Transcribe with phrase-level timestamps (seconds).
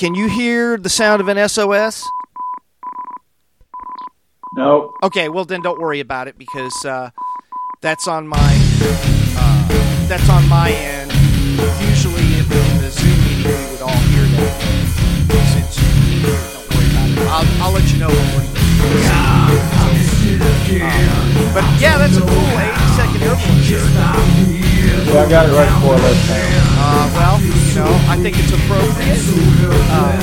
[0.00, 2.02] can you hear the sound of an SOS?
[4.56, 4.94] No.
[5.02, 7.10] Okay, well then don't worry about it because uh,
[7.82, 9.68] that's on my uh,
[10.08, 11.12] that's on my end.
[11.84, 14.56] Usually in the, in the Zoom meeting we would all hear that.
[15.52, 17.18] Since you can hear it, don't worry about it.
[17.28, 18.48] I'll, I'll let you know when we're.
[19.12, 19.52] Um,
[21.52, 23.60] but yeah, that's a cool 80 second airborne.
[25.12, 26.69] Yeah, I got it right before I left town.
[26.82, 29.20] Uh, well, you know, I think it's appropriate.
[29.92, 30.16] Uh,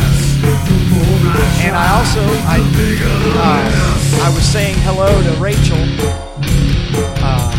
[1.61, 2.57] and I also, I,
[3.37, 5.77] uh, I was saying hello to Rachel.
[7.21, 7.53] Uh,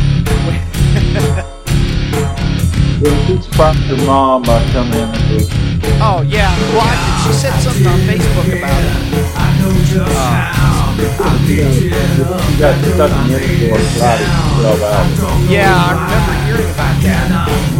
[3.00, 5.38] Yeah, she surprised mom by coming in and do
[6.02, 8.90] oh yeah, well, I, she said something on Facebook about it.
[11.46, 15.48] She got stuck in the airport Friday for 12 hours.
[15.48, 17.77] Yeah, I remember hearing about that.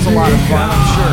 [0.00, 1.12] Was a lot of fun, I'm sure.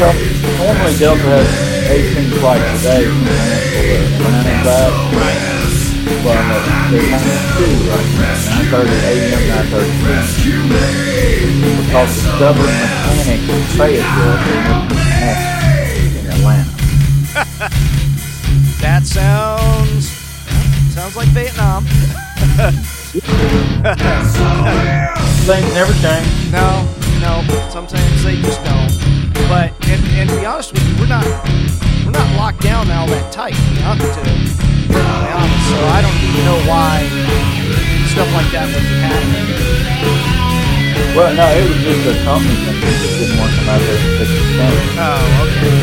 [0.00, 0.16] Well,
[0.64, 1.44] normally Delta has
[1.92, 4.88] 18 flights a day from Atlanta and back.
[6.24, 6.56] But uh,
[6.88, 7.20] they have
[7.60, 10.64] two right now, 9.30 a.m., 9.30 p.m.
[11.84, 14.40] Because the stubborn mechanics in Fayetteville
[16.00, 16.72] it in Atlanta.
[18.80, 20.08] That sounds
[20.94, 21.84] sounds like Vietnam.
[25.44, 26.50] Things never change.
[26.50, 26.88] No,
[27.24, 27.40] no.
[27.72, 28.92] Sometimes they just don't.
[29.48, 31.24] But and, and to be honest with you, we're not
[32.04, 33.56] we're not locked down all that tight.
[33.72, 34.36] Be honest, to be
[34.92, 36.92] perfectly honest, so I don't even know why
[38.12, 39.48] stuff like that would be happening.
[41.16, 42.78] Well, no, it was just a company thing.
[42.82, 44.76] They just didn't want to come out there and fix the thing.
[44.98, 45.78] Oh, okay.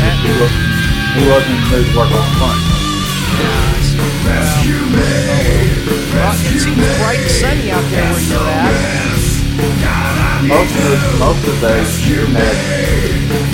[0.00, 0.64] That- He wasn't,
[1.12, 2.60] he wasn't in the mood to work on front.
[6.16, 9.11] well, it seems bright and sunny out there where you're at.
[10.52, 12.56] Most of most of the days, you had,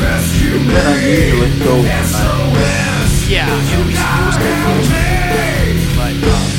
[0.03, 2.59] it's been unusually cold tonight.
[3.31, 4.99] Yeah, it was, it was confusing.
[5.95, 6.51] But um,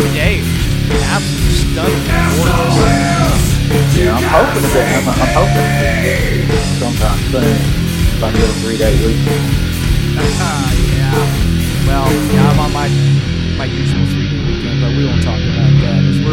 [0.00, 0.40] today,
[1.12, 2.08] absolutely stunning,
[2.40, 3.44] gorgeous.
[3.92, 6.48] Yeah, I'm hoping to get, I'm, I'm hoping to get
[6.80, 7.44] sometime soon.
[8.16, 9.44] If I get a three-day weekend.
[10.16, 11.12] Uh, yeah.
[11.84, 12.88] Well, yeah, I'm on my
[13.60, 15.45] my usual three day weekend, but we won't talk that.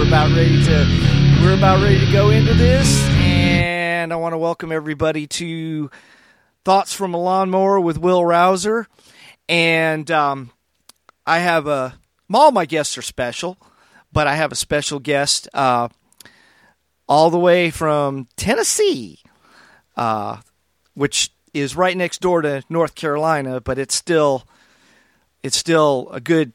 [0.03, 4.38] We're about ready to we're about ready to go into this, and I want to
[4.38, 5.90] welcome everybody to
[6.66, 8.88] Thoughts from a Lawnmower with Will Rouser,
[9.47, 10.52] and um,
[11.25, 11.97] I have a
[12.34, 13.58] all my guests are special,
[14.12, 15.88] but I have a special guest uh,
[17.08, 19.19] all the way from Tennessee,
[19.96, 20.38] uh,
[20.96, 24.46] which is right next door to North Carolina, but it's still
[25.44, 26.52] it's still a good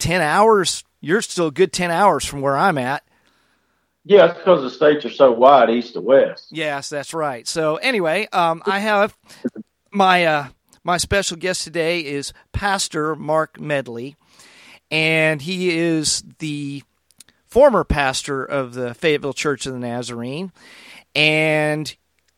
[0.00, 0.82] 10 hours.
[1.04, 3.04] You're still a good 10 hours from where I'm at.
[4.04, 6.48] Yeah, it's because the states are so wide, east to west.
[6.50, 7.46] Yes, that's right.
[7.46, 9.16] So anyway, um, I have
[9.90, 10.48] my uh,
[10.82, 14.16] my special guest today is Pastor Mark Medley,
[14.90, 16.82] and he is the
[17.46, 20.52] former pastor of the Fayetteville Church of the Nazarene,
[21.14, 21.94] and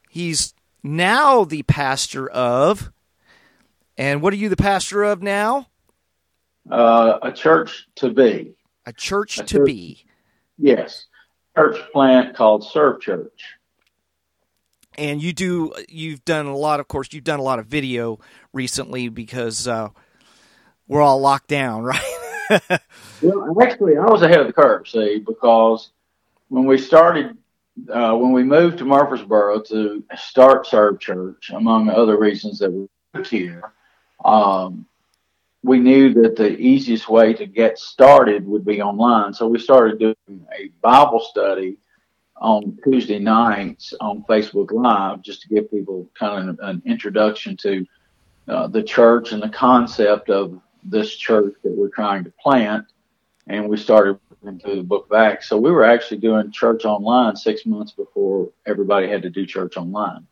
[0.08, 2.92] he's now the pastor of.
[3.98, 5.68] And what are you the pastor of now?
[6.70, 8.55] Uh, a church to be.
[8.86, 9.66] A church A to church.
[9.66, 10.04] be.
[10.58, 11.06] Yes.
[11.56, 13.44] Church plant called Serve Church.
[14.98, 18.18] and you do you've done a lot of course you've done a lot of video
[18.52, 19.88] recently because uh,
[20.88, 22.00] we're all locked down right
[23.20, 25.90] Well, actually, I was ahead of the curve, see, because
[26.48, 27.36] when we started,
[27.92, 32.86] uh, when we moved to Murfreesboro to start Serve Church, among other reasons that we
[33.14, 33.72] moved here,
[34.24, 34.86] um,
[35.66, 39.34] we knew that the easiest way to get started would be online.
[39.34, 41.76] So we started doing a Bible study
[42.36, 47.84] on Tuesday nights on Facebook Live just to give people kind of an introduction to
[48.46, 52.86] uh, the church and the concept of this church that we're trying to plant.
[53.48, 54.20] And we started
[54.62, 55.48] through the book of Acts.
[55.48, 59.76] So we were actually doing church online six months before everybody had to do church
[59.76, 60.28] online.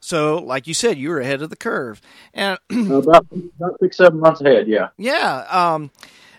[0.00, 2.00] So like you said you were ahead of the curve
[2.34, 4.88] and about, about six, seven months ahead, yeah.
[4.96, 5.90] yeah um,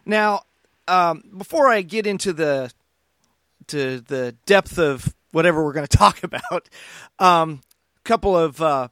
[0.05, 0.41] now
[0.87, 2.71] um, before i get into the
[3.67, 6.69] to the depth of whatever we're going to talk about
[7.19, 7.61] um,
[7.97, 8.87] a couple of uh,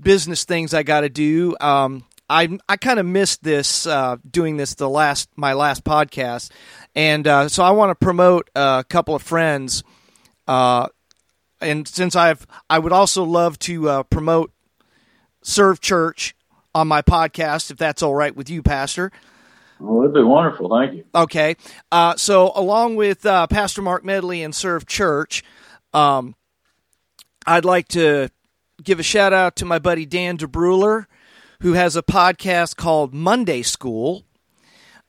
[0.00, 4.56] business things i got to do um, I I kind of missed this uh, doing
[4.56, 6.52] this the last my last podcast,
[6.94, 9.82] and uh, so I want to promote a couple of friends.
[10.46, 10.86] Uh,
[11.60, 14.52] and since I've I would also love to uh, promote
[15.42, 16.34] Serve Church
[16.74, 19.10] on my podcast, if that's all right with you, Pastor.
[19.80, 20.68] Well, it'd be wonderful.
[20.68, 21.04] Thank you.
[21.14, 21.56] Okay.
[21.90, 25.42] Uh, so, along with uh, Pastor Mark Medley and Serve Church,
[25.94, 26.34] um,
[27.46, 28.28] I'd like to
[28.82, 31.06] give a shout out to my buddy Dan DeBruler,
[31.62, 34.24] who has a podcast called Monday School.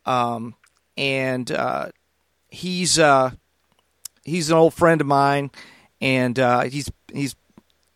[0.06, 0.56] Um,
[0.97, 1.89] and uh,
[2.47, 3.31] he's uh,
[4.24, 5.51] he's an old friend of mine,
[6.01, 7.36] and uh, he's he's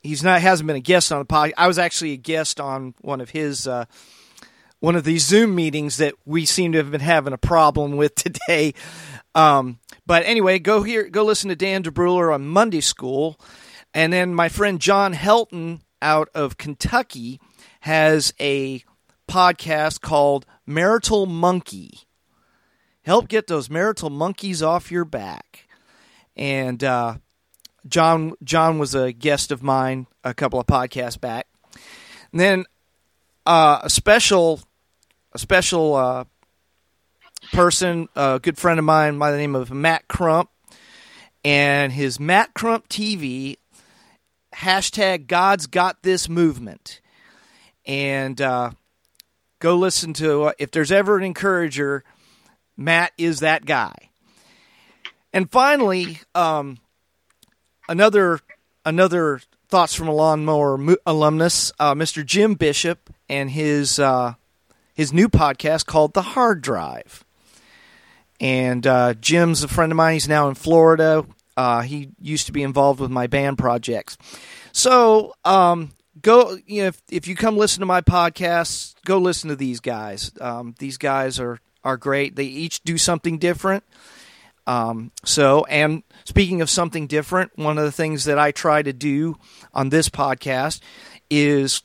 [0.03, 1.53] he's not hasn't been a guest on the pod.
[1.57, 3.85] I was actually a guest on one of his uh,
[4.79, 8.15] one of these Zoom meetings that we seem to have been having a problem with
[8.15, 8.73] today.
[9.33, 13.39] Um, but anyway, go here, go listen to Dan DeBruler on Monday School,
[13.93, 17.41] and then my friend John Helton out of Kentucky
[17.81, 18.83] has a
[19.27, 22.01] podcast called Marital Monkey.
[23.03, 25.67] Help get those marital monkeys off your back.
[26.35, 27.17] And uh,
[27.87, 31.47] John John was a guest of mine a couple of podcasts back.
[32.31, 32.65] And then
[33.45, 34.61] uh, a special
[35.33, 36.23] a special uh,
[37.51, 40.49] person, a good friend of mine by the name of Matt Crump,
[41.43, 43.57] and his Matt Crump TV
[44.55, 47.01] hashtag God's Got This movement,
[47.85, 48.71] and uh,
[49.59, 52.03] go listen to uh, if there's ever an encourager,
[52.77, 53.93] Matt is that guy.
[55.33, 56.77] And finally, um,
[57.87, 58.39] another
[58.85, 62.25] another thoughts from a lawnmower alumnus, uh, Mr.
[62.25, 64.33] Jim Bishop, and his uh,
[64.93, 67.23] his new podcast called The Hard Drive.
[68.39, 70.13] And uh, Jim's a friend of mine.
[70.13, 71.25] He's now in Florida.
[71.55, 74.17] Uh, he used to be involved with my band projects.
[74.73, 75.91] So um,
[76.21, 79.79] go, you know, if, if you come listen to my podcast, go listen to these
[79.79, 80.31] guys.
[80.41, 82.35] Um, these guys are are great.
[82.35, 83.83] They each do something different.
[84.67, 88.93] Um, so, and speaking of something different, one of the things that I try to
[88.93, 89.37] do
[89.73, 90.79] on this podcast
[91.29, 91.81] is,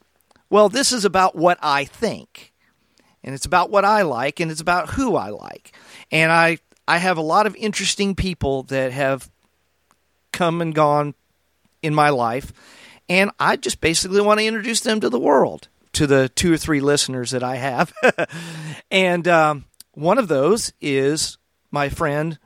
[0.49, 2.53] well, this is about what I think,
[3.23, 5.77] and it's about what I like, and it's about who I like.
[6.11, 9.31] And I I have a lot of interesting people that have
[10.33, 11.15] come and gone
[11.83, 12.53] in my life,
[13.09, 16.57] and I just basically want to introduce them to the world, to the two or
[16.57, 17.93] three listeners that I have.
[18.91, 21.37] and um, one of those is
[21.71, 22.39] my friend,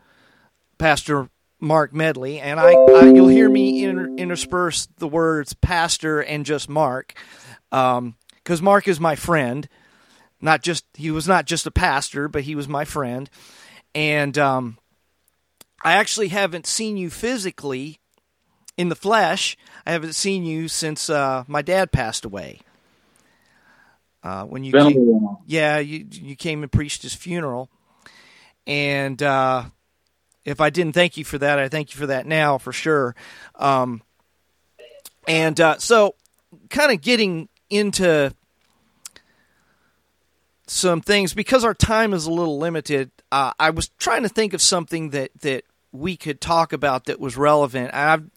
[0.85, 6.45] Pastor Mark Medley, and I, I you'll hear me inter- intersperse the words pastor and
[6.45, 7.15] just Mark,
[7.71, 8.15] because um,
[8.61, 9.67] Mark is my friend.
[10.43, 13.31] Not just he was not just a pastor, but he was my friend,
[13.95, 14.77] and um,
[15.83, 17.99] I actually haven't seen you physically
[18.77, 19.57] in the flesh.
[19.87, 22.61] I haven't seen you since uh, my dad passed away.
[24.23, 27.71] Uh, when you came, yeah, you you came and preached his funeral,
[28.67, 29.65] and uh,
[30.45, 33.15] if I didn't thank you for that, I thank you for that now for sure.
[33.55, 34.03] Um,
[35.27, 36.15] and uh, so,
[36.71, 38.35] kind of getting into
[40.67, 43.11] some things because our time is a little limited.
[43.33, 47.21] Uh, I was trying to think of something that that we could talk about that
[47.21, 47.95] was relevant.
[47.95, 48.29] I've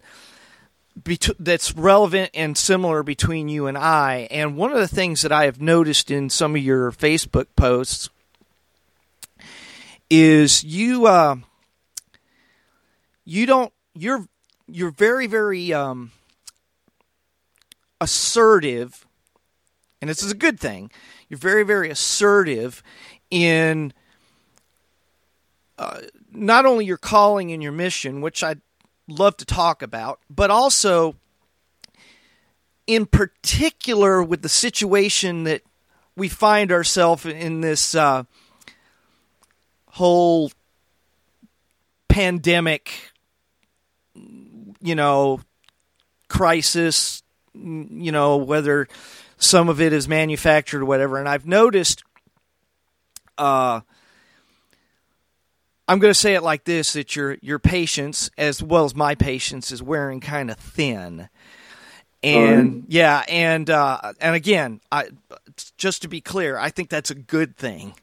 [1.39, 4.27] that's relevant and similar between you and I.
[4.31, 8.09] And one of the things that I have noticed in some of your Facebook posts
[10.09, 11.35] is you uh,
[13.27, 14.25] you don't you're
[14.67, 16.11] you're very very um,
[17.99, 19.05] assertive,
[20.01, 20.89] and this is a good thing.
[21.27, 22.81] You're very very assertive
[23.29, 23.93] in
[25.77, 25.99] uh,
[26.31, 28.61] not only your calling and your mission, which I'd
[29.09, 31.15] love to talk about, but also
[32.87, 35.63] in particular with the situation that
[36.15, 38.23] we find ourselves in this uh,
[39.91, 40.49] whole
[42.07, 43.11] pandemic,
[44.81, 45.41] you know,
[46.27, 48.87] crisis, you know, whether
[49.37, 51.17] some of it is manufactured or whatever.
[51.17, 52.03] And I've noticed
[53.37, 53.81] uh,
[55.87, 59.15] I'm going to say it like this: that your your patience, as well as my
[59.15, 61.29] patience, is wearing kind of thin.
[62.23, 62.83] And right.
[62.87, 65.09] yeah, and uh, and again, I
[65.77, 67.93] just to be clear, I think that's a good thing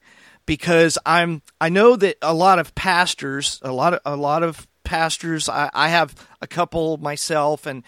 [0.46, 4.66] because I'm I know that a lot of pastors, a lot of a lot of
[4.84, 7.82] pastors, I, I have a couple myself, and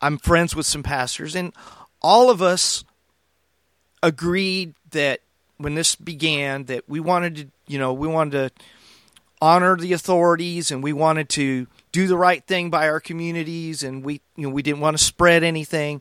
[0.00, 1.52] I'm friends with some pastors, and
[2.02, 2.84] all of us
[4.02, 5.20] agreed that
[5.56, 8.64] when this began that we wanted to, you know, we wanted to
[9.40, 14.02] honor the authorities and we wanted to do the right thing by our communities and
[14.02, 16.00] we you know we didn't want to spread anything.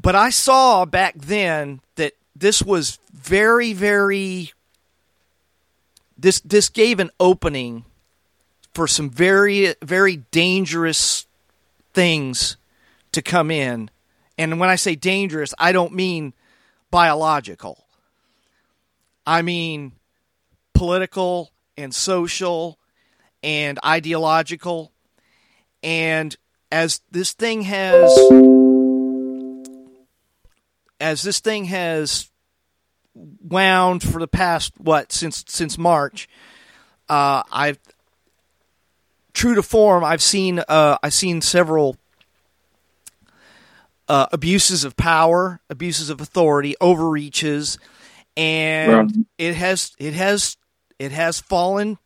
[0.00, 4.52] But i saw back then that this was very very
[6.18, 7.84] this this gave an opening
[8.76, 11.26] for some very very dangerous
[11.94, 12.56] things
[13.10, 13.90] to come in
[14.36, 16.32] and when i say dangerous i don't mean
[16.90, 17.86] biological
[19.26, 19.92] i mean
[20.74, 22.78] political and social
[23.42, 24.92] and ideological.
[25.82, 26.36] And
[26.70, 28.10] as this thing has
[30.98, 32.30] as this thing has
[33.14, 36.28] wound for the past what since since March,
[37.08, 37.78] uh, I've
[39.36, 40.02] true to form.
[40.02, 41.96] I've seen uh, I've seen several
[44.08, 47.78] uh, abuses of power, abuses of authority, overreaches,
[48.36, 50.56] and it has it has
[50.98, 51.98] it has fallen.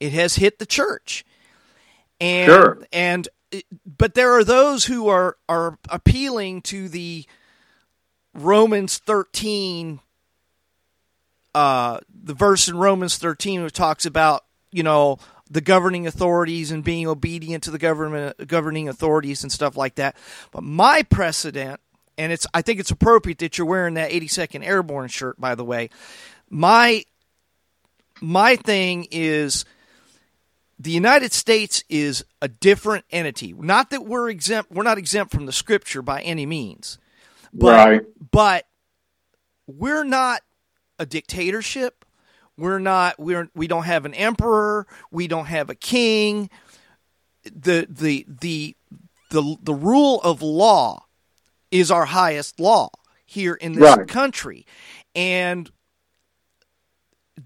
[0.00, 1.24] It has hit the church,
[2.20, 2.78] and sure.
[2.92, 3.28] and
[3.86, 7.24] but there are those who are are appealing to the
[8.34, 10.00] Romans thirteen,
[11.54, 15.18] uh, the verse in Romans thirteen which talks about you know
[15.52, 20.16] the governing authorities and being obedient to the government governing authorities and stuff like that.
[20.50, 21.78] But my precedent,
[22.16, 25.64] and it's I think it's appropriate that you're wearing that 82nd Airborne shirt, by the
[25.64, 25.90] way.
[26.48, 27.04] My
[28.20, 29.66] my thing is
[30.78, 33.52] the United States is a different entity.
[33.52, 36.98] Not that we're exempt we're not exempt from the scripture by any means.
[37.52, 38.02] But right.
[38.30, 38.66] but
[39.66, 40.40] we're not
[40.98, 42.01] a dictatorship.
[42.56, 46.50] We're not we're we don't have an emperor, we don't have a king.
[47.44, 48.76] The the the
[49.30, 51.06] the the rule of law
[51.70, 52.90] is our highest law
[53.24, 54.06] here in this right.
[54.06, 54.66] country.
[55.14, 55.70] And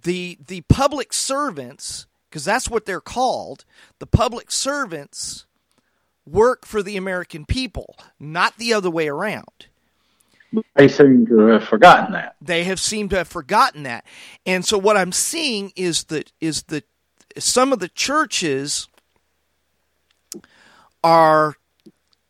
[0.02, 3.64] the the public servants because that's what they're called,
[3.98, 5.46] the public servants
[6.26, 9.68] work for the American people, not the other way around.
[10.74, 12.36] They seem to have forgotten that.
[12.40, 14.04] They have seemed to have forgotten that.
[14.44, 16.84] And so what I'm seeing is that is that
[17.38, 18.88] some of the churches
[21.04, 21.56] are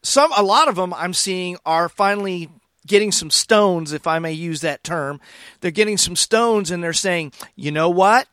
[0.03, 2.51] some a lot of them I'm seeing are finally
[2.87, 5.21] getting some stones if I may use that term.
[5.61, 8.29] They're getting some stones and they're saying, "You know what?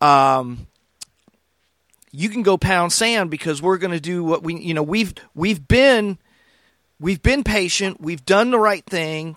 [0.00, 0.66] Um
[2.12, 5.14] you can go pound sand because we're going to do what we you know we've
[5.34, 6.18] we've been
[6.98, 9.36] We've been patient, we've done the right thing,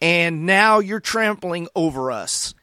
[0.00, 2.54] and now you're trampling over us.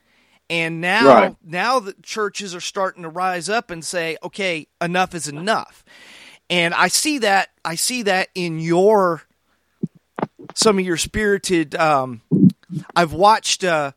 [0.49, 1.35] And now right.
[1.43, 5.83] now the churches are starting to rise up and say, "Okay, enough is enough."
[6.49, 9.23] And I see that I see that in your
[10.55, 12.21] some of your spirited um,
[12.95, 13.91] I've watched uh,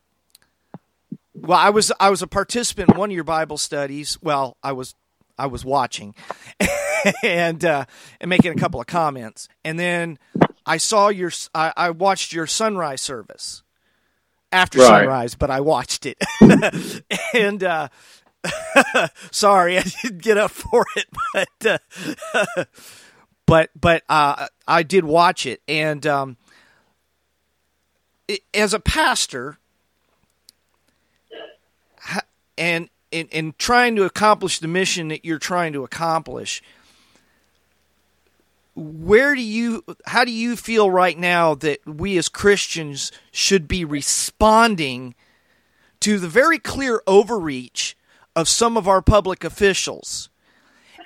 [1.34, 4.18] well, I was I was a participant in one of your Bible studies.
[4.20, 4.94] Well, I was
[5.38, 6.14] I was watching
[7.22, 7.84] and uh,
[8.20, 10.18] and making a couple of comments, and then
[10.66, 13.62] I saw your I, I watched your sunrise service
[14.52, 14.86] after right.
[14.86, 16.18] sunrise, but I watched it,
[17.34, 17.88] and uh,
[19.30, 21.80] sorry I didn't get up for it, but
[22.34, 22.64] uh,
[23.46, 26.36] but but uh, I did watch it, and um,
[28.28, 29.58] it, as a pastor,
[32.56, 36.62] and in, in trying to accomplish the mission that you're trying to accomplish,
[38.74, 43.84] where do you how do you feel right now that we as Christians should be
[43.84, 45.14] responding
[46.00, 47.96] to the very clear overreach
[48.34, 50.30] of some of our public officials?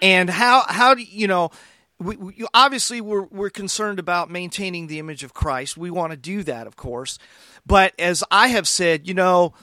[0.03, 1.51] And how how do you know
[1.99, 5.77] we, we, obviously we're we're concerned about maintaining the image of Christ.
[5.77, 7.19] We want to do that, of course.
[7.67, 9.55] But as I have said, you know,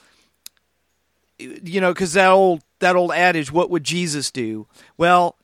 [1.38, 4.68] you know, because that old that old adage, "What would Jesus do?"
[4.98, 5.36] Well,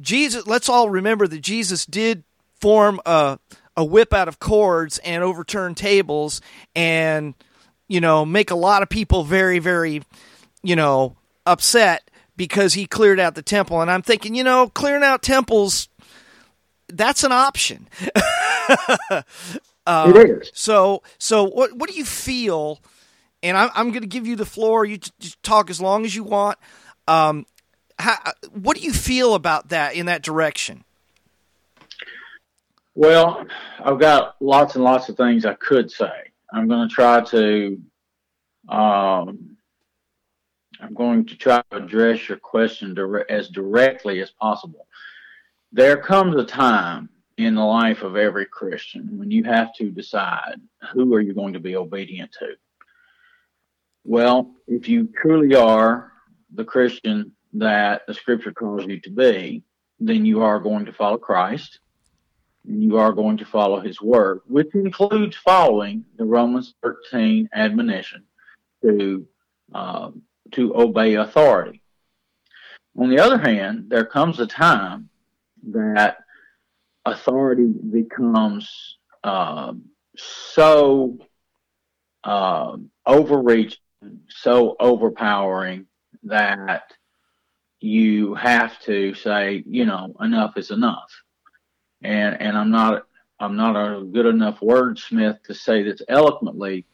[0.00, 0.46] Jesus.
[0.46, 2.24] Let's all remember that Jesus did
[2.60, 3.38] form a
[3.76, 6.40] a whip out of cords and overturn tables
[6.74, 7.34] and
[7.88, 10.02] you know make a lot of people very very
[10.62, 15.02] you know upset because he cleared out the temple and i'm thinking you know clearing
[15.02, 15.90] out temples
[16.88, 17.86] that's an option
[19.86, 22.80] um, it is so so what what do you feel
[23.42, 24.84] and I'm, I'm going to give you the floor.
[24.84, 26.58] You just talk as long as you want.
[27.06, 27.46] Um,
[27.98, 28.16] how,
[28.52, 30.84] what do you feel about that in that direction?
[32.94, 33.46] Well,
[33.84, 36.12] I've got lots and lots of things I could say.
[36.52, 37.78] I'm going to try to.
[38.68, 39.56] Um,
[40.80, 44.86] I'm going to try to address your question dire- as directly as possible.
[45.72, 50.56] There comes a time in the life of every Christian when you have to decide
[50.92, 52.54] who are you going to be obedient to.
[54.04, 56.12] Well, if you truly are
[56.54, 59.62] the Christian that the scripture calls you to be,
[59.98, 61.80] then you are going to follow Christ.
[62.66, 68.24] And you are going to follow his word, which includes following the Romans 13 admonition
[68.82, 69.26] to,
[69.72, 70.10] uh,
[70.52, 71.80] to obey authority.
[72.98, 75.10] On the other hand, there comes a time
[75.68, 76.18] that
[77.04, 79.72] authority becomes uh,
[80.16, 81.18] so
[82.24, 82.76] uh,
[83.06, 83.78] overreaching
[84.28, 85.86] so overpowering
[86.24, 86.92] that
[87.80, 91.10] you have to say, you know, enough is enough.
[92.02, 93.06] And and I'm not
[93.38, 96.86] I'm not a good enough wordsmith to say this eloquently,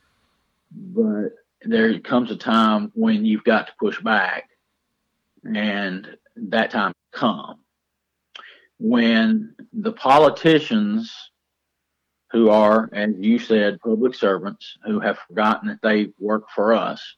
[0.72, 1.30] but
[1.62, 4.48] there comes a time when you've got to push back,
[5.44, 7.62] and that time come
[8.78, 11.30] when the politicians
[12.32, 17.16] who are, as you said, public servants who have forgotten that they work for us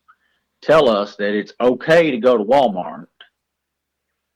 [0.61, 3.07] tell us that it's okay to go to Walmart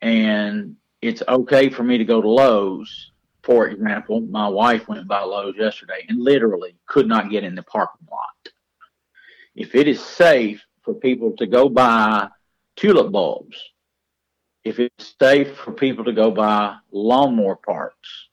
[0.00, 3.12] and it's okay for me to go to Lowe's.
[3.43, 7.62] For example, my wife went by Lowe's yesterday and literally could not get in the
[7.62, 8.52] parking lot.
[9.55, 12.28] If it is safe for people to go buy
[12.76, 13.57] tulip bulbs,
[14.64, 18.28] if it's safe for people to go buy lawnmower parts,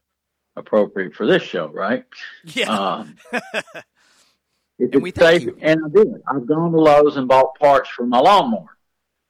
[0.57, 2.05] appropriate for this show, right?
[2.45, 2.69] Yeah.
[2.69, 3.15] Um,
[4.77, 5.57] And we safe, you.
[5.62, 6.07] and I did.
[6.27, 8.77] I've gone to Lowe's and bought parts for my lawnmower.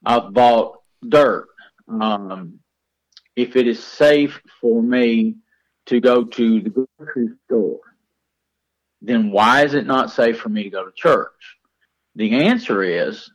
[0.04, 1.48] I've bought dirt.
[1.88, 2.60] Um,
[3.36, 5.36] if it is safe for me
[5.88, 7.82] to go to the grocery store,
[9.02, 11.58] then why is it not safe for me to go to church?
[12.16, 13.30] The answer is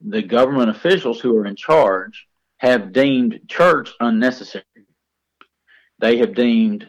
[0.00, 2.26] the government officials who are in charge
[2.58, 4.64] have deemed church unnecessary.
[5.98, 6.86] They have deemed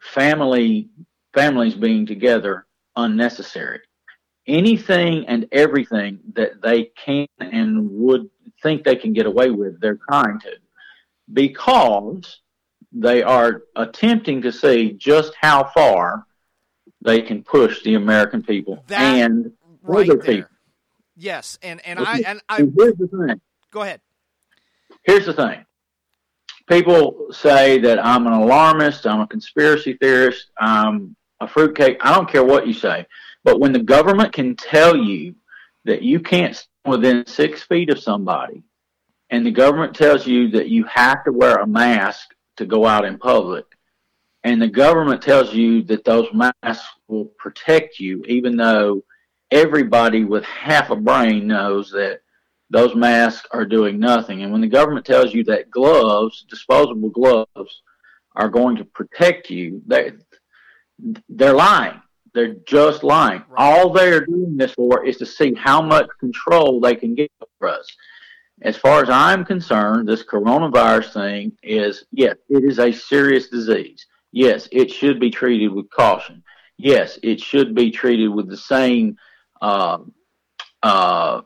[0.00, 0.90] family
[1.34, 2.66] families being together
[2.96, 3.80] unnecessary.
[4.46, 8.28] Anything and everything that they can and would
[8.62, 10.52] think they can get away with, they're trying to,
[11.32, 12.40] because
[12.92, 16.26] they are attempting to see just how far
[17.04, 19.52] they can push the American people That and
[19.82, 20.34] right other there.
[20.36, 20.48] people.
[21.16, 23.40] Yes, and and I and I here's the thing.
[23.70, 24.00] go ahead.
[25.04, 25.64] here's the thing.
[26.68, 31.98] People say that I'm an alarmist, I'm a conspiracy theorist, I'm a fruitcake.
[32.00, 33.06] I don't care what you say.
[33.44, 35.34] But when the government can tell you
[35.84, 38.62] that you can't stand within six feet of somebody,
[39.30, 43.04] and the government tells you that you have to wear a mask to go out
[43.04, 43.64] in public,
[44.44, 49.02] and the government tells you that those masks will protect you, even though
[49.52, 52.20] everybody with half a brain knows that
[52.70, 54.42] those masks are doing nothing.
[54.42, 57.82] And when the government tells you that gloves, disposable gloves,
[58.34, 60.12] are going to protect you, they
[61.28, 62.01] they're lying.
[62.34, 63.42] They're just lying.
[63.48, 63.58] Right.
[63.58, 67.30] All they are doing this for is to see how much control they can get
[67.40, 67.86] over us.
[68.62, 74.06] As far as I'm concerned, this coronavirus thing is yes, it is a serious disease.
[74.30, 76.42] Yes, it should be treated with caution.
[76.78, 79.16] Yes, it should be treated with the same
[79.60, 79.98] uh,
[80.82, 81.42] uh,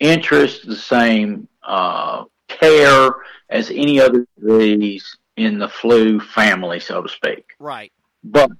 [0.00, 3.10] interest, the same uh, care
[3.48, 7.44] as any other disease in the flu family, so to speak.
[7.58, 7.92] Right.
[8.24, 8.50] But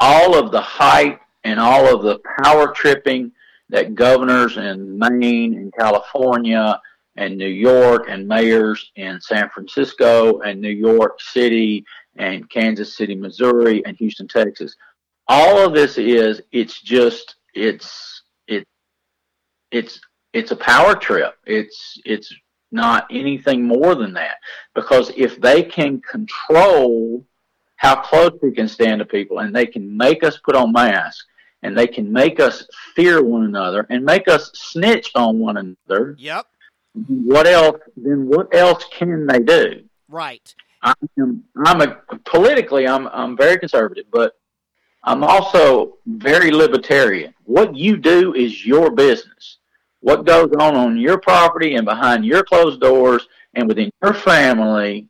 [0.00, 3.32] all of the hype and all of the power tripping
[3.70, 6.80] that governors in Maine and California
[7.16, 11.84] and New York and mayors in San Francisco and New York City
[12.16, 14.74] and Kansas City, Missouri and Houston, Texas.
[15.26, 18.64] All of this is it's just it's it
[19.70, 20.00] it's
[20.32, 21.34] it's a power trip.
[21.44, 22.32] It's it's
[22.70, 24.36] not anything more than that.
[24.74, 27.24] Because if they can control
[27.78, 31.24] how close we can stand to people and they can make us put on masks
[31.62, 36.14] and they can make us fear one another and make us snitch on one another,
[36.18, 36.46] Yep.
[37.06, 39.84] what else then what else can they do?
[40.08, 40.54] Right.
[40.82, 44.34] I'm, I'm a politically I'm I'm very conservative, but
[45.04, 47.34] I'm also very libertarian.
[47.44, 49.58] What you do is your business.
[50.00, 55.08] What goes on on your property and behind your closed doors and within your family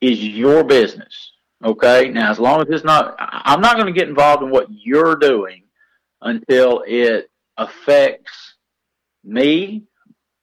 [0.00, 1.32] is your business.
[1.62, 2.08] Okay?
[2.08, 5.16] Now, as long as it's not, I'm not going to get involved in what you're
[5.16, 5.64] doing
[6.20, 8.56] until it affects
[9.22, 9.84] me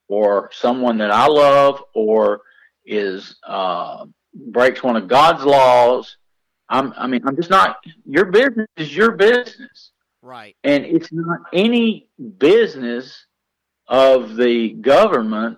[0.07, 2.41] or someone that I love or
[2.85, 6.17] is uh, breaks one of God's laws.
[6.69, 7.77] I'm, I mean, I'm just not.
[8.05, 10.55] Your business is your business, Right.
[10.63, 13.25] and it's not any business
[13.87, 15.57] of the government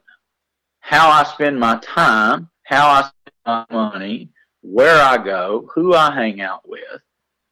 [0.80, 4.30] how I spend my time, how I spend my money,
[4.64, 7.02] where I go, who I hang out with.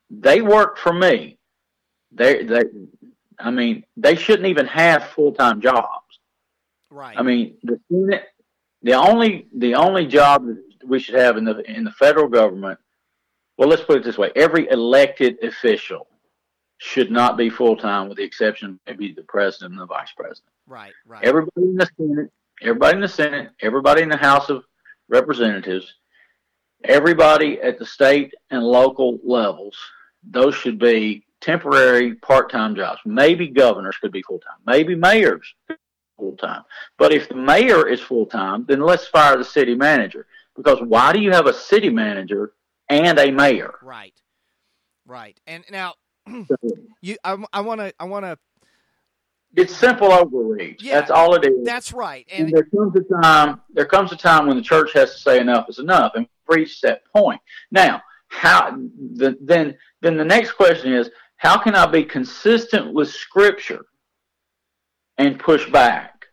[0.10, 1.38] They work for me.
[2.12, 2.64] They, they,
[3.40, 6.20] I mean, they shouldn't even have full time jobs.
[6.90, 7.18] Right.
[7.18, 8.26] I mean, the Senate,
[8.82, 12.80] the only the only job that we should have in the in the federal government.
[13.58, 16.08] Well, let's put it this way: every elected official
[16.80, 20.12] should not be full time, with the exception of maybe the president and the vice
[20.18, 20.52] president.
[20.68, 20.92] right.
[21.06, 21.24] Right.
[21.24, 24.66] Everybody in the Senate, everybody in the Senate, everybody in the House of
[25.08, 25.94] Representatives,
[26.84, 29.78] everybody at the state and local levels,
[30.24, 33.00] those should be temporary part time jobs.
[33.06, 34.58] Maybe governors could be full time.
[34.66, 35.78] Maybe mayors full
[36.22, 36.64] full time.
[36.98, 40.28] But if the mayor is full time, then let's fire the city manager.
[40.56, 42.54] Because why do you have a city manager
[42.90, 43.74] and a mayor?
[43.82, 44.14] Right,
[45.06, 45.40] right.
[45.48, 45.96] And now,
[47.02, 48.38] you, I want to, I want to.
[49.56, 50.82] It's simple overreach.
[50.82, 51.66] Yeah, that's all it is.
[51.66, 52.26] That's right.
[52.32, 53.62] And, and, there comes a time.
[53.74, 56.80] There comes a time when the church has to say enough is enough and reach
[56.82, 57.42] that point.
[57.70, 58.72] Now, how?
[59.16, 63.86] The, then, then the next question is, how can I be consistent with Scripture
[65.18, 66.28] and push back?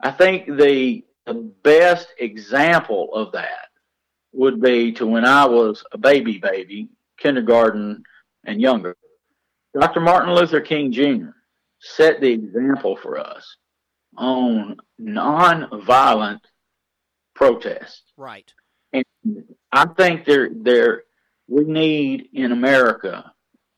[0.00, 3.68] I think the the best example of that
[4.32, 8.02] would be to when I was a baby baby, kindergarten
[8.44, 8.96] and younger.
[9.78, 10.00] Dr.
[10.00, 11.30] Martin Luther King Jr.
[11.80, 13.56] set the example for us
[14.16, 16.40] on nonviolent
[17.34, 18.12] protest.
[18.16, 18.52] Right.
[18.92, 19.04] And
[19.72, 21.02] I think there there
[21.46, 23.32] we need in America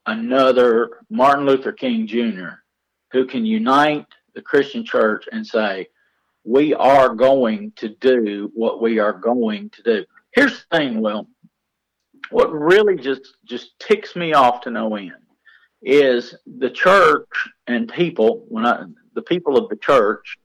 [0.05, 2.55] another Martin Luther King Jr.
[3.11, 5.87] who can unite the Christian church and say,
[6.43, 10.05] we are going to do what we are going to do.
[10.33, 11.27] Here's the thing, Will.
[12.31, 15.11] What really just just ticks me off to no end
[15.81, 20.37] is the church and people when I the people of the church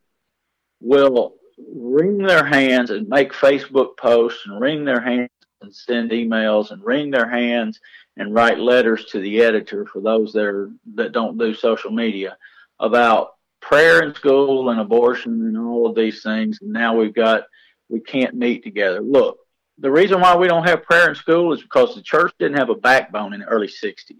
[0.80, 1.34] will
[1.72, 6.84] wring their hands and make Facebook posts and wring their hands and send emails and
[6.84, 7.80] wring their hands
[8.16, 12.36] and write letters to the editor for those that are that don't do social media
[12.80, 16.58] about prayer in school and abortion and all of these things.
[16.60, 17.44] And now we've got
[17.88, 19.00] we can't meet together.
[19.00, 19.38] Look,
[19.78, 22.70] the reason why we don't have prayer in school is because the church didn't have
[22.70, 24.16] a backbone in the early '60s.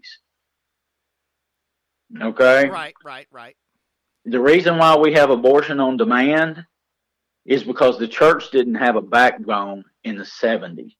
[2.21, 2.69] Okay.
[2.69, 2.93] Right.
[3.03, 3.27] Right.
[3.31, 3.55] Right.
[4.25, 6.65] The reason why we have abortion on demand
[7.45, 10.93] is because the church didn't have a backbone in the 70s.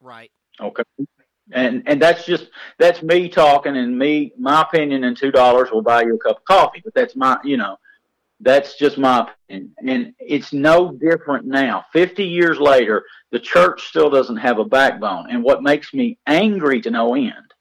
[0.00, 0.30] Right.
[0.60, 0.82] Okay.
[1.52, 5.82] And and that's just that's me talking and me my opinion and two dollars will
[5.82, 6.80] buy you a cup of coffee.
[6.82, 7.76] But that's my you know,
[8.40, 9.74] that's just my opinion.
[9.86, 11.84] And it's no different now.
[11.92, 15.30] Fifty years later, the church still doesn't have a backbone.
[15.30, 17.53] And what makes me angry to no end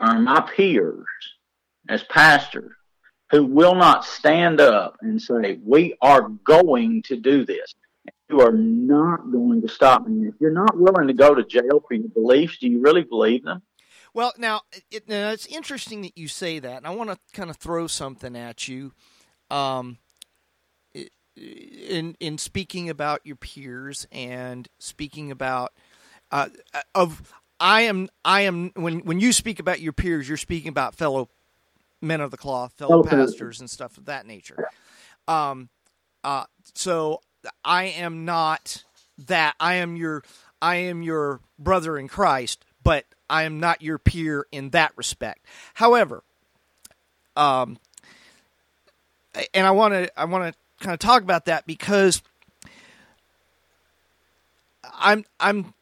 [0.00, 1.06] are my peers
[1.88, 2.72] as pastors
[3.30, 7.74] who will not stand up and say, We are going to do this
[8.32, 10.28] you are not going to stop me.
[10.28, 13.44] If you're not willing to go to jail for your beliefs, do you really believe
[13.44, 13.62] them?
[14.14, 17.50] Well, now, it, now it's interesting that you say that, and I want to kind
[17.50, 18.92] of throw something at you.
[19.50, 19.98] Um,
[21.34, 25.72] in in speaking about your peers and speaking about
[26.30, 26.48] uh,
[26.94, 30.96] of I am I am when when you speak about your peers, you're speaking about
[30.96, 31.28] fellow
[32.00, 33.10] men of the cloth, fellow okay.
[33.10, 34.68] pastors, and stuff of that nature.
[35.28, 35.68] Um,
[36.24, 36.44] uh,
[36.74, 37.20] so
[37.64, 38.82] I am not
[39.26, 39.54] that.
[39.60, 40.24] I am your
[40.60, 45.46] I am your brother in Christ, but I am not your peer in that respect.
[45.74, 46.24] However,
[47.36, 47.78] um,
[49.54, 52.22] and I want to I want to kind of talk about that because
[54.92, 55.74] I'm I'm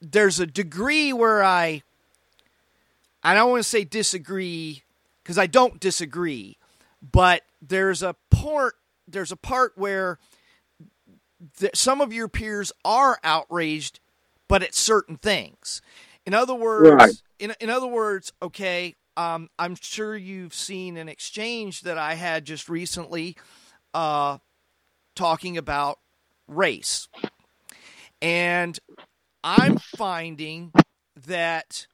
[0.00, 1.82] there's a degree where I
[3.22, 4.82] I don't want to say disagree
[5.22, 6.56] because I don't disagree,
[7.02, 10.18] but there's a part there's a part where
[11.58, 14.00] that some of your peers are outraged,
[14.48, 15.80] but at certain things.
[16.26, 17.22] In other words, right.
[17.38, 22.44] in in other words, okay, um, I'm sure you've seen an exchange that I had
[22.44, 23.36] just recently,
[23.94, 24.38] uh,
[25.14, 25.98] talking about
[26.46, 27.08] race,
[28.22, 28.78] and
[29.42, 30.72] I'm finding
[31.26, 31.86] that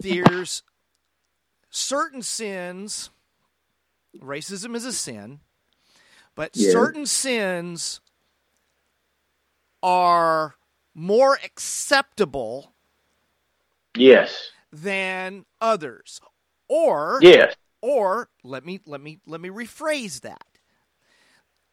[0.00, 0.62] there's
[1.70, 3.10] certain sins.
[4.20, 5.40] Racism is a sin
[6.34, 6.70] but yeah.
[6.70, 8.00] certain sins
[9.82, 10.54] are
[10.94, 12.72] more acceptable
[13.96, 16.20] yes than others
[16.68, 20.46] or yes or let me let me let me rephrase that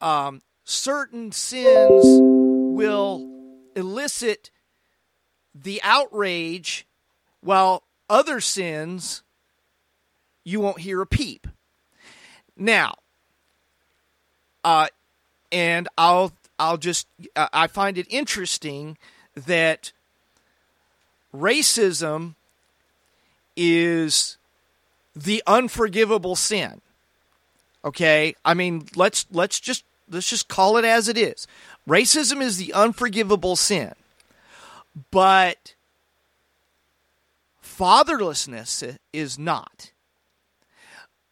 [0.00, 3.41] um, certain sins will
[3.76, 4.50] elicit
[5.54, 6.86] the outrage
[7.40, 9.22] while other sins
[10.44, 11.46] you won't hear a peep
[12.56, 12.94] now
[14.64, 14.86] uh,
[15.50, 18.96] and I'll I'll just uh, I find it interesting
[19.34, 19.92] that
[21.34, 22.34] racism
[23.56, 24.38] is
[25.14, 26.80] the unforgivable sin.
[27.84, 28.34] Okay?
[28.44, 31.46] I mean, let's let's just let's just call it as it is.
[31.88, 33.92] Racism is the unforgivable sin.
[35.10, 35.74] But
[37.62, 39.92] fatherlessness is not.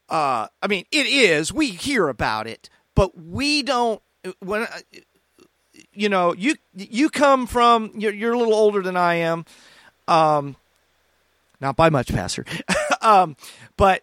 [0.08, 1.52] Uh, I mean, it is.
[1.52, 4.02] We hear about it, but we don't
[4.40, 4.66] when
[5.92, 9.44] you know you you come from you're, you're a little older than I am,
[10.08, 10.56] um,
[11.60, 12.44] not by much, Pastor,
[13.02, 13.36] um,
[13.76, 14.02] but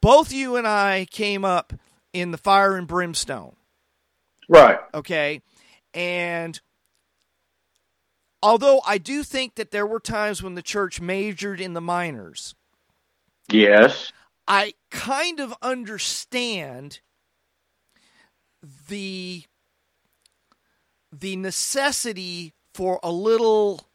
[0.00, 1.72] both you and I came up
[2.20, 3.56] in the fire and brimstone.
[4.48, 4.78] Right.
[4.94, 5.42] Okay.
[5.92, 6.58] And
[8.42, 12.54] although I do think that there were times when the church majored in the minors,
[13.50, 14.12] Yes.
[14.48, 17.00] I kind of understand
[18.88, 19.44] the
[21.12, 23.86] the necessity for a little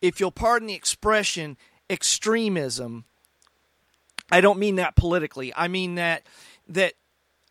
[0.00, 1.56] if you'll pardon the expression
[1.90, 3.04] extremism
[4.32, 5.52] I don't mean that politically.
[5.54, 6.24] I mean that
[6.68, 6.94] that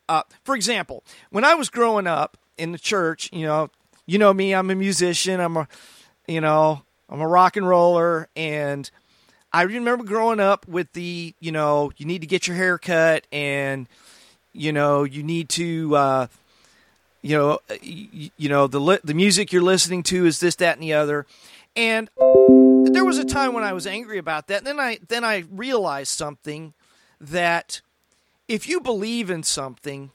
[0.10, 3.70] uh, for example when I was growing up in the church you know
[4.06, 5.68] you know me I'm a musician I'm a
[6.28, 8.90] you know I'm a rock and roller and
[9.54, 13.28] I remember growing up with the, you know, you need to get your hair cut
[13.34, 13.88] and,
[14.54, 16.28] you know, you need to, uh,
[17.22, 20.84] you know, you, you know the the music you're listening to is this, that, and
[20.84, 21.28] the other,
[21.76, 22.10] and
[22.86, 24.64] there was a time when I was angry about that.
[24.64, 26.74] Then I then I realized something
[27.20, 27.82] that
[28.48, 30.12] if you believe in something,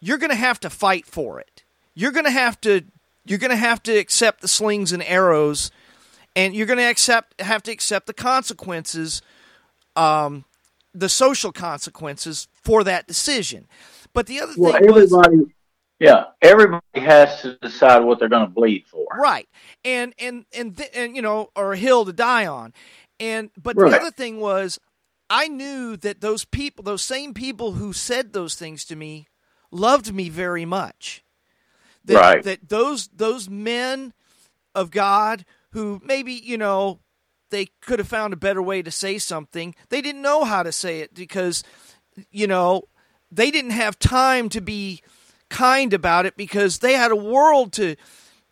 [0.00, 1.64] you're going to have to fight for it.
[1.94, 2.82] You're going to have to
[3.26, 5.70] you're going to have to accept the slings and arrows
[6.34, 9.22] and you're going to accept have to accept the consequences
[9.96, 10.44] um,
[10.94, 13.66] the social consequences for that decision
[14.12, 15.54] but the other Well, thing was everybody,
[15.98, 19.06] yeah, everybody has to decide what they're going to bleed for.
[19.18, 19.48] right
[19.84, 22.72] and and and th- and you know or a hill to die on
[23.18, 23.90] and but Right.
[23.90, 24.78] the other thing was
[25.30, 29.26] i knew that those people those same people who said those things to me
[29.70, 31.24] loved me very much
[32.04, 32.42] that, Right.
[32.44, 34.12] that those those men
[34.74, 37.00] of god who maybe you know
[37.50, 40.72] they could have found a better way to say something they didn't know how to
[40.72, 41.62] say it because
[42.30, 42.82] you know
[43.30, 45.00] they didn't have time to be
[45.48, 47.96] kind about it because they had a world to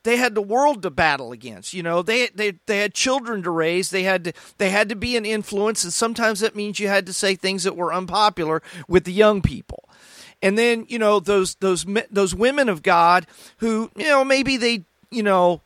[0.04, 2.02] they had the world to battle against you know?
[2.02, 3.90] They they they had children to raise.
[3.90, 7.06] They had to they had to be an influence and sometimes that means you had
[7.06, 9.88] to say things that were unpopular with the young people.
[10.42, 13.26] And then you know those those those women of god
[13.58, 15.62] who you know maybe they you know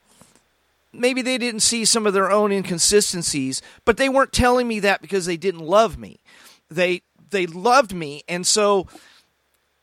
[0.92, 5.02] maybe they didn't see some of their own inconsistencies but they weren't telling me that
[5.02, 6.20] because they didn't love me.
[6.70, 8.86] They they loved me and so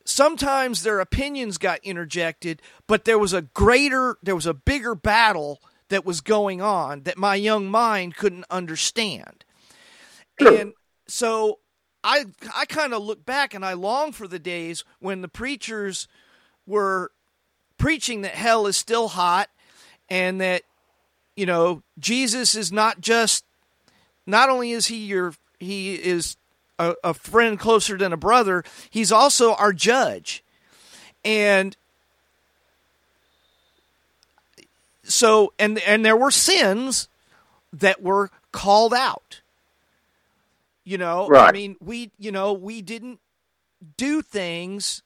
[0.06, 5.60] sometimes their opinions got interjected but there was a greater there was a bigger battle
[5.90, 9.46] that was going on that my young mind couldn't understand.
[10.40, 10.74] And
[11.08, 11.60] so
[12.04, 16.08] i i kind of look back and i long for the days when the preachers
[16.66, 17.12] were
[17.78, 19.50] preaching that hell is still hot
[20.10, 20.64] and that
[21.36, 23.46] you know jesus is not just
[24.26, 26.38] not only is he your he is
[26.80, 30.44] a, a friend closer than a brother he's also our judge.
[31.24, 31.76] And
[35.04, 37.08] so and and there were sins
[37.74, 39.42] that were called out.
[40.84, 43.20] You know i mean we you know we didn't
[43.98, 45.02] do things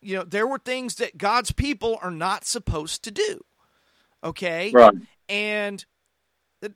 [0.00, 3.44] you know there were things that god's people are not supposed to do.
[4.22, 4.70] Okay?
[4.72, 4.94] Right.
[5.28, 5.84] and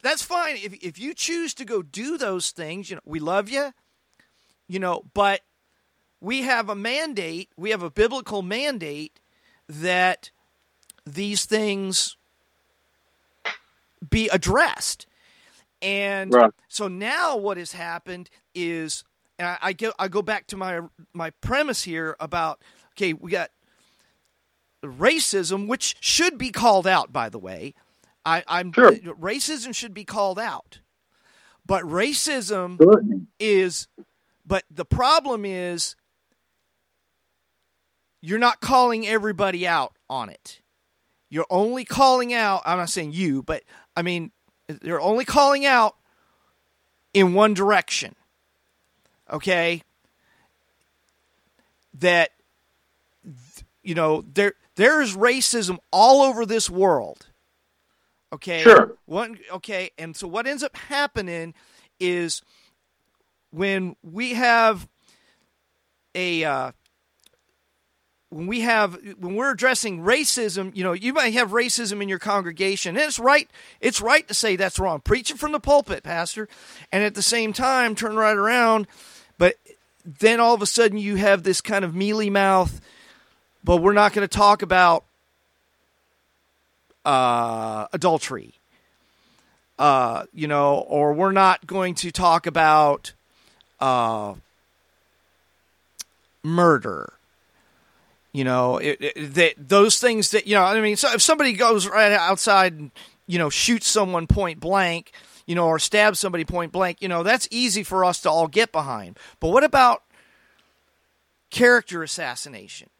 [0.02, 3.48] that's fine if if you choose to go do those things you know we love
[3.48, 3.72] you
[4.68, 5.40] you know but
[6.20, 9.20] we have a mandate we have a biblical mandate
[9.68, 10.30] that
[11.06, 12.16] these things
[14.10, 15.06] be addressed
[15.80, 16.50] and Right.
[16.68, 19.04] so now what has happened is
[19.38, 20.80] and I, I go I go back to my
[21.14, 22.60] my premise here about
[22.92, 23.50] okay we got
[24.84, 27.74] racism which should be called out by the way
[28.28, 28.92] I, I'm Sure.
[28.92, 30.80] racism should be called out
[31.66, 33.26] but racism Certainly.
[33.40, 33.88] is
[34.46, 35.96] but the problem is
[38.20, 40.60] you're not calling everybody out on it
[41.30, 43.62] you're only calling out i'm not saying you but
[43.96, 44.30] i mean
[44.82, 45.96] you're only calling out
[47.14, 48.14] in one direction
[49.32, 49.82] okay
[51.94, 52.30] that
[53.82, 57.26] you know there there's racism all over this world
[58.32, 58.94] okay Sure.
[59.06, 61.54] one okay and so what ends up happening
[62.00, 62.42] is
[63.50, 64.86] when we have
[66.14, 66.72] a uh,
[68.30, 72.18] when we have when we're addressing racism, you know, you might have racism in your
[72.18, 73.48] congregation, and it's right.
[73.80, 75.00] It's right to say that's wrong.
[75.00, 76.48] Preach it from the pulpit, pastor,
[76.92, 78.86] and at the same time turn right around.
[79.38, 79.54] But
[80.04, 82.80] then all of a sudden you have this kind of mealy mouth.
[83.64, 85.04] But we're not going to talk about
[87.08, 88.52] uh, adultery,
[89.78, 93.14] uh, you know, or we're not going to talk about
[93.80, 94.34] uh,
[96.42, 97.14] murder.
[98.34, 100.62] You know, it, it, that those things that you know.
[100.62, 102.90] I mean, so if somebody goes right outside and
[103.26, 105.12] you know shoots someone point blank,
[105.46, 108.48] you know, or stabs somebody point blank, you know, that's easy for us to all
[108.48, 109.18] get behind.
[109.40, 110.02] But what about
[111.48, 112.90] character assassination?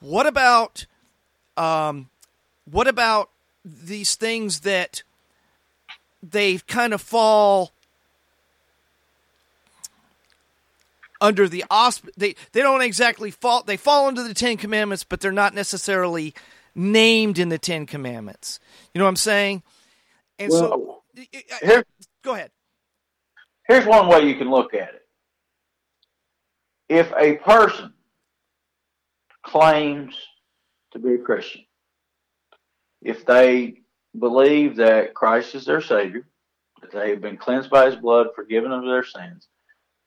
[0.00, 0.86] What about
[1.58, 2.08] um,
[2.70, 3.30] what about
[3.64, 5.02] these things that
[6.22, 7.72] they kind of fall
[11.20, 15.20] under the ausp they they don't exactly fall they fall under the 10 commandments but
[15.20, 16.34] they're not necessarily
[16.74, 18.60] named in the 10 commandments.
[18.92, 19.62] You know what i'm saying?
[20.38, 21.24] And well, so
[21.62, 21.84] here,
[22.22, 22.50] go ahead.
[23.68, 25.02] Here's one way you can look at it.
[26.88, 27.94] If a person
[29.42, 30.14] claims
[30.92, 31.64] to be a christian
[33.04, 33.74] if they
[34.18, 36.26] believe that christ is their savior
[36.80, 39.48] that they have been cleansed by his blood forgiven of their sins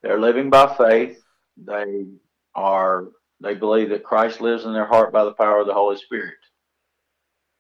[0.02, 1.22] they're living by faith.
[1.58, 2.06] They
[2.56, 3.08] are
[3.42, 6.36] they believe that Christ lives in their heart by the power of the Holy Spirit.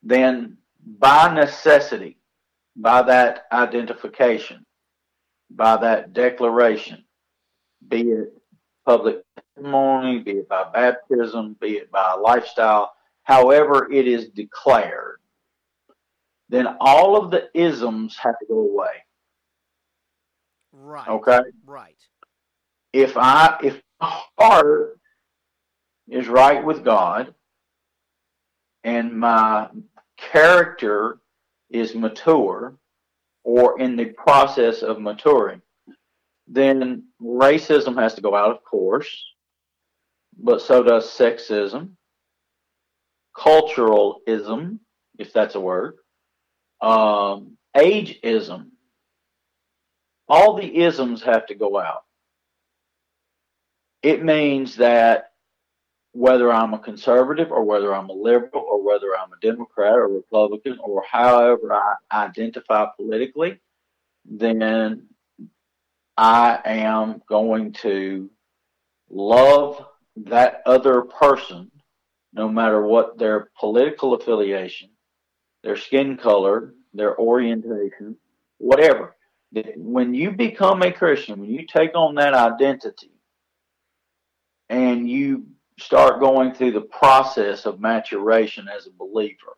[0.01, 2.17] Then by necessity,
[2.75, 4.65] by that identification,
[5.51, 7.03] by that declaration,
[7.87, 8.33] be it
[8.85, 9.23] public
[9.55, 15.16] testimony, be it by baptism, be it by lifestyle, however it is declared,
[16.49, 19.03] then all of the isms have to go away.
[20.71, 21.07] Right.
[21.07, 21.41] Okay.
[21.65, 21.95] Right
[22.93, 24.99] if I if my heart
[26.07, 27.33] is right with God
[28.83, 29.69] and my
[30.17, 31.19] character
[31.69, 32.75] is mature
[33.43, 35.61] or in the process of maturing,
[36.47, 39.25] then racism has to go out, of course,
[40.37, 41.91] but so does sexism,
[43.35, 44.79] culturalism,
[45.19, 45.95] if that's a word,
[46.81, 48.69] um, ageism.
[50.29, 52.03] All the isms have to go out
[54.07, 55.31] it means that
[56.13, 60.07] whether I'm a conservative or whether I'm a liberal or whether I'm a Democrat or
[60.07, 63.59] Republican or however I identify politically,
[64.25, 65.07] then
[66.15, 68.29] I am going to
[69.09, 69.85] love
[70.15, 71.71] that other person
[72.33, 74.89] no matter what their political affiliation,
[75.67, 78.15] their skin color, their orientation,
[78.57, 79.17] whatever.
[79.75, 83.11] When you become a Christian, when you take on that identity,
[84.69, 89.57] and you start going through the process of maturation as a believer.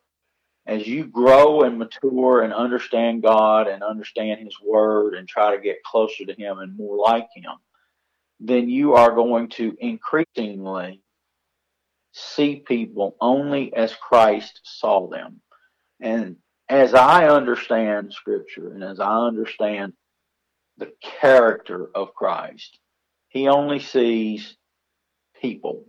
[0.65, 5.61] As you grow and mature and understand God and understand His Word and try to
[5.61, 7.53] get closer to Him and more like Him,
[8.39, 11.03] then you are going to increasingly
[12.13, 15.41] see people only as Christ saw them.
[15.99, 19.93] And as I understand Scripture and as I understand
[20.77, 22.79] the character of Christ,
[23.29, 24.55] He only sees
[25.41, 25.85] people.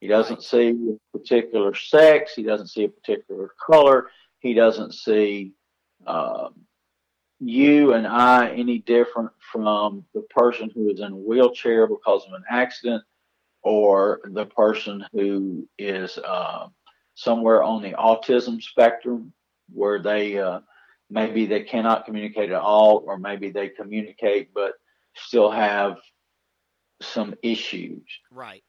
[0.00, 2.34] He doesn't see a particular sex.
[2.34, 4.10] He doesn't see a particular color.
[4.38, 5.52] He doesn't see
[6.06, 6.48] uh,
[7.40, 12.32] you and I any different from the person who is in a wheelchair because of
[12.32, 13.02] an accident
[13.62, 16.68] or the person who is uh,
[17.20, 19.32] somewhere on the autism spectrum
[19.72, 20.60] where they uh,
[21.10, 24.72] maybe they cannot communicate at all or maybe they communicate but
[25.14, 25.98] still have
[27.02, 28.02] some issues.
[28.30, 28.62] Right.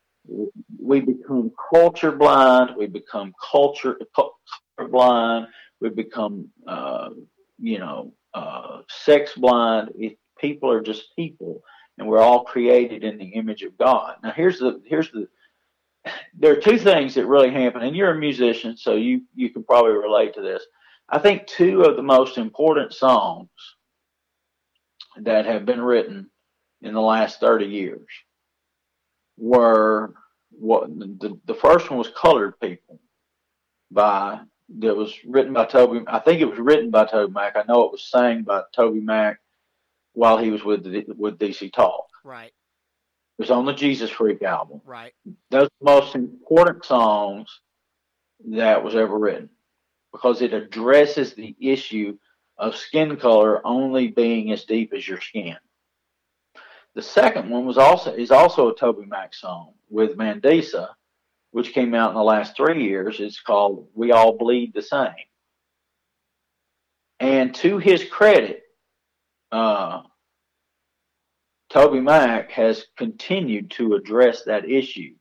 [0.79, 2.75] We become culture blind.
[2.77, 5.47] We become culture, culture blind.
[5.79, 7.09] We become, uh,
[7.57, 9.91] you know, uh, sex blind.
[9.95, 11.63] If people are just people,
[11.97, 14.15] and we're all created in the image of God.
[14.23, 15.27] Now, here's the here's the
[16.37, 19.63] there are two things that really happen, and you're a musician, so you you can
[19.63, 20.63] probably relate to this.
[21.09, 23.49] I think two of the most important songs
[25.17, 26.29] that have been written
[26.81, 28.07] in the last 30 years
[29.37, 30.13] were
[30.51, 32.99] what the, the first one was Colored People
[33.91, 34.39] by
[34.79, 36.01] that was written by Toby.
[36.07, 37.55] I think it was written by Toby Mac.
[37.55, 39.39] I know it was sang by Toby Mac
[40.13, 42.05] while he was with the, with DC Talk.
[42.23, 42.53] Right.
[43.41, 44.81] It was on the Jesus Freak album.
[44.85, 45.13] Right.
[45.49, 47.49] Those most important songs
[48.49, 49.49] that was ever written
[50.11, 52.19] because it addresses the issue
[52.59, 55.57] of skin color only being as deep as your skin.
[56.93, 60.89] The second one was also is also a Toby Mac song with Mandisa,
[61.49, 63.19] which came out in the last three years.
[63.19, 65.15] It's called "We All Bleed the Same."
[67.19, 68.61] And to his credit,
[69.51, 70.03] uh,
[71.71, 75.15] Toby Mac has continued to address that issue.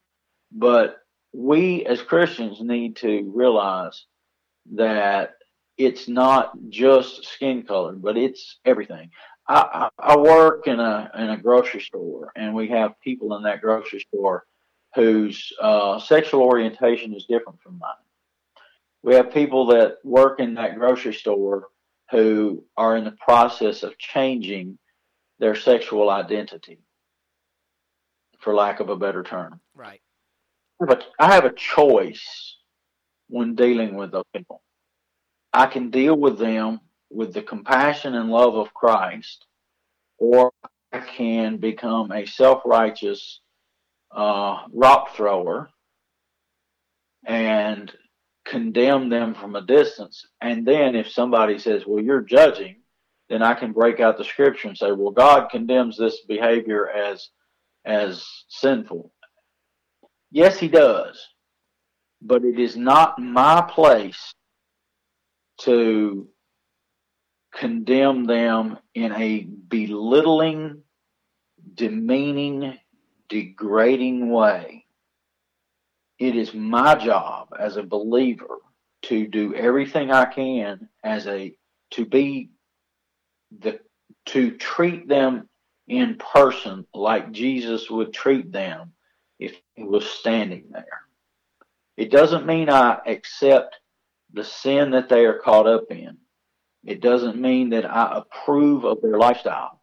[0.53, 0.96] But
[1.32, 4.05] we as Christians need to realize
[4.74, 5.34] that
[5.78, 9.11] it's not just skin color, but it's everything.
[9.48, 13.61] I, I work in a in a grocery store, and we have people in that
[13.61, 14.44] grocery store
[14.94, 17.90] whose uh, sexual orientation is different from mine.
[19.03, 21.68] We have people that work in that grocery store
[22.11, 24.78] who are in the process of changing
[25.41, 26.78] their sexual identity,
[28.38, 29.61] for lack of a better term.
[29.74, 30.01] Right.
[30.78, 32.57] But I have a choice
[33.28, 34.62] when dealing with those people.
[35.53, 36.80] I can deal with them
[37.11, 39.47] with the compassion and love of Christ,
[40.18, 40.53] or
[40.93, 43.41] I can become a self righteous
[44.14, 45.70] uh, rock thrower
[47.26, 47.93] and
[48.45, 50.26] condemn them from a distance.
[50.41, 52.80] And then if somebody says, well, you're judging,
[53.31, 57.28] then I can break out the scripture and say, well, God condemns this behavior as,
[57.85, 59.12] as sinful.
[60.33, 61.28] Yes, he does.
[62.20, 64.35] But it is not my place
[65.61, 66.28] to
[67.55, 70.83] condemn them in a belittling,
[71.74, 72.78] demeaning,
[73.28, 74.87] degrading way.
[76.18, 78.59] It is my job as a believer
[79.03, 81.55] to do everything I can as a
[81.93, 82.51] to be
[83.59, 83.80] the
[84.26, 85.48] to treat them
[85.88, 88.92] in person like Jesus would treat them
[89.38, 91.03] if he was standing there.
[91.96, 93.76] It doesn't mean I accept
[94.32, 96.18] the sin that they are caught up in.
[96.84, 99.80] It doesn't mean that I approve of their lifestyle.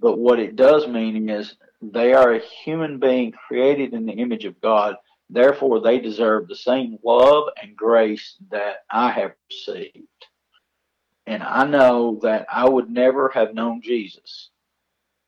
[0.00, 4.44] But what it does mean is they are a human being created in the image
[4.44, 4.96] of God.
[5.28, 10.06] Therefore, they deserve the same love and grace that I have received.
[11.26, 14.50] And I know that I would never have known Jesus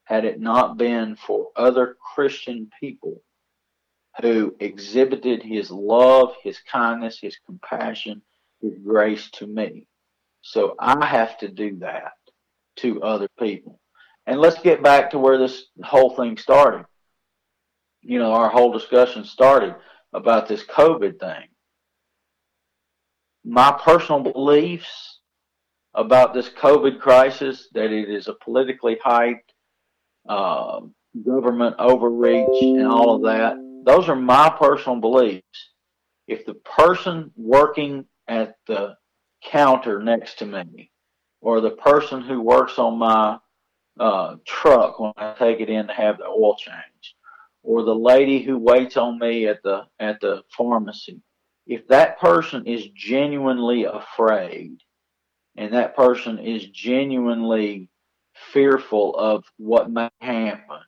[0.04, 3.22] had it not been for other Christian people
[4.20, 8.22] who exhibited his love, his kindness, his compassion,
[8.60, 9.86] his grace to me.
[10.42, 12.12] So I have to do that
[12.76, 13.80] to other people.
[14.26, 16.86] And let's get back to where this whole thing started.
[18.02, 19.74] You know, our whole discussion started
[20.12, 21.48] about this COVID thing.
[23.44, 25.15] My personal beliefs
[25.96, 29.40] about this COVID crisis that it is a politically hyped
[30.28, 30.80] uh,
[31.24, 35.70] government overreach and all of that those are my personal beliefs.
[36.26, 38.96] If the person working at the
[39.44, 40.90] counter next to me,
[41.40, 43.38] or the person who works on my
[43.98, 47.14] uh, truck when I take it in to have the oil change,
[47.62, 51.22] or the lady who waits on me at the at the pharmacy,
[51.68, 54.78] if that person is genuinely afraid,
[55.56, 57.88] and that person is genuinely
[58.52, 60.80] fearful of what may happen,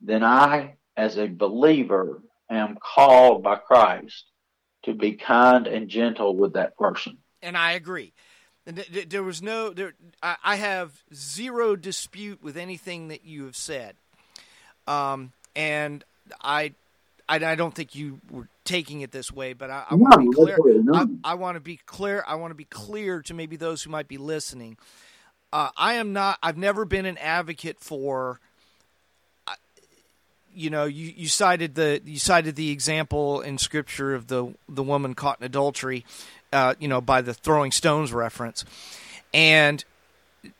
[0.00, 4.24] then I, as a believer, am called by Christ
[4.84, 7.18] to be kind and gentle with that person.
[7.42, 8.12] And I agree.
[8.66, 9.92] There was no, there,
[10.22, 13.94] I have zero dispute with anything that you have said.
[14.86, 16.02] Um, and
[16.40, 16.72] I,
[17.28, 20.30] I, don't think you were taking it this way, but I, I want to be
[20.32, 20.58] clear.
[20.92, 22.24] I, I want to be clear.
[22.26, 24.76] I want to be clear to maybe those who might be listening.
[25.52, 26.38] Uh, I am not.
[26.42, 28.40] I've never been an advocate for
[30.54, 34.82] you know, you, you cited the you cited the example in scripture of the the
[34.82, 36.04] woman caught in adultery,
[36.52, 38.64] uh, you know, by the throwing stones reference,
[39.32, 39.84] and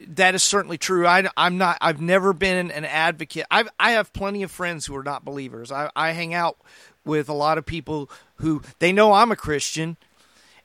[0.00, 1.06] that is certainly true.
[1.06, 1.78] I, am not.
[1.80, 3.46] I've never been an advocate.
[3.50, 5.70] I've, I have plenty of friends who are not believers.
[5.70, 6.56] I, I hang out
[7.04, 9.96] with a lot of people who they know I'm a Christian,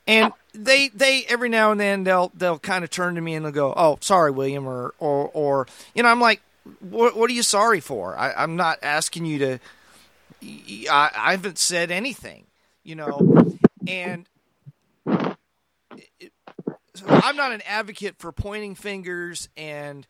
[0.06, 3.44] and they they every now and then they'll they'll kind of turn to me and
[3.44, 6.40] they'll go, "Oh, sorry, William," or or or you know, I'm like,
[6.80, 8.16] what, what are you sorry for?
[8.16, 9.58] I, am not asking you to.
[10.90, 12.44] I, I haven't said anything,
[12.82, 13.54] you know,
[13.86, 14.26] and
[16.18, 16.32] it,
[16.94, 20.06] so I'm not an advocate for pointing fingers and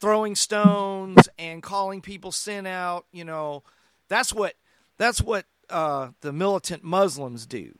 [0.00, 3.04] throwing stones and calling people sin out.
[3.12, 3.62] You know,
[4.08, 4.54] that's what
[4.98, 7.76] that's what uh, the militant Muslims do.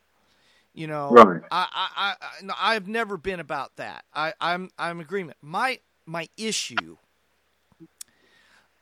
[0.75, 1.43] You know, right.
[1.51, 2.15] I, I,
[2.49, 4.05] I, I've never been about that.
[4.15, 5.37] I, I'm, I'm agreement.
[5.43, 6.97] My, my issue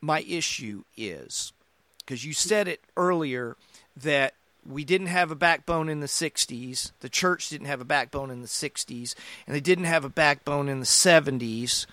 [0.00, 1.52] my issue is
[1.98, 3.56] because you said it earlier
[3.96, 4.34] that
[4.66, 8.40] we didn't have a backbone in the 60s, the church didn't have a backbone in
[8.42, 9.14] the 60s,
[9.46, 11.86] and they didn't have a backbone in the 70s.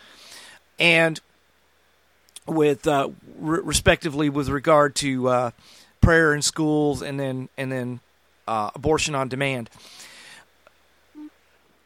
[0.79, 1.19] And
[2.45, 5.51] with uh, re- respectively with regard to uh,
[6.01, 7.99] prayer in schools and then and then
[8.47, 9.69] uh, abortion on demand.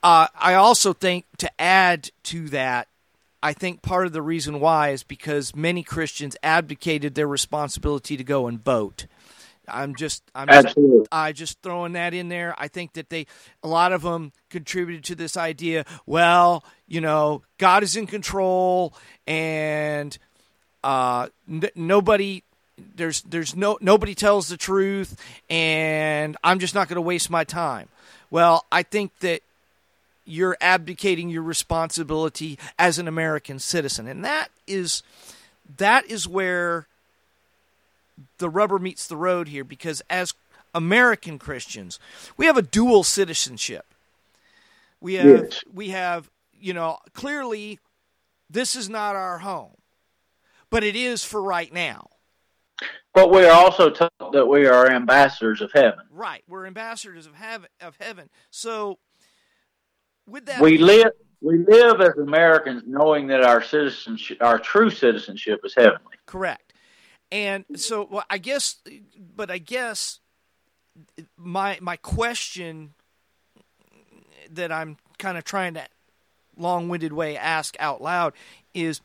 [0.04, 2.88] Uh, I also think to add to that
[3.44, 8.24] I think part of the reason why is because many Christians abdicated their responsibility to
[8.24, 9.08] go and vote.
[9.68, 10.78] I'm just, I'm just,
[11.12, 12.54] I just throwing that in there.
[12.58, 13.26] I think that they,
[13.64, 15.86] a lot of them contributed to this idea.
[16.06, 18.94] Well, you know, God is in control,
[19.26, 20.18] and
[20.84, 22.44] uh, n- nobody,
[22.96, 25.20] there's, there's no, nobody tells the truth,
[25.50, 27.88] and I'm just not going to waste my time.
[28.30, 29.42] Well, I think that
[30.26, 34.08] you're abdicating your responsibility as an American citizen.
[34.08, 35.04] And that is
[35.78, 36.88] that is where
[38.38, 40.34] the rubber meets the road here because as
[40.74, 42.00] American Christians,
[42.38, 43.86] we have a dual citizenship.
[45.02, 45.64] We have Yes.
[45.74, 46.30] we have,
[46.60, 47.80] you know, clearly
[48.50, 49.72] this is not our home.
[50.70, 52.10] But it is for right now.
[53.14, 56.06] But we are also told that we are ambassadors of heaven.
[56.12, 56.44] Right.
[56.48, 58.30] We're ambassadors of heaven of heaven.
[58.52, 59.00] So
[60.28, 61.12] with that We live
[61.42, 66.16] we live as Americans knowing that our citizenship our true citizenship is heavenly.
[66.26, 66.74] Correct.
[67.32, 68.82] And so, well, I guess,
[69.36, 70.20] but I guess
[71.38, 72.94] my my question
[74.52, 75.86] that I'm kind of trying to
[76.58, 78.34] long-winded way ask out loud
[78.74, 79.02] is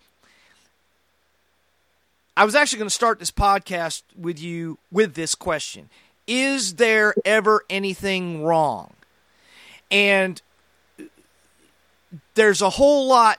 [2.36, 5.88] I was actually going to start this podcast with you with this question.
[6.26, 8.92] Is there ever anything wrong?
[9.90, 10.42] And
[12.34, 13.38] there's a whole lot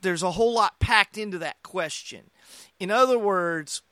[0.00, 2.30] there's a whole lot packed into that question.
[2.78, 3.82] In other words,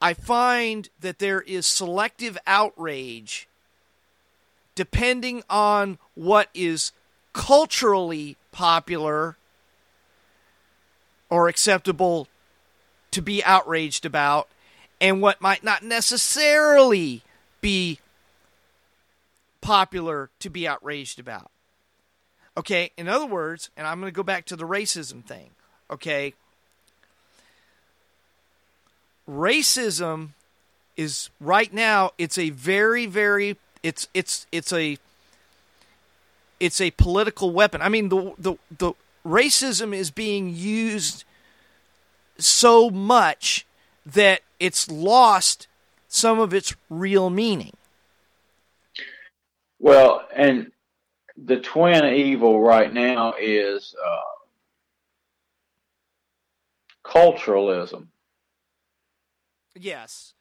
[0.00, 3.48] I find that there is selective outrage
[4.74, 6.92] depending on what is
[7.32, 9.36] culturally popular
[11.30, 12.28] or acceptable
[13.10, 14.48] to be outraged about
[15.00, 17.22] and what might not necessarily
[17.60, 17.98] be
[19.60, 21.50] popular to be outraged about.
[22.56, 25.50] Okay, in other words, and I'm going to go back to the racism thing.
[25.90, 26.34] Okay,
[29.28, 30.30] racism
[30.96, 34.98] is right now it's a very very it's it's it's a
[36.58, 37.82] it's a political weapon.
[37.82, 38.92] I mean the the the
[39.26, 41.24] racism is being used
[42.38, 43.66] so much
[44.04, 45.66] that it's lost
[46.08, 47.72] some of its real meaning.
[49.78, 50.70] Well, and
[51.36, 54.20] the twin evil right now is uh,
[57.04, 58.06] culturalism.
[59.74, 60.32] Yes.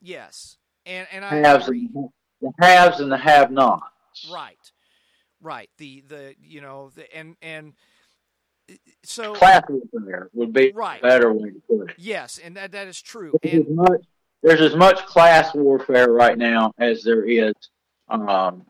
[0.00, 0.58] Yes.
[0.84, 1.88] And and I Haves agree.
[1.94, 2.08] and,
[2.40, 4.28] the haves and the have-nots.
[4.30, 4.58] Right.
[5.40, 5.70] Right.
[5.78, 7.72] The the you know the and and
[9.02, 11.00] so Class warfare would be Right.
[11.00, 11.96] a better way to put it.
[11.98, 13.32] yes, and that that is true.
[13.42, 14.00] There's as much,
[14.42, 17.54] there's as much class warfare right now as there is
[18.08, 18.64] um,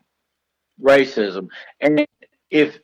[0.81, 1.47] racism.
[1.79, 2.05] And
[2.49, 2.77] if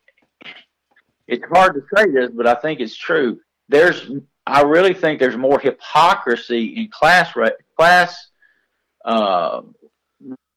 [1.28, 3.39] it's hard to say this, but I think it's true.
[3.68, 4.10] There's,
[4.47, 8.30] I really think there's more hypocrisy in class ra- class
[9.05, 9.62] uh,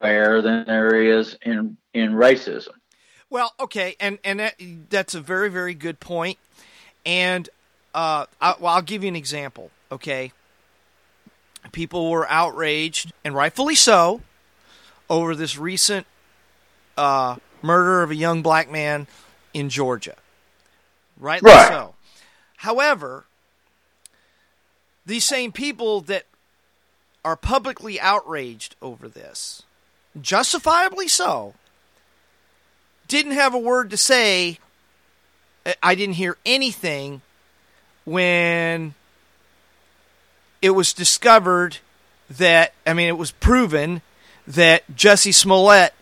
[0.00, 2.68] warfare than there is in in racism.
[3.32, 4.56] Well, okay, and and that,
[4.90, 6.36] that's a very very good point.
[7.06, 7.48] And
[7.94, 9.70] uh, I, well, I'll give you an example.
[9.90, 10.32] Okay,
[11.72, 14.20] people were outraged, and rightfully so,
[15.08, 16.06] over this recent
[16.98, 19.06] uh, murder of a young black man
[19.54, 20.16] in Georgia.
[21.16, 21.68] Rightly Right.
[21.68, 21.94] so.
[22.58, 23.24] However,
[25.06, 26.26] these same people that
[27.24, 29.62] are publicly outraged over this,
[30.20, 31.54] justifiably so,
[33.12, 34.58] didn't have a word to say.
[35.82, 37.20] I- didn't hear anything
[38.04, 38.94] when
[40.62, 41.76] it was discovered
[42.30, 44.00] that, I mean, it was proven
[44.46, 45.92] that Jesse Smollett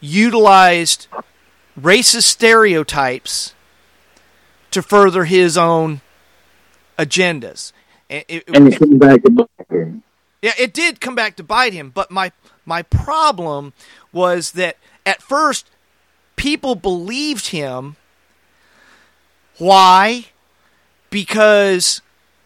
[0.00, 1.06] utilized
[1.78, 3.52] racist stereotypes
[4.70, 6.00] to further his own
[6.98, 7.72] agendas.
[8.08, 10.02] It- it- And it came back to bite him.
[10.42, 12.32] yeah, it did come back to bite him, but my
[12.68, 13.72] my problem
[14.12, 14.76] was that
[15.06, 15.70] at first
[16.34, 17.96] people believed him.
[19.56, 20.26] Why?
[21.08, 22.02] Because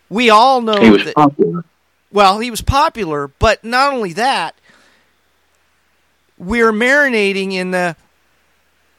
[0.09, 1.65] we all know He was that popular.
[2.13, 4.55] well, he was popular, but not only that,
[6.39, 7.97] we're marinating in the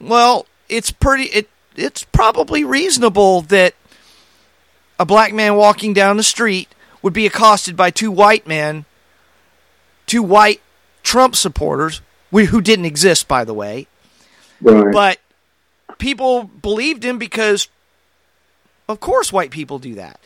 [0.00, 3.74] well, it's pretty it it's probably reasonable that
[4.98, 6.68] a black man walking down the street
[7.00, 8.84] would be accosted by two white men,
[10.06, 10.60] two white
[11.02, 12.00] Trump supporters,
[12.32, 13.86] we, who didn't exist by the way,
[14.60, 14.92] Right.
[14.92, 15.18] but
[15.98, 17.68] people believed him because
[18.88, 20.18] of course white people do that.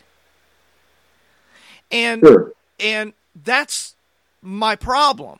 [1.91, 2.51] And sure.
[2.79, 3.95] and that's
[4.41, 5.39] my problem.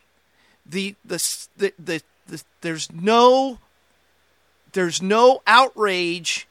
[0.65, 1.17] The the
[1.57, 3.59] the, the, the there's no
[4.73, 6.47] there's no outrage.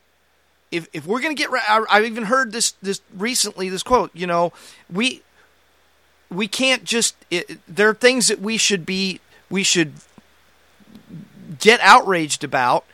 [0.70, 3.68] If if we're gonna get, I've even heard this this recently.
[3.68, 4.52] This quote, you know,
[4.92, 5.22] we
[6.30, 7.14] we can't just.
[7.30, 9.92] It, there are things that we should be we should
[11.58, 12.84] get outraged about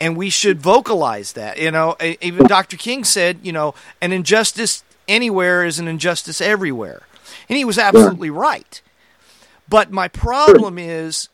[0.00, 1.58] and we should vocalize that.
[1.58, 2.76] You know, even Dr.
[2.76, 7.02] King said, you know, an injustice anywhere is an injustice everywhere,
[7.48, 8.80] and he was absolutely right.
[9.68, 11.28] But my problem is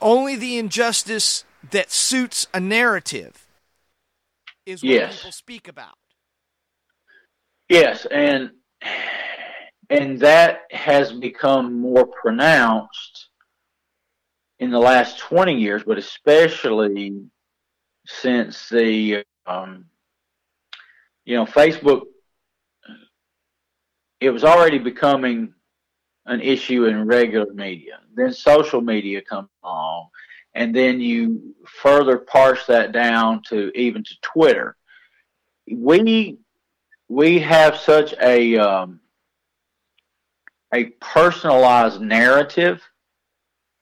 [0.00, 3.46] only the injustice that suits a narrative
[4.66, 5.16] is what Yes.
[5.16, 5.96] people speak about.
[7.68, 8.50] Yes, and
[9.94, 13.28] and that has become more pronounced
[14.58, 17.22] in the last 20 years, but especially
[18.04, 19.86] since the um,
[21.24, 22.02] you know Facebook.
[24.20, 25.52] It was already becoming
[26.26, 28.00] an issue in regular media.
[28.14, 30.08] Then social media comes along,
[30.54, 34.76] and then you further parse that down to even to Twitter.
[35.70, 36.38] We
[37.08, 39.00] we have such a um,
[40.74, 42.82] a personalized narrative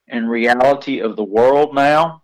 [0.09, 2.23] and reality of the world now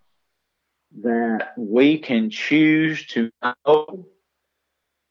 [1.00, 4.06] that we can choose to know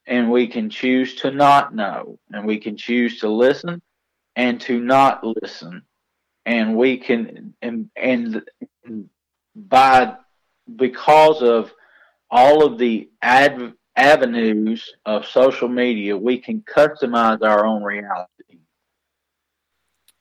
[0.06, 2.20] and we can choose to not know.
[2.32, 3.82] And we can choose to listen
[4.36, 5.82] and to not listen.
[6.46, 8.42] And we can and, and
[9.56, 10.16] by
[10.76, 11.74] because of
[12.30, 18.28] all of the ad, avenues of social media we can customize our own reality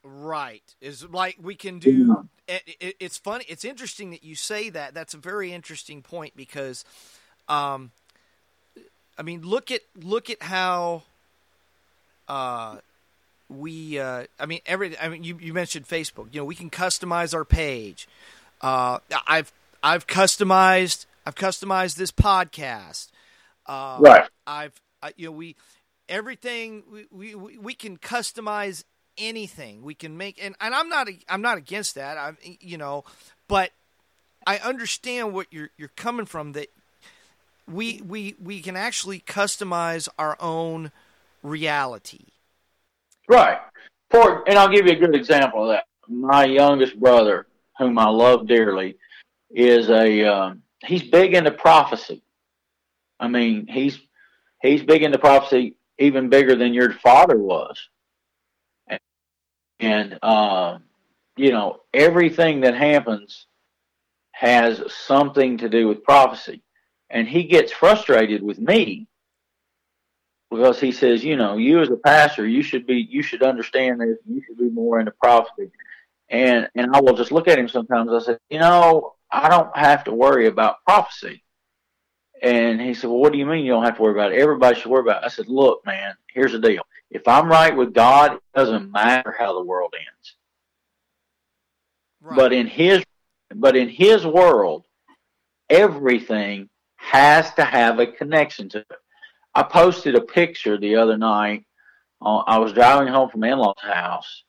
[0.09, 0.63] Right.
[0.79, 2.29] Is like we can do.
[2.47, 3.43] It, it, it's funny.
[3.49, 4.93] It's interesting that you say that.
[4.93, 6.85] That's a very interesting point because,
[7.49, 7.91] um,
[9.17, 11.03] I mean, look at look at how,
[12.29, 12.77] uh,
[13.49, 13.99] we.
[13.99, 14.97] Uh, I mean, every.
[14.97, 16.33] I mean, you you mentioned Facebook.
[16.33, 18.07] You know, we can customize our page.
[18.61, 19.51] Uh, I've
[19.83, 21.05] I've customized.
[21.25, 23.09] I've customized this podcast.
[23.65, 25.57] Uh, right I've I, you know we
[26.07, 28.85] everything we, we we can customize
[29.17, 29.81] anything.
[29.81, 32.17] We can make and, and I'm not I'm not against that.
[32.17, 33.03] I you know
[33.47, 33.71] but
[34.45, 36.67] I understand what you're you're coming from that
[37.67, 40.91] we we we can actually customize our own
[41.43, 42.25] reality.
[43.27, 43.59] Right.
[44.09, 45.85] For and i'll give you a good example of that.
[46.07, 47.47] My youngest brother
[47.77, 48.97] whom i love dearly
[49.51, 52.23] is a um, he's big into prophecy.
[53.19, 53.99] I mean he's
[54.61, 57.77] he's big into prophecy even bigger than your father was
[59.79, 60.77] and uh,
[61.35, 63.47] you know everything that happens
[64.31, 66.61] has something to do with prophecy.
[67.09, 69.07] And he gets frustrated with me
[70.51, 74.01] because he says you know you as a pastor you should be you should understand
[74.01, 75.71] this you should be more into prophecy.
[76.29, 78.11] And and i will just look at him sometimes.
[78.11, 81.43] I said you know i don't have to worry about prophecy
[82.41, 84.39] and he said well what do you mean you don't have to worry about it
[84.39, 87.75] everybody should worry about it i said look man here's the deal if I'm right
[87.75, 90.35] with God, it doesn't matter how the world ends.
[92.21, 93.03] right But in his
[93.55, 94.85] but in his world,
[95.69, 98.87] everything has to have a connection to it.
[99.55, 101.63] I posted a picture the other night.
[102.21, 104.43] Uh, I was driving home from in-law's house,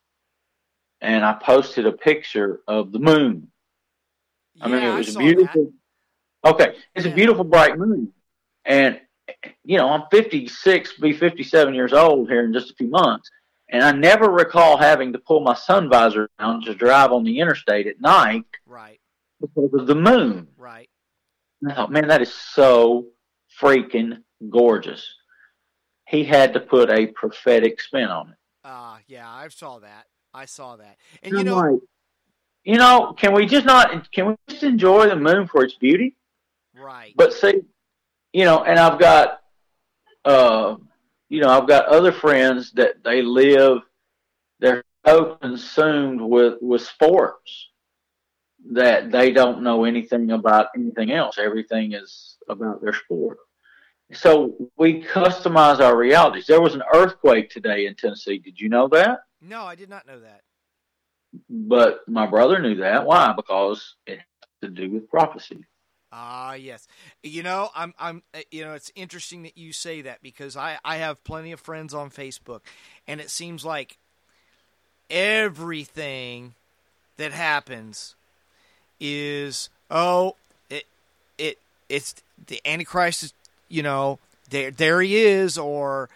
[1.01, 3.53] and I posted a picture of the moon.
[4.61, 5.73] I mean, it was a beautiful.
[6.45, 7.13] Okay, it's Yeah.
[7.13, 8.13] a beautiful bright moon,
[8.65, 9.01] and
[9.65, 13.29] you know, I'm 56, be 57 years old here in just a few months,
[13.69, 17.39] and I never recall having to pull my sun visor down to drive on the
[17.41, 18.99] interstate at night right
[19.41, 20.49] because of the moon.
[20.57, 20.89] right
[21.69, 23.09] I thought, man, that is so
[23.61, 25.07] freaking gorgeous.
[26.07, 28.37] He had to put a prophetic spin on it.
[28.65, 31.81] uh yeah I saw that I saw that and And you know like,
[32.65, 34.11] you know, can we just not?
[34.13, 36.15] Can we just enjoy the moon for its beauty?
[36.81, 37.63] Right But see,
[38.33, 39.41] you know, and I've got,
[40.25, 40.77] uh,
[41.29, 43.79] you know, I've got other friends that they live,
[44.61, 47.69] they're so consumed with with sports
[48.73, 51.39] that they don't know anything about anything else.
[51.39, 53.39] Everything is about their sport.
[54.13, 56.47] So we customize our realities.
[56.47, 58.39] There was an earthquake today in Tennessee.
[58.39, 59.21] Did you know that?
[59.41, 60.41] no I did not know that
[61.49, 63.07] But my brother knew that.
[63.07, 63.33] Why?
[63.37, 65.65] Because it has to do with prophecy.
[66.11, 66.89] Ah, yes.
[67.23, 70.79] You know, I'm, I'm, uh, you know, it's interesting that you say that because I,
[70.85, 72.61] I have plenty of friends on Facebook,
[73.07, 73.99] and it seems like
[75.11, 76.55] everything
[77.17, 78.15] that happens
[79.01, 80.37] is oh,
[80.71, 80.85] it,
[81.37, 82.15] it, it's
[82.47, 83.35] the Antichrist is,
[83.69, 84.19] you know,
[84.51, 86.09] there, there he is, or,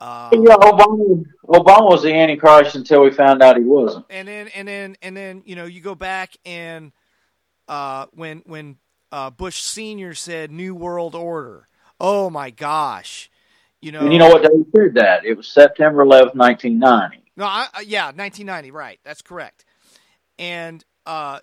[0.00, 4.04] uh, Yeah, Obama, Obama was the Antichrist until we found out he wasn't.
[4.10, 6.92] and then, and then, and then, you know, you go back and,
[7.68, 8.76] uh, when, when
[9.12, 11.68] uh, Bush Senior said New World Order.
[12.00, 13.30] Oh my gosh,
[13.80, 14.00] you know.
[14.00, 15.24] And you know what day he said that?
[15.24, 17.22] It was September 11th, 1990.
[17.36, 19.00] No, I, uh, yeah, 1990, right?
[19.04, 19.64] That's correct.
[20.38, 21.40] And uh,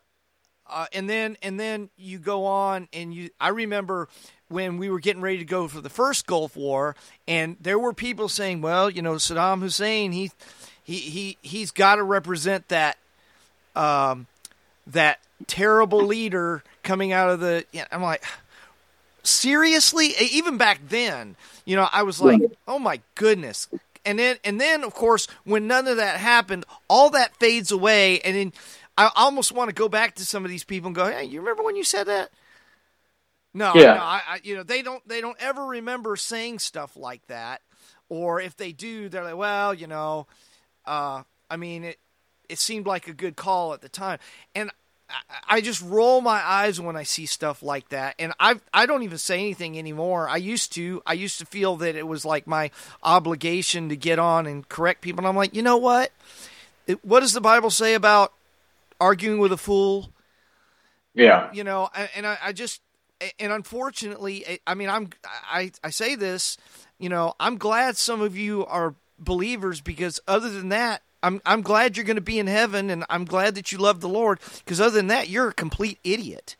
[0.67, 3.29] uh, and then and then you go on and you.
[3.39, 4.07] I remember
[4.47, 6.95] when we were getting ready to go for the first Gulf War,
[7.27, 10.31] and there were people saying, "Well, you know, Saddam Hussein, he
[10.83, 12.97] he he he's got to represent that."
[13.75, 14.27] Um,
[14.87, 17.65] that terrible leader coming out of the.
[17.73, 18.23] Yeah, I'm like,
[19.23, 20.13] seriously?
[20.19, 23.67] Even back then, you know, I was like, oh my goodness.
[24.05, 28.21] And then, and then, of course, when none of that happened, all that fades away,
[28.21, 28.53] and then
[28.97, 31.39] I almost want to go back to some of these people and go, "Hey, you
[31.39, 32.29] remember when you said that?"
[33.53, 33.95] No, Yeah.
[33.95, 37.61] no, I, I, you know, they don't, they don't ever remember saying stuff like that,
[38.09, 40.27] or if they do, they're like, "Well, you know,
[40.85, 41.97] uh, I mean, it,
[42.47, 44.19] it seemed like a good call at the time,"
[44.53, 44.71] and
[45.47, 49.03] I, just roll my eyes when I see stuff like that, and I, I don't
[49.03, 50.27] even say anything anymore.
[50.27, 52.71] I used to, I used to feel that it was like my
[53.03, 56.11] obligation to get on and correct people, and I'm like, you know what?
[56.87, 58.33] It, what does the Bible say about
[58.99, 60.11] arguing with a fool?
[61.13, 61.49] Yeah.
[61.53, 62.81] you know and, I, I just
[63.39, 65.11] and unfortunately I- i mean i'm
[65.49, 66.57] i i say this
[66.99, 71.61] you know i'm glad some of you are believers because other than that i'm i'm
[71.61, 74.39] glad you're going to be in heaven and i'm glad that you love the lord
[74.59, 76.55] because other than that you're a complete idiot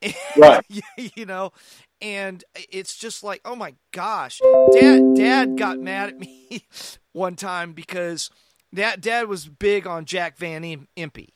[0.36, 0.64] Right.
[0.96, 1.52] you know
[2.00, 6.64] and it's just like oh my gosh dad dad got mad at me
[7.12, 8.30] one time because
[8.74, 11.28] dad dad was big on jack van Im- impey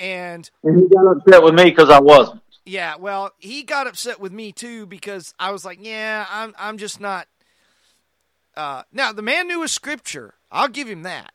[0.00, 2.42] and And he got upset with me because I wasn't.
[2.64, 6.78] yeah, well, he got upset with me too because I was like, "Yeah, I'm I'm
[6.78, 7.28] just not."
[8.56, 10.34] Uh, now the man knew his scripture.
[10.50, 11.32] I'll give him that.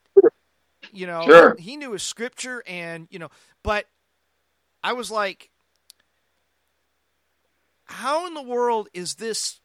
[0.92, 1.56] You know, Sure.
[1.60, 3.30] he knew his scripture, and you know,
[3.64, 3.86] but
[4.84, 5.50] I was like,
[7.86, 9.60] "How in the world is this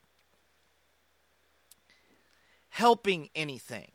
[2.68, 3.90] helping anything?"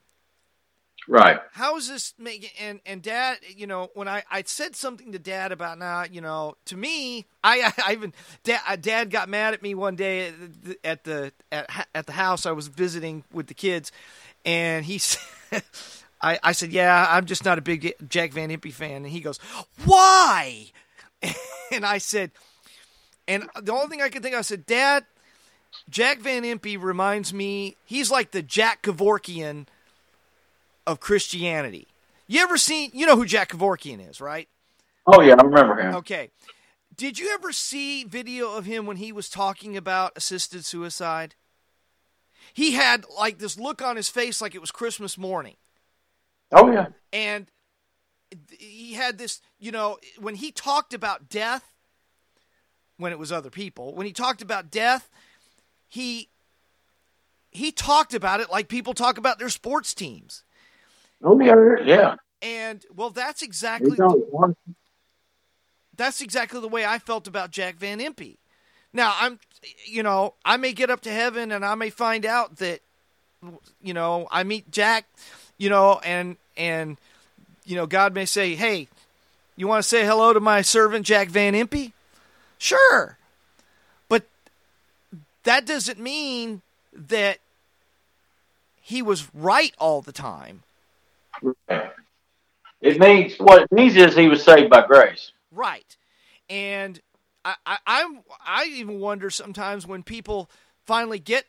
[1.07, 1.39] Right.
[1.53, 5.19] how is this making and and dad you know when i i said something to
[5.19, 9.55] dad about now you know to me i i even dad, uh, dad got mad
[9.55, 13.23] at me one day at the at the at, at the house i was visiting
[13.33, 13.91] with the kids
[14.45, 15.21] and he said
[16.21, 18.97] I, I said, yeah, I'm just not a big Jack Van Impe fan.
[18.97, 19.39] And he goes,
[19.85, 20.71] why?
[21.73, 22.31] And I said,
[23.29, 25.05] and the only thing I could think, of, I said, Dad,
[25.89, 29.67] Jack Van Impe reminds me, he's like the Jack Kevorkian
[30.85, 31.87] of Christianity.
[32.27, 34.49] You ever seen, you know who Jack Kevorkian is, right?
[35.07, 35.95] Oh yeah, I remember him.
[35.95, 36.29] Okay.
[36.95, 41.35] Did you ever see video of him when he was talking about assisted suicide?
[42.53, 45.55] He had like this look on his face like it was Christmas morning.
[46.51, 46.87] Oh yeah.
[47.13, 47.47] And
[48.49, 51.73] he had this, you know, when he talked about death,
[52.97, 55.09] when it was other people, when he talked about death,
[55.87, 56.29] he
[57.51, 60.43] he talked about it like people talk about their sports teams.
[61.23, 61.55] Oh yeah.
[61.83, 62.15] Yeah.
[62.41, 63.97] And well, that's exactly
[65.95, 68.37] that's exactly the way I felt about Jack Van Impe.
[68.93, 69.39] Now I'm,
[69.85, 72.81] you know, I may get up to heaven and I may find out that,
[73.81, 75.05] you know, I meet Jack,
[75.57, 76.97] you know, and and,
[77.65, 78.87] you know, God may say, hey,
[79.55, 81.93] you want to say hello to my servant Jack Van Impe?
[82.57, 83.17] Sure,
[84.09, 84.23] but
[85.43, 86.61] that doesn't mean
[86.93, 87.39] that
[88.81, 90.63] he was right all the time.
[92.81, 95.31] It means what it means is he was saved by grace.
[95.51, 95.95] Right.
[96.49, 96.99] And
[97.43, 100.49] I, I, I'm, I even wonder sometimes when people
[100.85, 101.45] finally get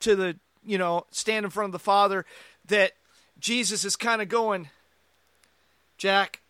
[0.00, 2.24] to the, you know, stand in front of the Father,
[2.66, 2.92] that
[3.38, 4.68] Jesus is kind of going,
[5.98, 6.40] Jack,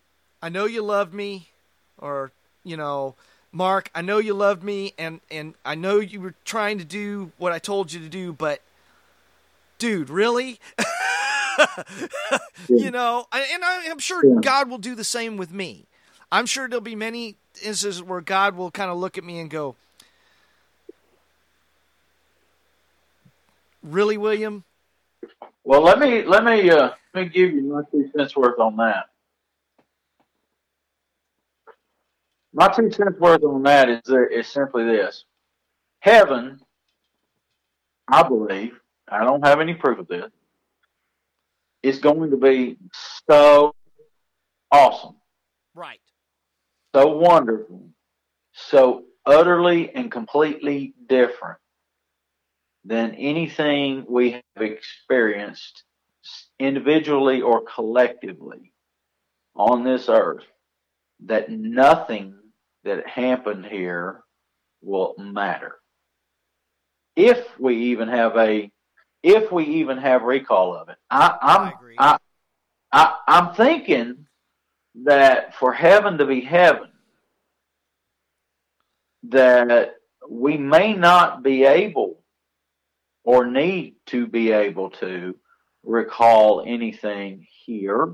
[0.41, 1.49] I know you love me,
[1.97, 2.31] or,
[2.63, 3.15] you know,
[3.51, 7.31] Mark, I know you loved me, and, and I know you were trying to do
[7.37, 8.61] what I told you to do, but,
[9.77, 10.59] dude, really?
[12.67, 14.41] you know, and I, I'm sure Yeah.
[14.41, 15.85] God will do the same with me.
[16.33, 19.51] I'm sure there'll be many instances where God will kind of look at me and
[19.51, 19.75] go,
[23.83, 24.63] "Really, William?
[25.63, 28.77] Well, let me let me uh, let me give you my two cents worth on
[28.77, 29.09] that.
[32.51, 35.25] My two cents worth on that is there is simply this:
[35.99, 36.59] Heaven,
[38.07, 40.31] I believe, I don't have any proof of this,
[41.83, 42.77] is going to be
[43.29, 43.75] so
[44.71, 45.17] awesome,
[45.75, 45.99] Right?
[46.93, 47.89] So wonderful,
[48.53, 51.57] so utterly and completely different
[52.85, 55.83] than anything we have experienced
[56.59, 58.73] individually or collectively
[59.55, 60.43] on this earth
[61.25, 62.35] that nothing
[62.83, 64.21] that happened here
[64.81, 65.77] will matter.
[67.15, 68.69] If we even have a
[69.21, 70.97] if we even have recall of it.
[71.09, 72.17] I i'm I
[72.91, 74.22] I i'm thinking
[75.03, 76.89] that for heaven to be heaven
[79.29, 79.95] that
[80.29, 82.19] we may not be able
[83.23, 85.35] or need to be able to
[85.83, 88.13] recall anything here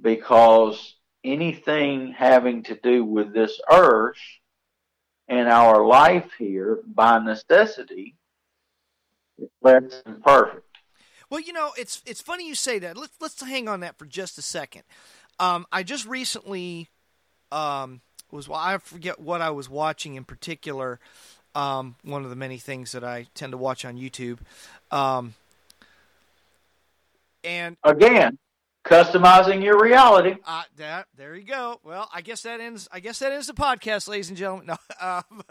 [0.00, 0.94] because
[1.24, 4.16] anything having to do with this earth
[5.28, 8.16] and our life here by necessity
[9.38, 10.62] is less than perfect.
[11.28, 12.96] Well, you know, it's it's funny you say that.
[12.96, 14.82] Let's let's hang on that for just a second.
[15.38, 16.88] Um, I just recently
[17.52, 20.98] um, was well, I forget what I was watching in particular.
[21.54, 24.38] Um, one of the many things that I tend to watch on YouTube.
[24.90, 25.34] Um,
[27.42, 28.38] and again,
[28.84, 30.36] customizing your reality.
[30.46, 31.80] Uh, that, there you go.
[31.82, 32.88] Well, I guess that ends.
[32.92, 34.66] I guess that ends the podcast, ladies and gentlemen.
[35.00, 35.42] No, um,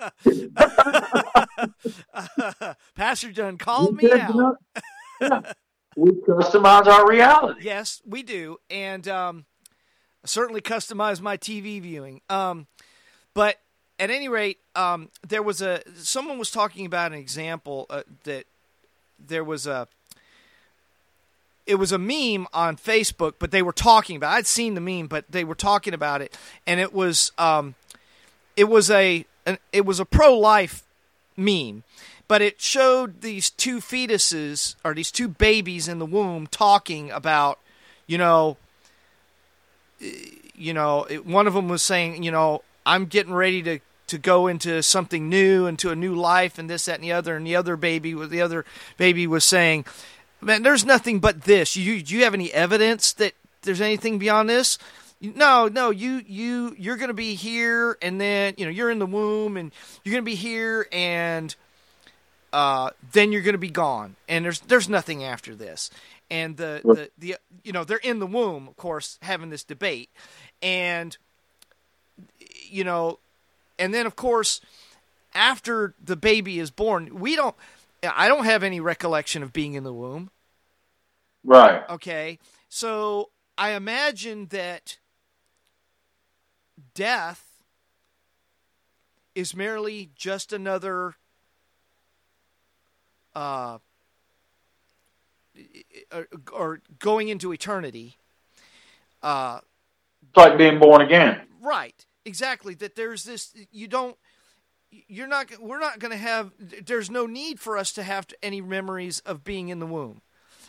[2.13, 4.57] uh, Pastor Dunn called me out.
[5.95, 7.61] we customize our reality.
[7.63, 9.45] Yes, we do, and um,
[10.25, 12.21] certainly customize my TV viewing.
[12.29, 12.67] Um,
[13.33, 13.59] but
[13.99, 18.45] at any rate, um, there was a someone was talking about an example uh, that
[19.19, 19.87] there was a
[21.65, 24.33] it was a meme on Facebook, but they were talking about.
[24.33, 27.75] I'd seen the meme, but they were talking about it, and it was um,
[28.55, 30.83] it was a an, it was a pro life
[31.37, 31.83] meme,
[32.27, 37.59] but it showed these two fetuses or these two babies in the womb talking about,
[38.07, 38.57] you know,
[39.99, 44.45] you know, one of them was saying, you know, I'm getting ready to to go
[44.45, 47.35] into something new, into a new life, and this, that, and the other.
[47.35, 48.63] And the other baby, the other
[48.97, 49.85] baby was saying,
[50.41, 51.75] man, there's nothing but this.
[51.75, 53.33] You do you have any evidence that
[53.63, 54.77] there's anything beyond this?
[55.21, 58.99] No, no, you you you're going to be here, and then you know you're in
[58.99, 59.71] the womb, and
[60.03, 61.55] you're going to be here, and
[62.53, 65.89] uh, then you're going to be gone, and there's there's nothing after this.
[66.29, 70.09] And the, the the you know they're in the womb, of course, having this debate,
[70.61, 71.15] and
[72.67, 73.19] you know,
[73.77, 74.59] and then of course
[75.35, 77.55] after the baby is born, we don't.
[78.03, 80.29] I don't have any recollection of being in the womb.
[81.43, 81.83] Right.
[81.89, 82.39] Okay.
[82.69, 84.97] So I imagine that
[86.93, 87.45] death
[89.33, 91.15] is merely just another
[93.33, 93.79] uh,
[96.53, 98.17] or going into eternity.
[99.21, 99.59] Uh,
[100.23, 101.41] it's like being born again.
[101.61, 102.05] Right.
[102.25, 102.73] Exactly.
[102.75, 103.53] That there's this.
[103.71, 104.17] You don't.
[104.89, 105.59] You're not.
[105.59, 106.51] We're not going to have.
[106.59, 110.21] There's no need for us to have any memories of being in the womb.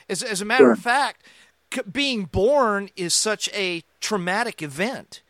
[0.09, 0.72] As, as a matter sure.
[0.72, 1.24] of fact,
[1.72, 5.22] c- being born is such a traumatic event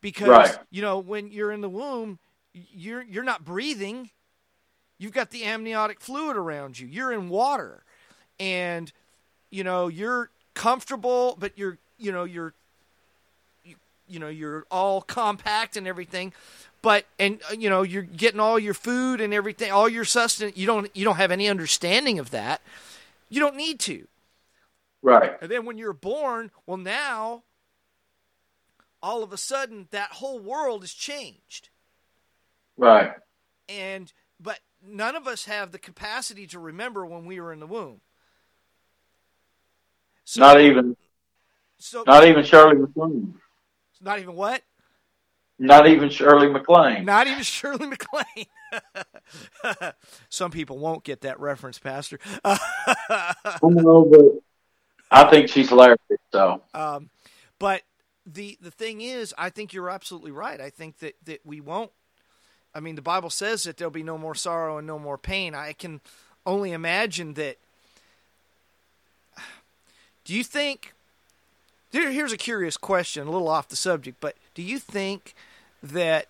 [0.00, 0.58] because right.
[0.70, 2.18] you know when you're in the womb,
[2.52, 4.10] you're you're not breathing.
[4.98, 6.86] You've got the amniotic fluid around you.
[6.86, 7.84] You're in water,
[8.42, 8.92] and
[9.50, 12.52] you know you're comfortable, but you're you know you're
[13.64, 13.76] you,
[14.08, 16.32] you know you're all compact and everything
[16.82, 20.56] but and uh, you know you're getting all your food and everything all your sustenance
[20.56, 22.60] you don't you don't have any understanding of that
[23.32, 24.06] you don't need to.
[25.00, 25.32] Right.
[25.40, 27.42] And then when you're born, well, now
[29.02, 31.70] all of a sudden that whole world has changed.
[32.76, 33.14] Right.
[33.70, 37.66] And but none of us have the capacity to remember when we were in the
[37.66, 38.02] womb.
[40.32, 40.96] So, not even.
[41.76, 43.34] So not even Shirley MacLaine.
[44.00, 44.62] Not even what?
[45.58, 47.04] Not even Shirley MacLaine.
[47.04, 48.46] Not even Shirley MacLaine.
[50.30, 52.18] Some people won't get that reference, Pastor.
[52.42, 52.58] I
[53.60, 54.40] but
[55.10, 55.98] I think she's hilarious.
[56.32, 57.10] So, um,
[57.58, 57.82] but
[58.24, 60.62] the the thing is, I think you're absolutely right.
[60.62, 61.90] I think that that we won't.
[62.74, 65.54] I mean, the Bible says that there'll be no more sorrow and no more pain.
[65.54, 66.00] I can
[66.46, 67.58] only imagine that.
[70.24, 70.92] Do you think?
[71.90, 75.34] Here's a curious question, a little off the subject, but do you think
[75.82, 76.26] that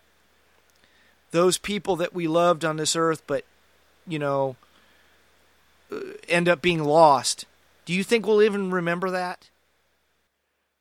[1.32, 3.44] those people that we loved on this earth, but
[4.06, 4.56] you know,
[5.90, 7.46] uh, end up being lost.
[7.84, 9.50] Do you think we'll even remember that?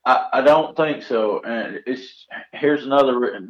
[0.06, 1.42] I, I don't think so.
[1.44, 3.48] And it's here's another.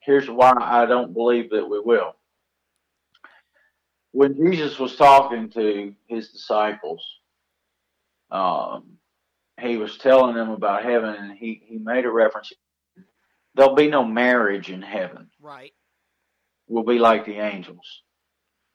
[0.00, 2.14] Here's why I don't believe that we will.
[4.12, 7.04] When Jesus was talking to his disciples,
[8.30, 8.98] um,
[9.60, 12.52] he was telling them about heaven, and he he made a reference.
[13.54, 15.28] There'll be no marriage in heaven.
[15.40, 15.72] Right
[16.70, 18.02] We'll be like the angels.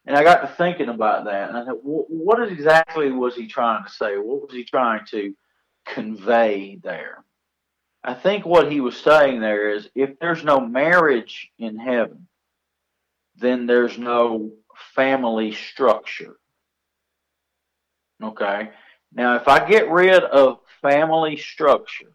[0.05, 3.85] And I got to thinking about that, and I thought, what exactly was he trying
[3.85, 4.17] to say?
[4.17, 5.33] What was he trying to
[5.85, 7.23] convey there?
[8.03, 12.27] I think what he was saying there is if there's no marriage in heaven,
[13.37, 14.51] then there's no
[14.93, 16.35] family structure.
[18.21, 18.69] Okay?
[19.15, 22.11] Now, if I get rid of family structure,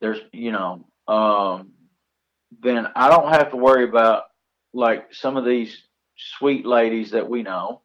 [0.00, 1.72] there's, you know, um,
[2.60, 4.24] then I don't have to worry about
[4.72, 5.82] like some of these
[6.16, 7.80] sweet ladies that we know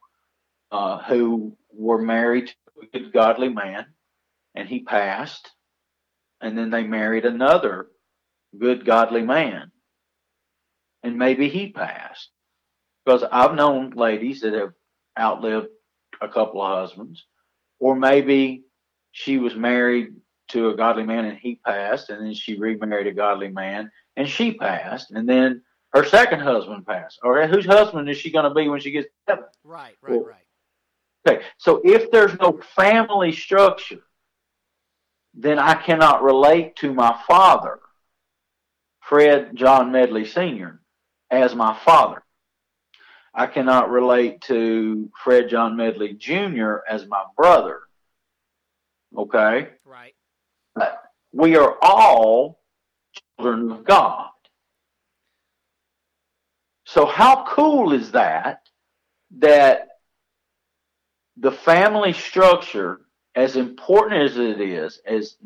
[0.71, 2.53] uh, who were married to
[2.83, 3.85] a good godly man
[4.53, 5.49] and he passed
[6.41, 7.87] and then they married another
[8.59, 9.71] good, godly man.
[11.03, 12.29] And maybe he passed.
[13.05, 14.73] Because I've known ladies that have
[15.17, 15.67] outlived
[16.21, 17.25] a couple of husbands,
[17.79, 18.63] or maybe
[19.11, 20.13] she was married
[20.49, 24.27] to a godly man and he passed, and then she remarried a godly man and
[24.27, 25.61] she passed, and then
[25.93, 27.19] her second husband passed.
[27.23, 29.45] Or whose husband is she going to be when she gets to heaven?
[29.63, 30.37] Right, right, well, right.
[31.27, 34.01] Okay, so if there's no family structure,
[35.33, 37.79] then I cannot relate to my father,
[39.01, 40.81] Fred John Medley Sr.,
[41.29, 42.23] as my father.
[43.33, 46.77] I cannot relate to Fred John Medley Jr.
[46.87, 47.81] as my brother.
[49.17, 49.69] Okay?
[49.85, 50.13] Right.
[50.75, 51.01] But
[51.31, 52.59] we are all
[53.37, 54.29] children of God.
[56.85, 58.63] So, how cool is that?
[59.37, 59.87] That
[61.37, 63.01] the family structure,
[63.33, 65.37] as important as it is, as,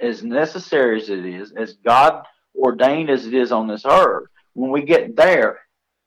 [0.00, 4.70] as necessary as it is, as God ordained as it is on this earth, when
[4.70, 5.60] we get there,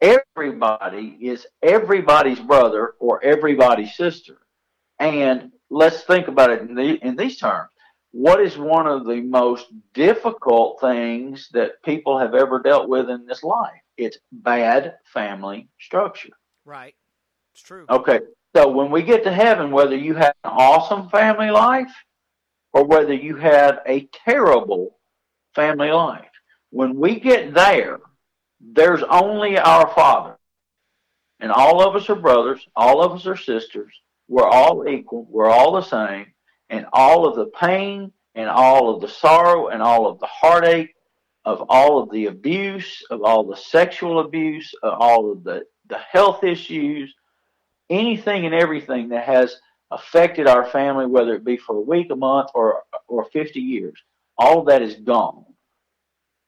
[0.03, 4.37] everybody is everybody's brother or everybody's sister.
[4.99, 7.69] And let's think about it in, the, in these terms.
[8.11, 13.25] What is one of the most difficult things that people have ever dealt with in
[13.25, 13.81] this life?
[13.97, 16.29] It's bad family structure.
[16.65, 16.93] Right.
[17.53, 17.85] It's true.
[17.89, 18.19] Okay.
[18.55, 21.91] So when we get to heaven, whether you had an awesome family life
[22.71, 24.99] or whether you had a terrible
[25.55, 26.29] family life,
[26.69, 27.99] when we get there,
[28.71, 30.37] there's only our Father.
[31.39, 33.93] And all of us are brothers, all of us are sisters.
[34.27, 36.27] We're all equal, we're all the same.
[36.69, 40.95] And all of the pain and all of the sorrow and all of the heartache
[41.45, 45.97] of all of the abuse, of all the sexual abuse, of all of the, the
[45.97, 47.13] health issues,
[47.89, 49.57] anything and everything that has
[49.91, 53.99] affected our family, whether it be for a week, a month, or or 50 years,
[54.37, 55.45] all that is gone.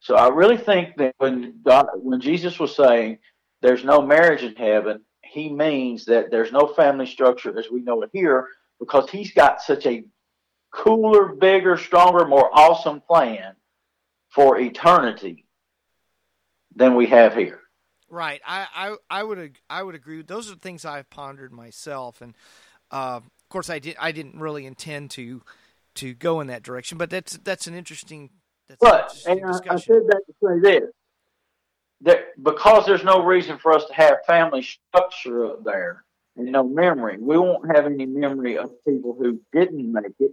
[0.05, 3.17] So I really think that when God, when Jesus was saying
[3.63, 8.03] there's no marriage in heaven, he means that there's no family structure as we know
[8.03, 8.47] it here
[8.79, 10.03] because he's got such a
[10.71, 13.55] cooler, bigger, stronger, more awesome plan
[14.29, 15.47] for eternity
[16.75, 17.61] than we have here.
[18.07, 18.41] Right.
[18.45, 20.21] I, I, I would I would agree.
[20.21, 22.35] Those are things I've pondered myself, and
[22.91, 25.41] uh, of course I did I didn't really intend to
[25.95, 28.29] to go in that direction, but that's that's an interesting
[28.67, 30.89] that's but and I, I, said that to say this:
[32.01, 36.03] that because there's no reason for us to have family structure up there
[36.35, 40.31] and no memory, we won't have any memory of people who didn't make it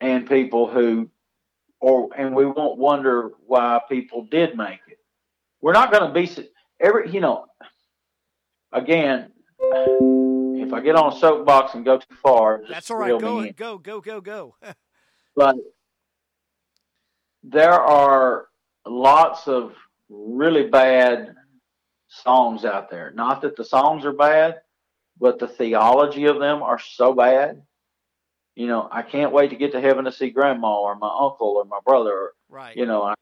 [0.00, 1.08] and people who,
[1.80, 4.98] or and we won't wonder why people did make it.
[5.60, 6.48] We're not going to be
[6.80, 7.46] every, you know.
[8.72, 9.30] Again,
[9.60, 13.20] if I get on a soapbox and go too far, that's all right.
[13.20, 14.56] Go, go, go, go, go.
[15.36, 15.56] but
[17.42, 18.46] there are
[18.86, 19.74] lots of
[20.08, 21.34] really bad
[22.08, 23.12] songs out there.
[23.14, 24.60] Not that the songs are bad,
[25.18, 27.62] but the theology of them are so bad.
[28.54, 31.54] You know, I can't wait to get to heaven to see grandma or my uncle
[31.56, 32.32] or my brother.
[32.48, 32.76] Right.
[32.76, 33.14] You know, I,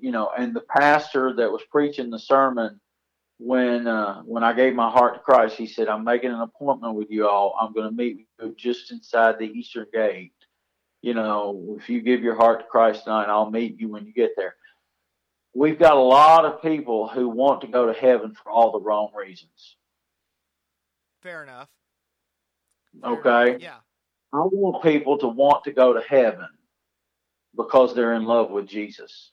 [0.00, 2.80] you know, and the pastor that was preaching the sermon
[3.38, 6.94] when uh, when I gave my heart to Christ, he said, "I'm making an appointment
[6.94, 7.56] with you all.
[7.60, 10.32] I'm going to meet you just inside the eastern gate."
[11.06, 14.12] You know, if you give your heart to Christ tonight, I'll meet you when you
[14.12, 14.56] get there.
[15.54, 18.80] We've got a lot of people who want to go to heaven for all the
[18.80, 19.76] wrong reasons.
[21.22, 21.68] Fair enough.
[23.00, 23.50] Fair okay.
[23.50, 23.62] Enough.
[23.62, 23.76] Yeah.
[24.32, 26.48] I want people to want to go to heaven
[27.56, 29.30] because they're in love with Jesus.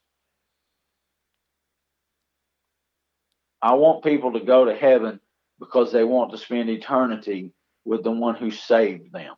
[3.64, 5.20] I want people to go to heaven
[5.58, 7.52] because they want to spend eternity
[7.84, 9.34] with the one who saved them,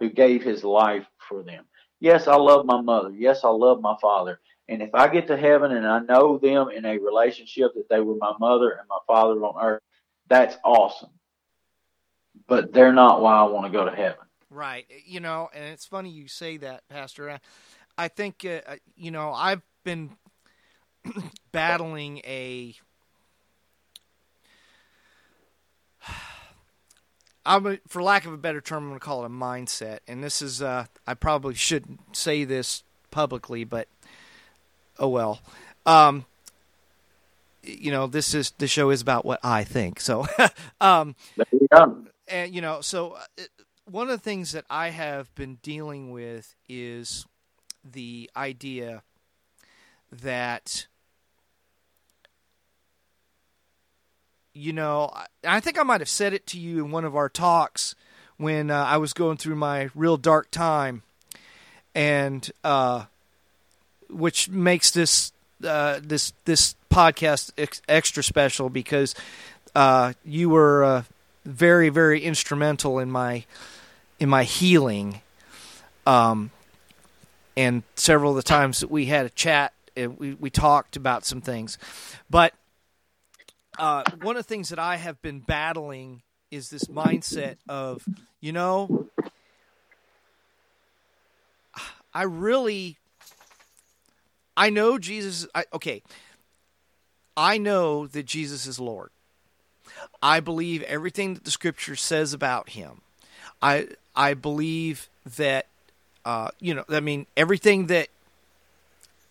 [0.00, 1.64] who gave his life for them.
[2.00, 3.10] Yes, I love my mother.
[3.10, 4.40] Yes, I love my father.
[4.68, 8.00] And if I get to heaven and I know them in a relationship that they
[8.00, 9.82] were my mother and my father on earth,
[10.28, 11.10] that's awesome.
[12.48, 14.26] But they're not why I want to go to heaven.
[14.50, 14.86] Right.
[15.04, 17.30] You know, and it's funny you say that, Pastor.
[17.30, 17.40] I,
[17.96, 20.10] I think, uh, uh you know, I've been
[21.52, 22.74] battling a
[27.46, 30.00] I'm for lack of a better term, I'm going to call it a mindset.
[30.08, 33.88] And this is, uh, I probably shouldn't say this publicly, but
[34.98, 35.40] oh well.
[35.86, 36.26] Um,
[37.62, 40.00] you know, this is the show is about what I think.
[40.00, 40.26] So,
[40.80, 41.14] um,
[42.28, 43.42] and you know, so uh,
[43.84, 47.26] one of the things that I have been dealing with is
[47.84, 49.02] the idea
[50.10, 50.86] that
[54.56, 55.12] you know,
[55.44, 57.94] I think I might have said it to you in one of our talks
[58.38, 61.02] when uh, I was going through my real dark time.
[61.94, 63.04] and uh,
[64.10, 65.32] which makes this
[65.64, 69.14] uh, this this podcast ex- extra special because
[69.74, 71.02] uh, you were uh,
[71.44, 73.44] very very instrumental in my
[74.20, 75.22] in my healing.
[76.06, 76.50] Um,
[77.56, 81.24] and several of the times that we had a chat, and we we talked about
[81.24, 81.78] some things,
[82.30, 82.52] but
[83.78, 88.06] uh, one of the things that I have been battling is this mindset of
[88.40, 89.08] you know
[92.14, 92.96] I really
[94.56, 96.02] I know Jesus I, okay
[97.36, 99.10] I know that Jesus is Lord.
[100.22, 103.02] I believe everything that the scripture says about him.
[103.60, 105.66] I I believe that
[106.24, 108.08] uh, you know I mean everything that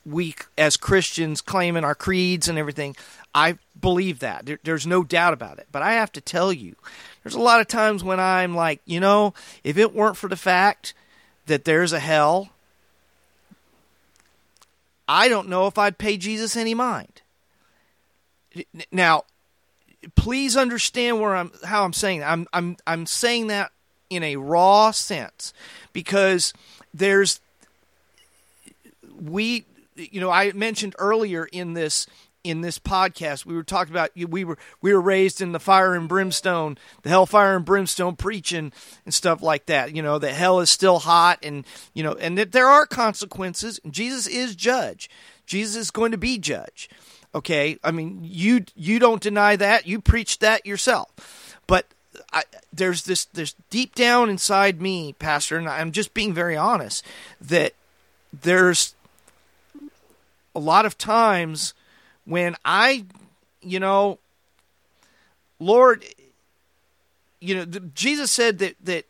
[0.06, 2.96] we as Christians claim in our creeds and everything.
[3.34, 4.46] I believe that.
[4.46, 5.68] There, there's no doubt about it.
[5.72, 6.76] But I have to tell you,
[7.24, 9.34] there's a lot of times when I'm like, you know,
[9.64, 10.94] if it weren't for the fact
[11.48, 12.50] that there's a hell,
[15.08, 17.22] I don't know if I'd pay Jesus any mind.
[18.92, 19.24] Now,
[20.16, 22.32] please understand where I'm how I'm saying that.
[22.32, 23.72] I'm I'm I'm saying that
[24.10, 25.54] in a raw sense
[25.94, 26.54] because
[26.94, 27.42] there's
[29.20, 29.66] we
[29.96, 32.08] you know I mentioned earlier in this
[32.44, 35.96] in this podcast we were talking about we were we were raised in the fire
[35.96, 38.72] and brimstone the hellfire and brimstone preaching
[39.04, 41.66] and stuff like that you know that hell is still hot and
[41.96, 43.80] you know and that there are consequences.
[43.90, 45.10] Jesus is judge.
[45.48, 46.90] Jesus is going to be judge.
[47.34, 47.78] Okay?
[47.84, 49.88] I mean you you don't deny that.
[49.88, 51.58] You preach that yourself.
[51.68, 51.88] But
[52.32, 57.04] I, there's this there's deep down inside me pastor and i'm just being very honest
[57.42, 57.74] that
[58.42, 58.95] there's
[60.56, 61.74] a lot of times
[62.26, 63.06] when I,
[63.62, 64.20] you know,
[65.60, 66.06] Lord,
[67.40, 69.06] you know, Jesus said that that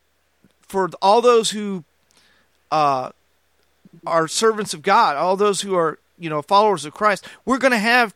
[0.61, 1.83] for all those who
[2.71, 3.11] uh,
[4.05, 7.71] are servants of God, all those who are you know followers of Christ, we're going
[7.71, 8.13] to have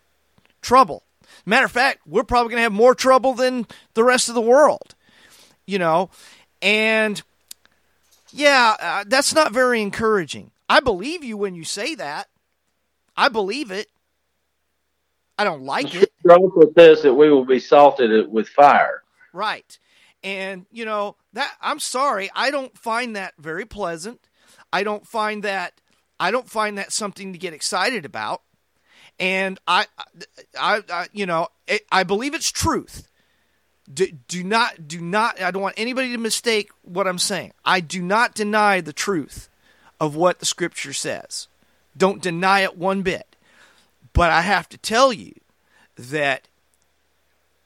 [0.62, 1.04] trouble.
[1.46, 4.42] Matter of fact, we're probably going to have more trouble than the rest of the
[4.42, 4.94] world,
[5.66, 6.10] you know,
[6.62, 7.22] and
[8.32, 10.52] yeah, uh, that's not very encouraging.
[10.68, 12.28] I believe you when you say that.
[13.20, 13.88] I believe it.
[15.38, 16.10] I don't like it.
[16.24, 19.04] with this that we will be salted with fire.
[19.34, 19.78] Right.
[20.24, 24.22] And you know, that I'm sorry, I don't find that very pleasant.
[24.72, 25.82] I don't find that
[26.18, 28.42] I don't find that something to get excited about.
[29.20, 29.88] And I
[30.58, 33.10] I, I you know, it, I believe it's truth.
[33.94, 37.52] Do, do not do not I don't want anybody to mistake what I'm saying.
[37.66, 39.50] I do not deny the truth
[40.00, 41.49] of what the scripture says.
[42.00, 43.36] Don't deny it one bit.
[44.14, 45.34] But I have to tell you
[45.96, 46.48] that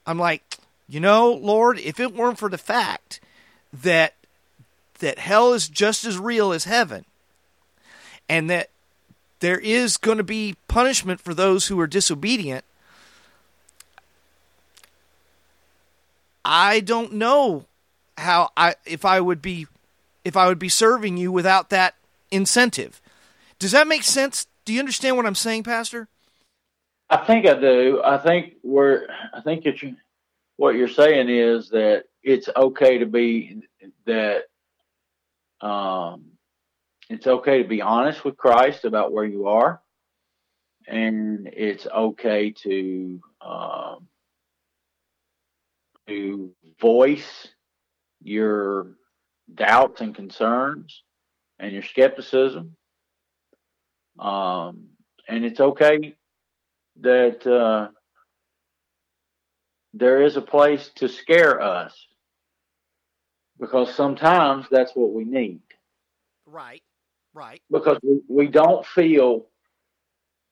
[0.05, 0.57] I'm like,
[0.89, 3.21] you know, Lord, if it weren't for the fact
[3.71, 4.15] that
[4.99, 7.05] that hell is just as real as heaven
[8.27, 8.69] and that
[9.39, 12.65] there is going to be punishment for those who are disobedient,
[16.43, 17.65] I don't know
[18.17, 19.67] how I if I would be
[20.25, 21.95] if I would be serving you without that
[22.31, 23.01] incentive.
[23.64, 24.45] Does that make sense?
[24.66, 26.09] Do you understand what I'm saying, Pastor?
[27.09, 28.01] I think I do.
[28.03, 29.07] I think we're.
[29.34, 29.82] I think it's
[30.57, 33.61] what you're saying is that it's okay to be
[34.05, 34.41] that.
[35.61, 36.26] Um,
[37.10, 39.81] it's okay to be honest with Christ about where you are,
[40.85, 44.10] and it's okay to um,
[46.10, 47.48] to voice
[48.22, 48.88] your
[49.56, 51.02] doubts and concerns
[51.60, 52.76] and your skepticism.
[54.19, 54.90] Um,
[55.27, 56.15] and it's okay
[57.02, 57.90] that uh,
[59.94, 61.95] there is a place to scare us
[63.60, 65.61] because sometimes that's what we need.
[66.45, 66.84] Right,
[67.34, 67.61] right.
[67.72, 69.48] Because we, we don't feel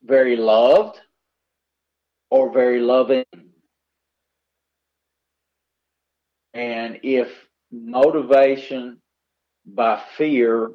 [0.04, 1.00] very loved
[2.30, 3.26] or very loving.
[6.54, 7.30] And if
[7.72, 8.98] motivation
[9.66, 10.72] by fear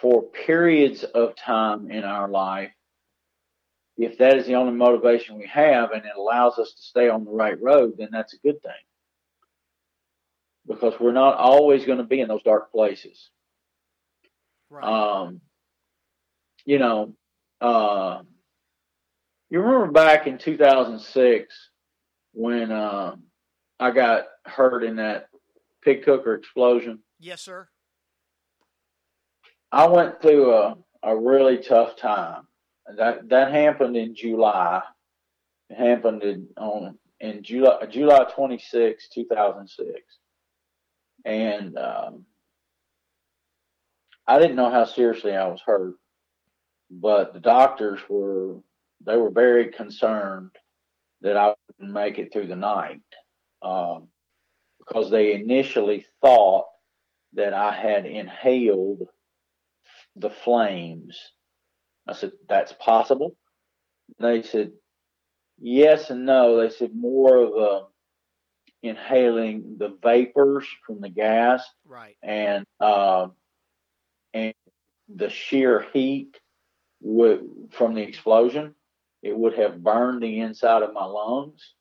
[0.00, 2.70] for periods of time in our life
[4.00, 7.24] if that is the only motivation we have and it allows us to stay on
[7.24, 8.72] the right road, then that's a good thing.
[10.66, 13.30] Because we're not always going to be in those dark places.
[14.70, 14.84] Right.
[14.84, 15.42] Um,
[16.64, 17.14] you know,
[17.60, 18.22] uh,
[19.50, 21.70] you remember back in 2006
[22.32, 23.16] when uh,
[23.78, 25.28] I got hurt in that
[25.82, 27.00] pig cooker explosion?
[27.18, 27.68] Yes, sir.
[29.72, 32.46] I went through a, a really tough time
[32.96, 34.82] that that happened in July.
[35.68, 40.00] It happened in, on in July July 26, 2006.
[41.24, 42.24] And um,
[44.26, 45.94] I didn't know how seriously I was hurt,
[46.90, 48.56] but the doctors were
[49.04, 50.50] they were very concerned
[51.20, 53.02] that I wouldn't make it through the night
[53.62, 54.08] um,
[54.78, 56.66] because they initially thought
[57.34, 59.06] that I had inhaled
[60.16, 61.18] the flames.
[62.06, 63.36] I said, That's possible.
[64.18, 64.72] They said,
[65.58, 66.60] Yes and no.
[66.60, 67.86] They said more of a
[68.82, 73.28] inhaling the vapors from the gas, right, and uh,
[74.32, 74.54] and
[75.14, 76.38] the sheer heat
[77.02, 78.74] would from the explosion,
[79.22, 81.74] it would have burned the inside of my lungs,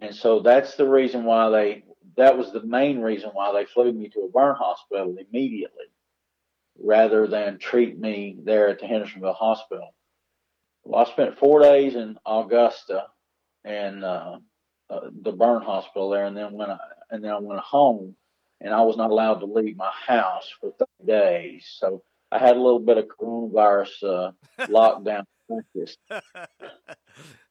[0.00, 1.84] and so that's the reason why they.
[2.16, 5.84] That was the main reason why they flew me to a burn hospital immediately,
[6.78, 9.94] rather than treat me there at the Hendersonville Hospital.
[10.84, 13.06] Well, I spent four days in Augusta,
[13.64, 14.38] and uh,
[14.88, 16.78] uh, the burn hospital there, and then when I
[17.10, 18.14] and then I went home,
[18.60, 21.76] and I was not allowed to leave my house for 30 days.
[21.78, 24.32] So I had a little bit of coronavirus uh,
[24.66, 25.96] lockdown practice.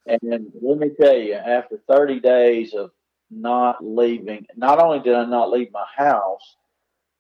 [0.06, 2.92] and let me tell you, after 30 days of
[3.30, 6.56] not leaving, not only did I not leave my house,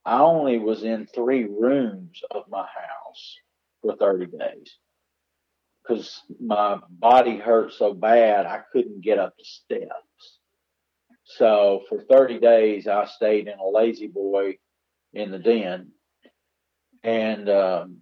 [0.07, 3.35] I only was in three rooms of my house
[3.81, 4.77] for 30 days
[5.83, 10.39] because my body hurt so bad I couldn't get up the steps.
[11.25, 14.59] So for 30 days, I stayed in a La-Z-Boy
[15.11, 15.91] in the den.
[17.03, 17.97] And, um,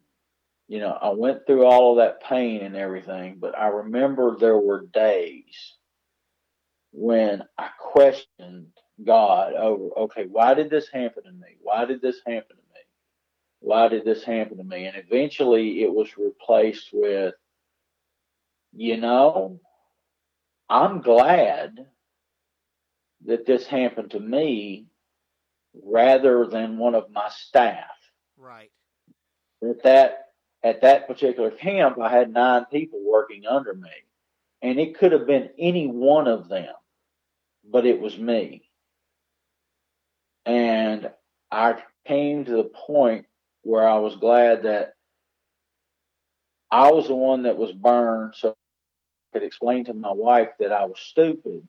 [0.68, 4.60] you know, I went through all of that pain and everything, but I remember there
[4.60, 5.73] were days
[6.91, 8.68] when I questioned
[9.04, 11.58] God over, okay, why did this happen to me?
[11.62, 12.80] Why did this happen to me?
[13.60, 14.86] Why did this happen to me?
[14.86, 17.34] And eventually it was replaced with,
[18.74, 19.60] you know,
[20.70, 21.86] I'm glad
[23.26, 24.86] that this happened to me
[25.84, 27.90] rather than one of my staff.
[28.38, 28.72] Right.
[29.62, 30.22] At that
[30.64, 33.92] at that particular camp, I had nine people working under me,
[34.64, 36.74] and it could have been any one of them,
[37.64, 38.64] but it was me.
[40.46, 41.10] And
[41.52, 43.26] I came to the point
[43.64, 44.94] where I was glad that
[46.72, 48.54] I was the one that was burned, so I
[49.34, 51.68] could explain to my wife that I was stupid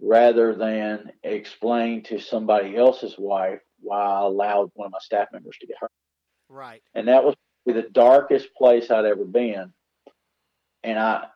[0.00, 5.56] rather than explain to somebody else's wife why I allowed one of my staff members
[5.60, 5.90] to get hurt.
[6.48, 6.82] Right.
[6.94, 9.72] And that was the darkest place I'd ever been.
[10.82, 11.26] And I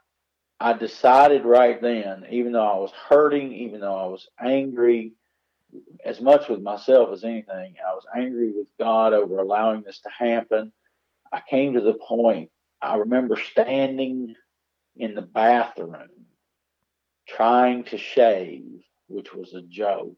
[0.63, 5.13] I decided right then, even though I was hurting, even though I was angry,
[6.05, 10.11] as much with myself as anything, I was angry with God over allowing this to
[10.11, 10.73] happen.
[11.33, 12.51] I came to the point,
[12.83, 14.35] I remember standing
[14.97, 16.09] in the bathroom
[17.29, 20.17] trying to shave, which was a joke.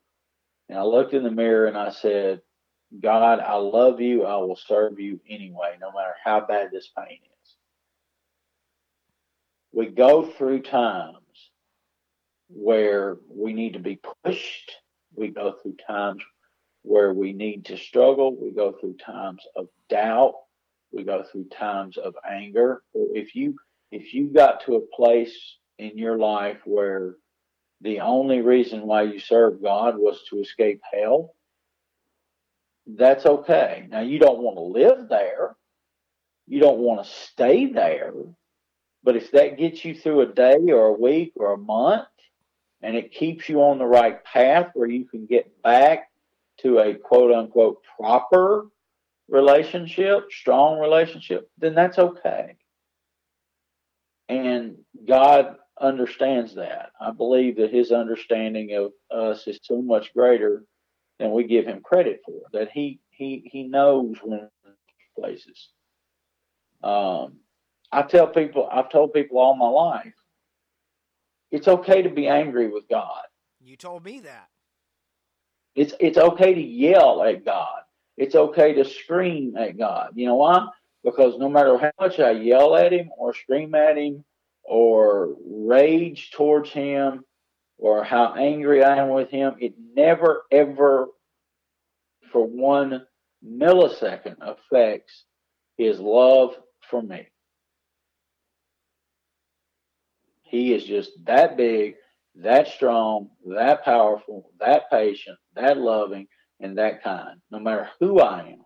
[0.69, 2.41] And I looked in the mirror and I said,
[3.01, 4.25] God, I love you.
[4.25, 7.57] I will serve you anyway, no matter how bad this pain is.
[9.73, 11.17] We go through times
[12.49, 14.73] where we need to be pushed.
[15.15, 16.23] We go through times
[16.83, 18.37] where we need to struggle.
[18.37, 20.35] We go through times of doubt.
[20.93, 22.83] We go through times of anger.
[22.95, 23.57] If you
[23.91, 25.37] if you got to a place
[25.79, 27.17] in your life where
[27.83, 31.35] the only reason why you serve God was to escape hell,
[32.87, 33.87] that's okay.
[33.91, 35.57] Now, you don't want to live there,
[36.47, 38.13] you don't want to stay there,
[39.03, 42.07] but if that gets you through a day or a week or a month,
[42.83, 46.11] and it keeps you on the right path where you can get back
[46.59, 48.67] to a quote unquote proper
[49.29, 52.57] relationship, strong relationship, then that's okay.
[54.29, 54.77] And
[55.07, 56.91] God understands that.
[57.01, 60.65] I believe that his understanding of us is so much greater
[61.19, 62.41] than we give him credit for.
[62.53, 64.49] That he he he knows when
[65.19, 65.69] places.
[66.83, 67.39] Um,
[67.91, 70.15] I tell people, I've told people all my life,
[71.53, 73.23] it's okay to be angry with God.
[73.61, 74.49] You told me that.
[75.77, 77.83] It's it's okay to yell at God.
[78.17, 80.11] It's okay to scream at God.
[80.15, 80.67] You know why?
[81.05, 84.25] Because no matter how much I yell at him or scream at him
[84.65, 87.25] or rage towards him
[87.79, 91.09] or how angry I am with him, it never, ever,
[92.31, 93.07] for one
[93.45, 95.25] millisecond, affects
[95.77, 96.55] his love
[96.91, 97.27] for me.
[100.53, 101.95] He is just that big,
[102.37, 106.29] that strong, that powerful, that patient, that loving,
[106.61, 108.65] and that kind, no matter who I am.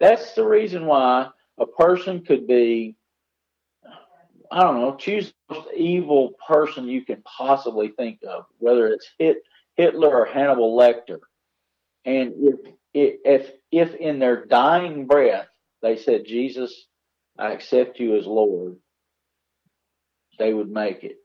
[0.00, 1.28] That's the reason why
[1.58, 2.96] a person could be
[4.50, 9.08] I don't know, choose the most evil person you can possibly think of, whether it's
[9.18, 9.38] Hit,
[9.76, 11.18] Hitler or Hannibal Lecter.
[12.04, 15.48] And if if if in their dying breath
[15.82, 16.86] they said, "Jesus,
[17.38, 18.76] I accept you as Lord,"
[20.38, 21.18] they would make it.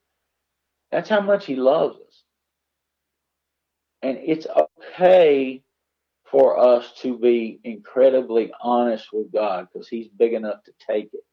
[0.93, 2.23] That's how much He loves us,
[4.03, 5.63] and it's okay
[6.29, 11.23] for us to be incredibly honest with God because He's big enough to take it.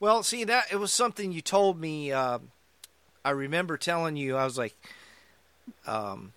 [0.00, 2.10] Well, see that it was something you told me.
[2.10, 2.38] Uh,
[3.22, 4.34] I remember telling you.
[4.34, 4.74] I was like,
[5.86, 6.32] um,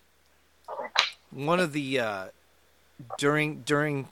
[1.29, 2.25] one of the uh,
[3.17, 4.09] during during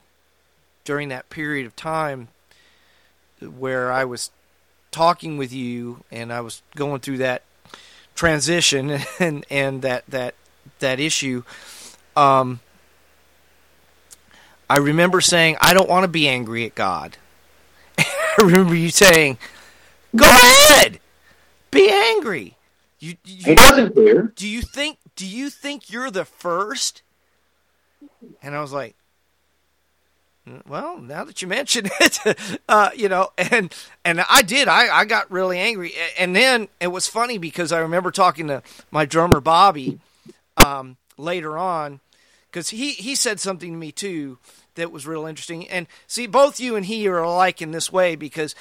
[0.84, 2.28] during that period of time
[3.42, 4.30] where I was
[4.90, 7.42] talking with you and I was going through that
[8.14, 10.34] transition and and that that
[10.80, 11.42] that issue.
[12.16, 12.60] Um,
[14.68, 17.16] I remember saying, I don't want to be angry at God.
[17.98, 19.38] I remember you saying,
[20.14, 21.00] "Go ahead,
[21.70, 22.56] be angry."
[22.98, 24.22] You, you, he doesn't care.
[24.36, 24.98] Do you think?
[25.16, 27.02] Do you think you're the first?
[28.42, 28.94] And I was like,
[30.68, 33.74] well, now that you mention it, uh, you know, and
[34.04, 34.68] and I did.
[34.68, 38.62] I I got really angry, and then it was funny because I remember talking to
[38.90, 40.00] my drummer Bobby
[40.56, 42.00] um, later on
[42.50, 44.38] because he he said something to me too
[44.74, 45.68] that was real interesting.
[45.68, 48.54] And see, both you and he are alike in this way because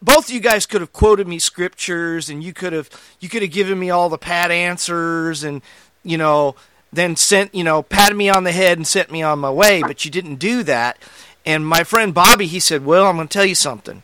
[0.00, 2.88] both you guys could have quoted me scriptures and you could have
[3.20, 5.60] you could have given me all the pat answers and
[6.04, 6.54] you know
[6.92, 9.82] then sent you know patted me on the head and sent me on my way
[9.82, 10.98] but you didn't do that.
[11.44, 14.02] And my friend bobby he said well i'm going to tell you something.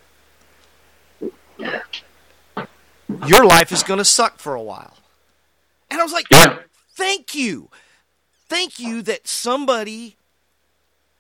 [3.27, 4.95] Your life is going to suck for a while.
[5.91, 6.27] And i was like
[6.95, 7.69] thank you.
[8.49, 10.17] Thank you that somebody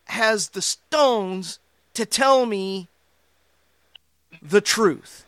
[0.06, 1.58] has the stones
[1.94, 2.88] to tell me
[4.42, 5.24] the truth.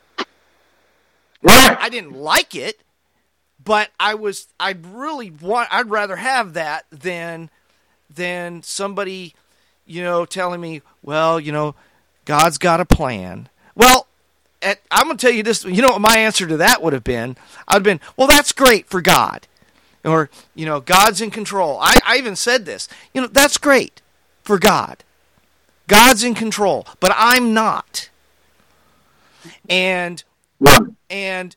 [1.43, 1.77] Right.
[1.79, 2.81] I didn't like it,
[3.63, 7.51] but I was I really want I'd rather have that than
[8.13, 9.35] than somebody,
[9.87, 11.75] you know, telling me, well, you know,
[12.25, 13.49] God's got a plan.
[13.75, 14.07] Well,
[14.63, 15.65] at, I'm going to tell you this.
[15.65, 17.37] You know what my answer to that would have been?
[17.69, 19.47] I'd have been, well, that's great for God,
[20.05, 21.79] or you know, God's in control.
[21.81, 22.89] I, I even said this.
[23.15, 24.03] You know, that's great
[24.43, 25.05] for God.
[25.87, 28.11] God's in control, but I'm not.
[29.69, 30.23] And
[31.09, 31.57] and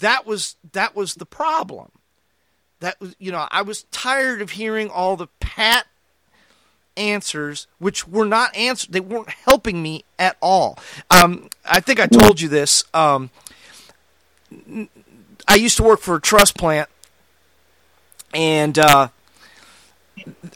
[0.00, 1.90] that was that was the problem.
[2.80, 5.86] That was you know, I was tired of hearing all the pat
[6.96, 10.78] answers which were not answered they weren't helping me at all.
[11.10, 12.84] Um, I think I told you this.
[12.94, 13.30] Um,
[15.46, 16.88] I used to work for a truss plant
[18.32, 19.08] and uh,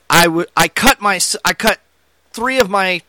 [0.09, 1.79] I would I cut my I cut
[2.33, 3.03] three of my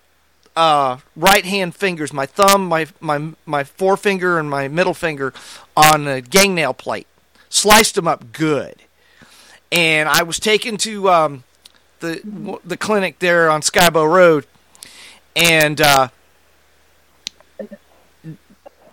[0.56, 5.34] uh, right hand fingers, my thumb, my my my forefinger, and my middle finger
[5.76, 7.08] on a gang nail plate.
[7.50, 8.76] Sliced them up good,
[9.72, 11.44] and I was taken to um,
[12.00, 14.46] the the clinic there on Skybow Road,
[15.36, 16.08] and uh,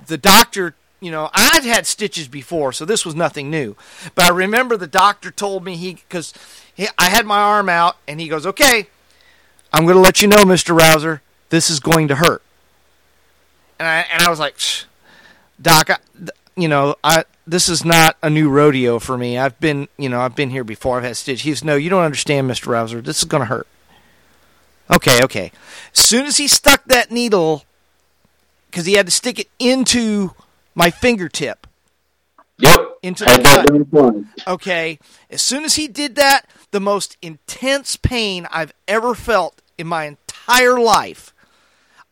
[0.06, 0.74] the doctor.
[1.00, 3.76] You know, I'd had stitches before, so this was nothing new.
[4.16, 6.34] But I remember the doctor told me he because
[6.98, 8.88] I had my arm out, and he goes, "Okay,
[9.72, 12.42] I'm going to let you know, Mister Rouser, this is going to hurt.
[13.78, 14.56] And I and I was like,
[15.60, 15.96] Doc, I,
[16.56, 19.38] you know, I this is not a new rodeo for me.
[19.38, 20.98] I've been, you know, I've been here before.
[20.98, 21.42] I've had stitch.
[21.42, 23.00] He's no, you don't understand, Mister Rouser.
[23.00, 23.66] This is going to hurt.
[24.90, 25.52] Okay, okay.
[25.96, 27.64] As soon as he stuck that needle,
[28.70, 30.32] because he had to stick it into
[30.74, 31.66] my fingertip.
[32.58, 32.98] Yep.
[33.02, 34.52] Into the cut.
[34.52, 34.98] Okay.
[35.30, 40.04] As soon as he did that, the most intense pain I've ever felt in my
[40.06, 41.32] entire life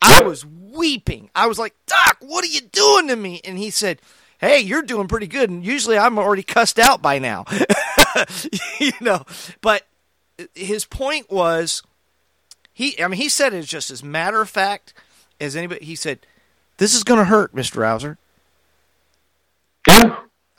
[0.01, 1.29] I was weeping.
[1.35, 3.41] I was like, Doc, what are you doing to me?
[3.43, 4.01] And he said,
[4.39, 5.49] Hey, you're doing pretty good.
[5.49, 7.45] And usually I'm already cussed out by now.
[8.79, 9.25] you know,
[9.61, 9.87] but
[10.53, 11.81] his point was
[12.73, 14.93] he, I mean, he said it just as matter of fact
[15.41, 15.83] as anybody.
[15.83, 16.19] He said,
[16.77, 17.77] This is going to hurt, Mr.
[17.77, 18.17] Rouser.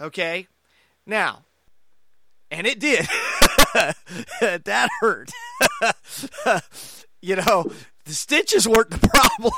[0.00, 0.48] Okay.
[1.06, 1.42] Now,
[2.50, 3.06] and it did.
[4.40, 5.30] that hurt.
[7.20, 7.70] you know,
[8.08, 9.52] the stitches weren't the problem.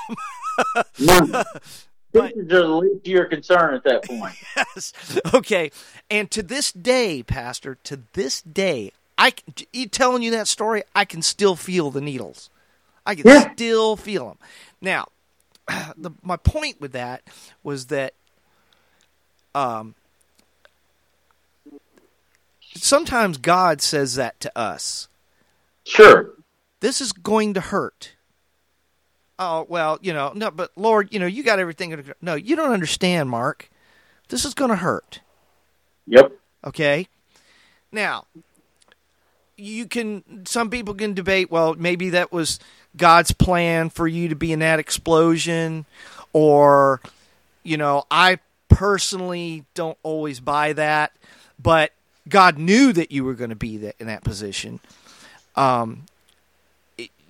[1.33, 1.45] no.
[2.13, 4.35] But, stitches are the least of your concern at that point.
[4.57, 4.93] yes.
[5.33, 5.71] Okay.
[6.11, 9.31] And to this day, Pastor, to this day, I
[9.93, 12.51] telling you that story, I can still feel the needles.
[13.07, 13.53] I can yeah.
[13.53, 14.39] still feel them.
[14.81, 15.07] Now,
[15.97, 17.23] the, my point with that
[17.63, 18.15] was that
[19.55, 19.95] um,
[22.75, 25.07] sometimes God says that to us.
[25.85, 26.33] Sure.
[26.81, 28.15] This is going to hurt
[29.41, 32.13] oh well, you know, no, but Lord, you know, you got everything.
[32.23, 33.69] No, you don't understand, Mark.
[34.29, 35.21] This is going to hurt.
[36.07, 36.33] Yep.
[36.65, 37.09] Okay.
[37.91, 38.27] Now,
[39.61, 42.59] you can some people can debate well maybe that was
[42.97, 45.85] god's plan for you to be in that explosion
[46.33, 47.01] or
[47.63, 48.39] you know i
[48.69, 51.13] personally don't always buy that
[51.63, 51.93] but
[52.29, 54.81] god knew that you were going to be that, in that position
[55.57, 56.05] um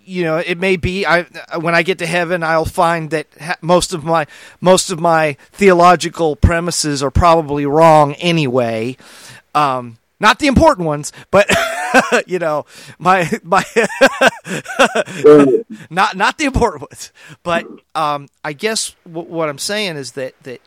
[0.05, 1.23] you know it may be i
[1.61, 4.27] when i get to heaven i'll find that ha- most of my
[4.61, 8.97] most of my theological premises are probably wrong anyway
[9.55, 11.51] um not the important ones, but
[12.27, 12.67] you know,
[12.99, 13.65] my my
[15.91, 17.11] not not the important ones.
[17.43, 20.61] But um, I guess w- what I'm saying is that that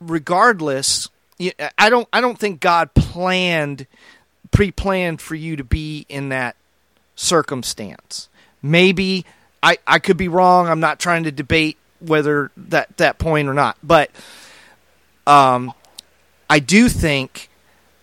[0.00, 1.08] regardless,
[1.76, 3.88] I don't I don't think God planned
[4.52, 6.54] pre-planned for you to be in that
[7.14, 8.28] circumstance.
[8.62, 9.24] Maybe
[9.62, 10.68] I I could be wrong.
[10.68, 14.10] I'm not trying to debate whether that that point or not, but
[15.26, 15.72] um,
[16.48, 17.48] I do think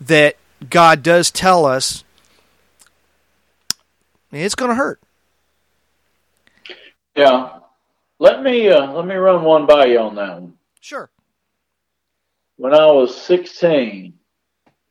[0.02, 0.36] that
[0.69, 2.03] God does tell us
[4.31, 4.99] it's going to hurt.
[7.15, 7.60] Yeah.
[8.19, 10.53] Let me uh, let me run one by you on that one.
[10.81, 11.10] Sure.
[12.57, 14.14] When I was 16,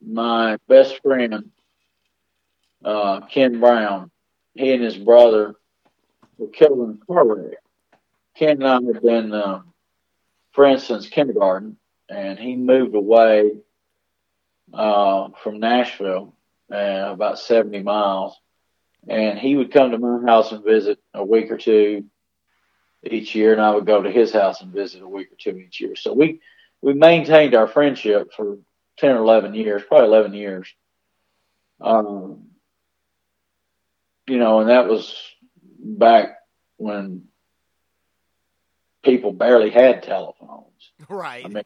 [0.01, 1.51] my best friend,
[2.85, 4.11] uh, Ken Brown,
[4.55, 5.55] he and his brother
[6.37, 7.59] were killed in a car wreck.
[8.37, 9.63] Ken and I had been uh,
[10.53, 11.77] friends since kindergarten,
[12.09, 13.53] and he moved away
[14.73, 16.35] uh, from Nashville,
[16.73, 18.39] uh, about 70 miles.
[19.09, 22.05] And he would come to my house and visit a week or two
[23.03, 25.57] each year, and I would go to his house and visit a week or two
[25.57, 25.97] each year.
[25.97, 26.41] So we
[26.83, 28.59] we maintained our friendship for
[28.99, 30.69] ten or eleven years, probably eleven years.
[31.81, 32.49] Um,
[34.29, 35.15] you know, and that was
[35.79, 36.39] back
[36.77, 37.25] when
[39.03, 40.93] people barely had telephones.
[41.09, 41.45] Right.
[41.45, 41.65] I mean,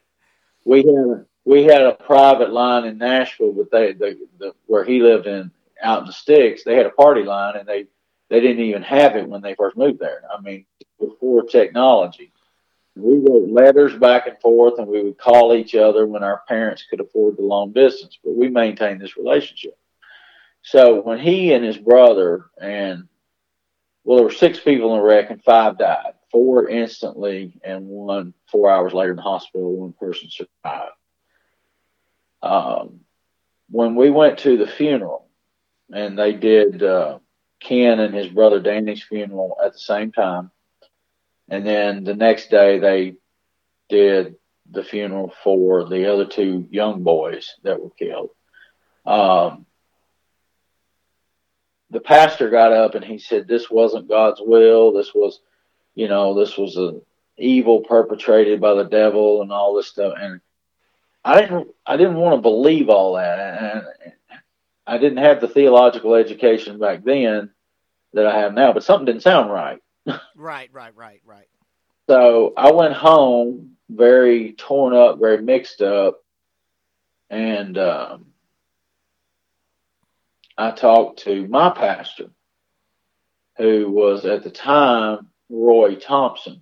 [0.65, 4.85] we had a we had a private line in Nashville, but they the, the where
[4.85, 7.87] he lived in out in the sticks, they had a party line, and they
[8.29, 10.21] they didn't even have it when they first moved there.
[10.35, 10.65] I mean,
[10.99, 12.31] before technology,
[12.95, 16.85] we wrote letters back and forth, and we would call each other when our parents
[16.89, 18.17] could afford the long distance.
[18.23, 19.77] But we maintained this relationship.
[20.63, 23.07] So when he and his brother and
[24.03, 26.13] well, there were six people in the wreck, and five died.
[26.31, 29.77] Four instantly, and one four hours later in the hospital.
[29.77, 30.91] One person survived.
[32.41, 33.01] Um,
[33.69, 35.29] when we went to the funeral,
[35.93, 37.19] and they did uh,
[37.61, 40.51] Ken and his brother Danny's funeral at the same time,
[41.47, 43.15] and then the next day they
[43.87, 44.35] did
[44.69, 48.31] the funeral for the other two young boys that were killed.
[49.05, 49.65] Um,
[51.93, 54.91] the pastor got up and he said, "This wasn't God's will.
[54.91, 55.39] This was,
[55.95, 57.01] you know, this was an
[57.37, 60.41] evil perpetrated by the devil and all this stuff." And
[61.23, 64.13] I didn't, I didn't want to believe all that, and
[64.85, 67.51] I didn't have the theological education back then
[68.13, 68.73] that I have now.
[68.73, 69.79] But something didn't sound right.
[70.35, 71.47] Right, right, right, right.
[72.09, 76.21] So I went home very torn up, very mixed up,
[77.29, 78.32] and um,
[80.57, 82.29] I talked to my pastor,
[83.57, 86.61] who was at the time Roy Thompson,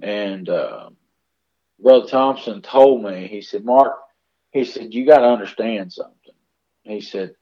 [0.00, 0.90] and uh,
[1.78, 3.96] Brother Thompson told me, he said, Mark,
[4.52, 6.34] he said, you got to understand something.
[6.84, 7.34] He said,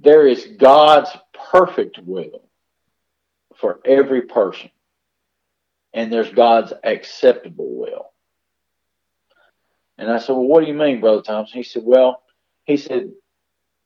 [0.00, 1.10] there is God's
[1.50, 2.48] perfect will
[3.56, 4.70] for every person,
[5.92, 8.12] and there's God's acceptable will.
[9.96, 11.58] And I said, Well, what do you mean, Brother Thompson?
[11.58, 12.22] He said, Well,
[12.68, 13.10] he said,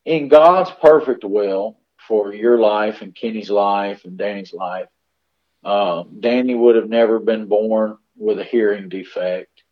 [0.05, 1.79] in God's perfect will
[2.09, 4.89] for your life and Kenny's life and Danny's life,
[5.65, 9.63] um, Danny would have never been born with a hearing defect.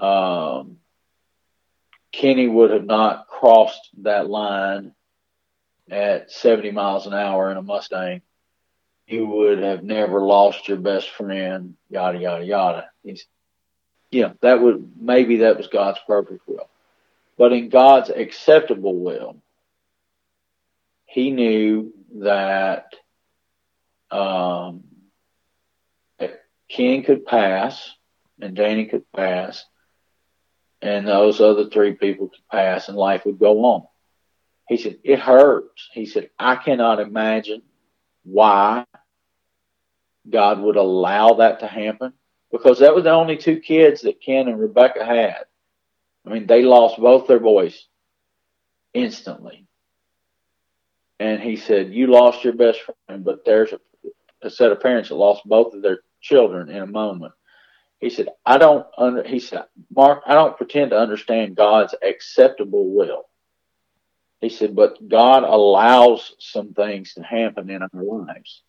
[0.00, 0.78] Um,
[2.10, 4.92] Kenny would have not crossed that line
[5.88, 8.22] at 70 miles an hour in a Mustang.
[9.06, 12.90] You would have never lost your best friend, yada, yada, yada.
[13.04, 13.26] He's,
[14.22, 16.68] know, that would, maybe that was God's perfect will.
[17.38, 19.40] But in God's acceptable will,
[21.06, 22.92] he knew that
[24.10, 24.84] um,
[26.68, 27.94] Ken could pass
[28.40, 29.64] and Danny could pass
[30.82, 33.86] and those other three people could pass and life would go on.
[34.68, 35.88] He said, it hurts.
[35.92, 37.62] He said, I cannot imagine
[38.24, 38.84] why
[40.28, 42.12] God would allow that to happen
[42.52, 45.44] because that was the only two kids that Ken and Rebecca had.
[46.28, 47.86] I mean, they lost both their boys
[48.92, 49.66] instantly.
[51.18, 53.80] And he said, You lost your best friend, but there's a,
[54.42, 57.32] a set of parents that lost both of their children in a moment.
[57.98, 59.64] he said, I don't under, he said,
[59.94, 63.24] Mark, I don't pretend to understand God's acceptable will.
[64.42, 68.62] He said, but God allows some things to happen in our lives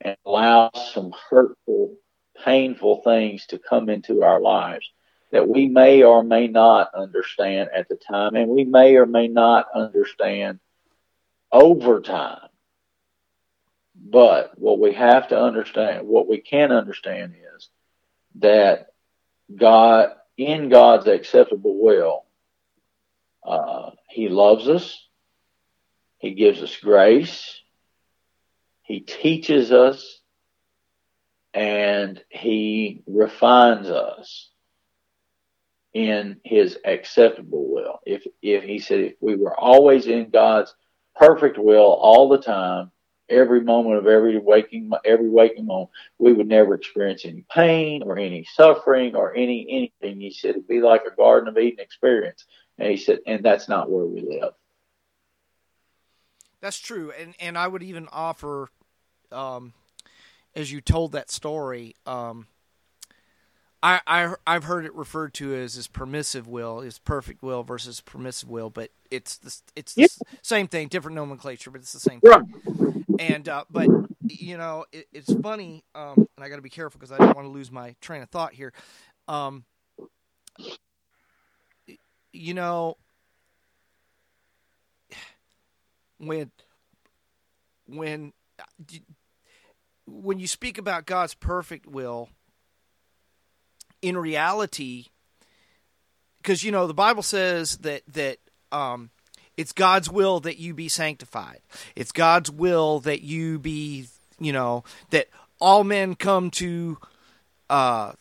[0.00, 1.96] and allows some hurtful,
[2.44, 4.88] painful things to come into our lives
[5.32, 9.28] that we may or may not understand at the time, and we may or may
[9.28, 10.60] not understand
[11.50, 12.48] over time.
[13.94, 17.68] But what we have to understand, what we can understand is
[18.36, 18.88] that
[19.54, 22.24] God, in God's acceptable will,
[23.44, 25.06] uh, He loves us.
[26.18, 27.60] He gives us grace.
[28.82, 30.20] He teaches us
[31.54, 34.50] and he refines us
[35.94, 38.00] in his acceptable will.
[38.06, 40.74] If, if he said, if we were always in God's
[41.14, 42.90] perfect will all the time,
[43.28, 48.18] every moment of every waking every waking moment, we would never experience any pain or
[48.18, 50.20] any suffering or any anything.
[50.20, 52.44] He said it'd be like a Garden of Eden experience,
[52.78, 54.52] and he said, and that's not where we live.
[56.60, 58.68] That's true, and and I would even offer,
[59.30, 59.72] um,
[60.54, 62.46] as you told that story, um,
[63.82, 68.00] I, I I've heard it referred to as his permissive will, his perfect will versus
[68.00, 70.06] permissive will, but it's the it's the yeah.
[70.40, 73.04] same thing, different nomenclature, but it's the same thing.
[73.18, 73.88] And uh, but
[74.22, 77.34] you know, it, it's funny, um, and I got to be careful because I don't
[77.34, 78.72] want to lose my train of thought here.
[79.26, 79.64] Um,
[82.32, 82.96] you know,
[86.18, 86.52] when
[87.86, 88.32] when
[90.06, 92.28] when you speak about God's perfect will
[94.02, 95.06] in reality,
[96.38, 98.38] because you know the Bible says that that
[98.70, 99.10] um,
[99.56, 101.60] it's God's will that you be sanctified.
[101.94, 104.06] It's God's will that you be,
[104.38, 105.28] you know, that
[105.60, 106.98] all men come to.
[107.70, 108.12] Uh,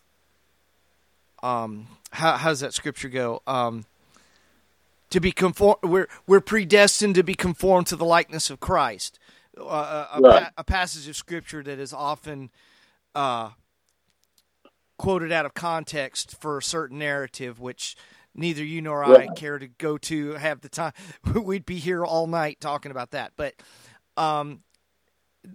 [1.44, 3.42] um, how, how does that scripture go?
[3.48, 3.86] Um,
[5.10, 9.20] to be conform, we're we're predestined to be conformed to the likeness of Christ.
[9.58, 10.44] Uh, a, right.
[10.44, 12.50] a, a, passage of scripture that is often
[13.14, 13.50] uh,
[15.02, 17.96] quoted out of context for a certain narrative, which
[18.36, 20.94] neither you nor I care to go to have the time.
[21.34, 23.32] We'd be here all night talking about that.
[23.36, 23.56] But
[24.16, 24.62] um,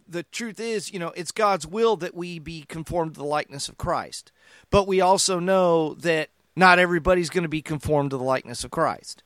[0.08, 3.68] the truth is, you know, it's God's will that we be conformed to the likeness
[3.68, 4.32] of Christ.
[4.70, 8.72] But we also know that not everybody's going to be conformed to the likeness of
[8.72, 9.22] Christ.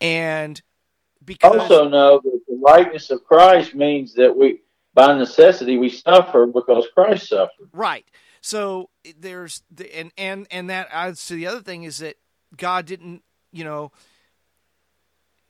[0.00, 0.62] And
[1.24, 4.60] because also know that the likeness of Christ means that we
[4.94, 7.68] by necessity we suffer because Christ suffered.
[7.72, 8.06] Right.
[8.46, 12.14] So there's the, and and and that adds to the other thing is that
[12.56, 13.90] God didn't, you know,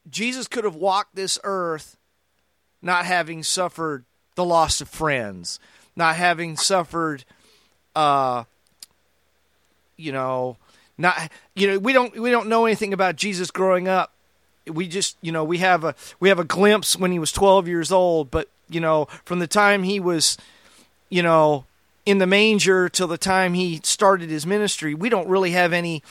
[0.08, 1.98] Jesus could have walked this earth
[2.80, 5.60] not having suffered the loss of friends,
[5.94, 7.26] not having suffered
[7.94, 8.44] uh
[9.98, 10.56] you know,
[10.96, 14.14] not you know, we don't we don't know anything about Jesus growing up.
[14.66, 17.68] We just, you know, we have a we have a glimpse when he was 12
[17.68, 20.38] years old, but you know, from the time he was
[21.10, 21.65] you know,
[22.06, 24.94] in the manger till the time he started his ministry.
[24.94, 26.02] We don't really have any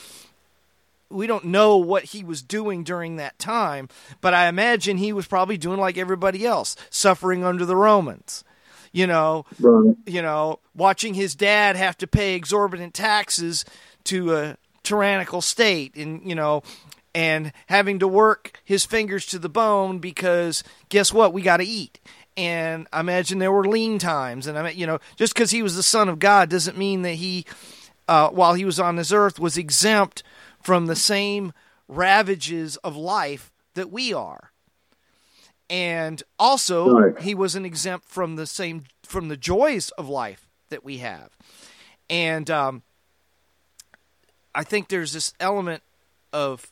[1.08, 3.88] we don't know what he was doing during that time,
[4.20, 8.44] but I imagine he was probably doing like everybody else, suffering under the Romans.
[8.92, 9.94] You know, right.
[10.06, 13.64] you know, watching his dad have to pay exorbitant taxes
[14.04, 16.62] to a tyrannical state and, you know,
[17.14, 21.32] and having to work his fingers to the bone because guess what?
[21.32, 22.00] We got to eat
[22.36, 24.46] and I imagine there were lean times.
[24.46, 27.02] And I mean, you know, just because he was the son of God doesn't mean
[27.02, 27.46] that he,
[28.08, 30.22] uh, while he was on this earth, was exempt
[30.62, 31.52] from the same
[31.88, 34.52] ravages of life that we are.
[35.68, 37.20] And also, right.
[37.20, 41.30] he wasn't exempt from the same from the joys of life that we have.
[42.08, 42.82] And um,
[44.54, 45.82] I think there's this element
[46.32, 46.70] of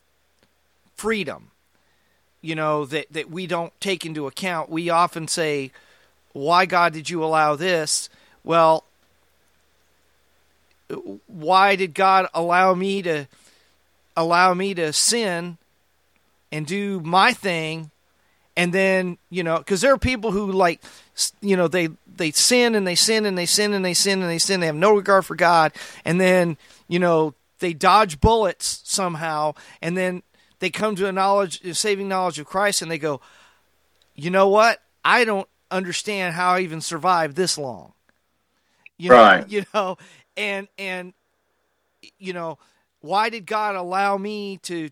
[0.94, 1.50] freedom
[2.44, 4.70] you know that that we don't take into account.
[4.70, 5.70] We often say,
[6.32, 8.08] "Why God did you allow this?"
[8.44, 8.84] Well,
[11.26, 13.26] why did God allow me to
[14.16, 15.56] allow me to sin
[16.52, 17.90] and do my thing
[18.56, 20.82] and then you know because there are people who like
[21.40, 24.30] you know they they sin and they sin and they sin and they sin and
[24.30, 25.72] they sin they have no regard for god
[26.04, 26.56] and then
[26.86, 29.52] you know they dodge bullets somehow
[29.82, 30.22] and then
[30.58, 33.20] they come to a knowledge, a saving knowledge of Christ, and they go,
[34.14, 34.80] you know what?
[35.04, 37.92] I don't understand how I even survived this long.
[38.96, 39.48] You know, right.
[39.48, 39.98] You know,
[40.36, 41.12] and and
[42.18, 42.58] you know,
[43.00, 44.90] why did God allow me to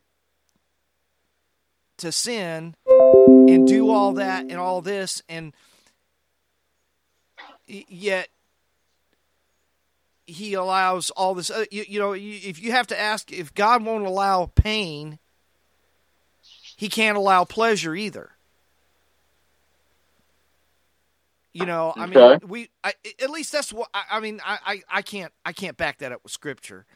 [1.99, 2.75] to sin
[3.47, 5.53] and do all that and all this and
[7.67, 8.29] yet
[10.27, 11.51] he allows all this.
[11.71, 15.19] You, you know, if you have to ask if God won't allow pain,
[16.77, 18.31] he can't allow pleasure either.
[21.55, 22.47] You know, I mean, Okay.
[22.47, 24.41] we I, at least that's what I, I mean.
[24.45, 26.87] I, I, I can't I can't back that up with scripture,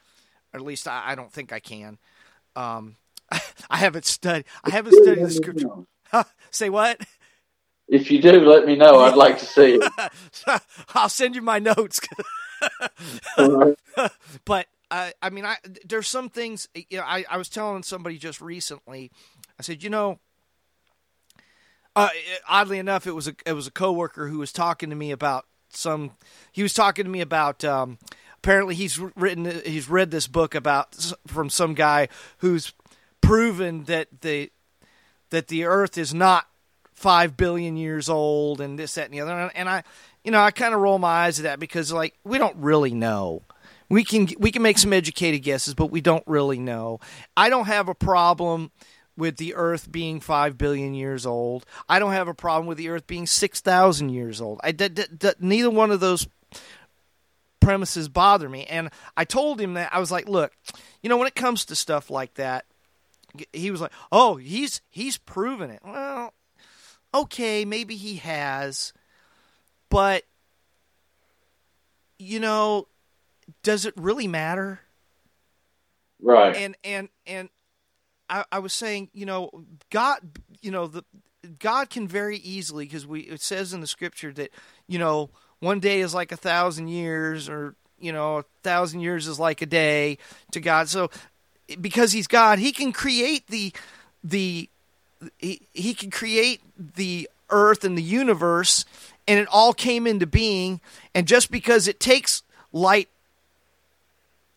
[0.55, 1.99] or at least I, I don't think I can.
[2.57, 2.97] Um,
[3.71, 4.47] I haven't studied.
[4.65, 5.69] I haven't studied the scripture.
[6.51, 7.01] Say what?
[7.89, 9.01] If you do, let me know.
[9.01, 9.93] I'd like to see it.
[10.95, 12.01] I'll send you my notes.
[13.39, 13.77] Right.
[14.45, 16.69] but I, I mean, I there's some things.
[16.75, 19.11] You know, I, I was telling somebody just recently.
[19.59, 20.19] I said, you know,
[21.95, 22.11] uh,
[22.49, 25.47] oddly enough, it was a it was a coworker who was talking to me about
[25.71, 26.13] some.
[26.53, 27.65] He was talking to me about.
[27.65, 27.99] Um,
[28.37, 29.63] apparently, he's written.
[29.65, 32.09] He's read this book about from some guy
[32.39, 32.75] who's
[33.23, 34.53] proven that the
[35.31, 36.47] that the Earth is not
[36.93, 39.51] five billion years old and this that and the other.
[39.55, 39.83] And I,
[40.23, 42.93] you know, I kind of roll my eyes at that because like we don't really
[42.93, 43.43] know.
[43.89, 47.01] We can we can make some educated guesses, but we don't really know.
[47.37, 48.71] I don't have a problem
[49.17, 51.65] with the Earth being five billion years old.
[51.89, 54.61] I don't have a problem with the Earth being six thousand years old.
[54.63, 56.27] I d- d- d- neither one of those
[57.61, 58.65] premises bother me.
[58.65, 60.53] And I told him that I was like, look,
[61.03, 62.65] you know, when it comes to stuff like that,
[63.53, 65.81] he was like, oh, he's he's proven it.
[65.85, 66.33] Well,
[67.15, 68.93] okay, maybe he has,
[69.89, 70.25] but
[72.19, 72.87] you know,
[73.63, 74.81] does it really matter?
[76.23, 76.57] Right.
[76.57, 77.49] and and and
[78.29, 79.51] I, I was saying, you know,
[79.91, 80.19] God,
[80.61, 81.05] you know, the
[81.59, 84.51] God can very easily because we it says in the scripture that
[84.89, 85.31] you know
[85.61, 89.63] one day is like a thousand years, or you know, a thousand years is like
[89.63, 90.19] a day
[90.51, 90.89] to God.
[90.89, 91.11] So
[91.81, 93.73] because He's God, He can create the
[94.23, 94.69] the
[95.39, 98.85] he, he can create the earth and the universe
[99.29, 100.81] and it all came into being
[101.15, 102.43] and just because it takes
[102.73, 103.09] light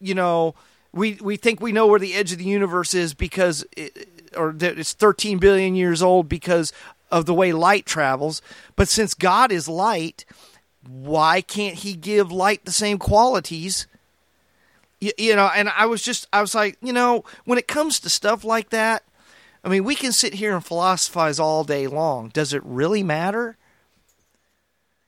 [0.02, 0.56] you know
[0.92, 4.52] we we think we know where the edge of the universe is because it, or
[4.54, 6.74] that it's 13 billion years old because
[7.12, 8.42] of the way light travels.
[8.76, 10.26] But since god is light
[10.88, 13.86] why can't he give light the same qualities?
[15.00, 18.02] You, you know and i was just i was like you know when it comes
[18.02, 19.04] to stuff like that
[19.64, 22.30] i mean we can sit here and philosophize all day long.
[22.30, 23.58] Does it really matter?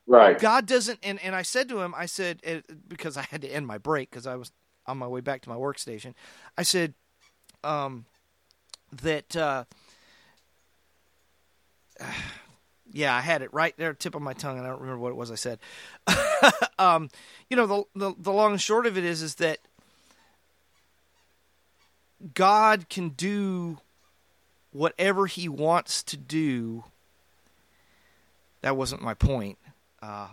[0.06, 0.38] Right.
[0.38, 3.48] God doesn't, and, and I said to him, I said, eh, because I had to
[3.48, 4.50] end my break because I was
[4.86, 6.14] on my way back to my workstation.
[6.56, 6.94] I said,
[7.64, 8.06] um,
[9.02, 9.64] that, uh,
[12.92, 15.10] yeah, I had it right there, tip of my tongue, and I don't remember what
[15.10, 15.58] it was I said.
[16.78, 17.08] um,
[17.48, 19.58] you know, the, the the long and short of it is, is that
[22.34, 23.78] God can do
[24.72, 26.84] whatever He wants to do.
[28.60, 29.58] That wasn't my point.
[30.00, 30.28] Uh,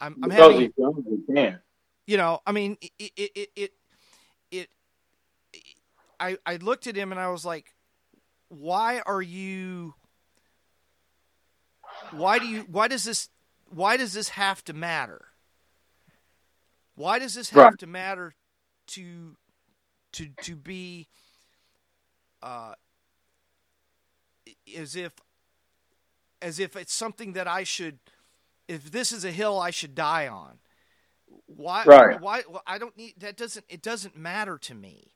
[0.00, 1.60] I'm, I'm having, he's done what he can.
[2.06, 3.72] You know, I mean, it, it, it, it,
[4.50, 4.68] it,
[6.20, 7.74] I, I looked at him and I was like,
[8.48, 9.94] why are you,
[12.10, 13.28] why do you, why does this,
[13.70, 15.26] why does this have to matter?
[16.94, 18.34] Why does this have to matter
[18.88, 19.36] to,
[20.12, 21.08] to, to be,
[22.42, 22.74] uh,
[24.78, 25.12] as if,
[26.40, 27.98] as if it's something that I should,
[28.68, 30.58] if this is a hill I should die on
[31.46, 32.20] why Right.
[32.20, 35.12] why well, I don't need that doesn't it doesn't matter to me.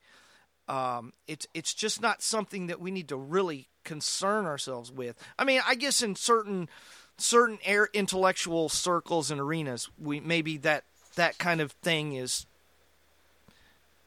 [0.69, 5.17] Um, it's it's just not something that we need to really concern ourselves with.
[5.39, 6.69] I mean, I guess in certain
[7.17, 10.85] certain air intellectual circles and arenas, we maybe that
[11.17, 12.47] that kind of thing is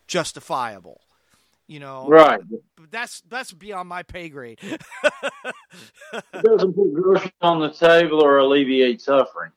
[0.07, 1.01] justifiable.
[1.67, 2.41] You know, Right.
[2.75, 4.59] But that's that's beyond my pay grade.
[6.13, 9.51] It doesn't put groceries on the table or alleviate suffering.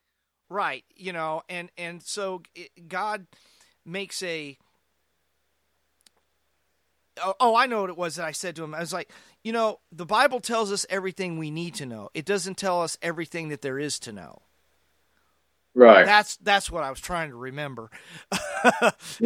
[0.55, 3.26] Right, you know, and and so it, God
[3.85, 4.56] makes a.
[7.20, 8.72] Oh, oh, I know what it was that I said to him.
[8.72, 9.10] I was like,
[9.43, 12.09] you know, the Bible tells us everything we need to know.
[12.14, 14.43] It doesn't tell us everything that there is to know.
[15.74, 16.06] Right.
[16.06, 17.90] That's that's what I was trying to remember.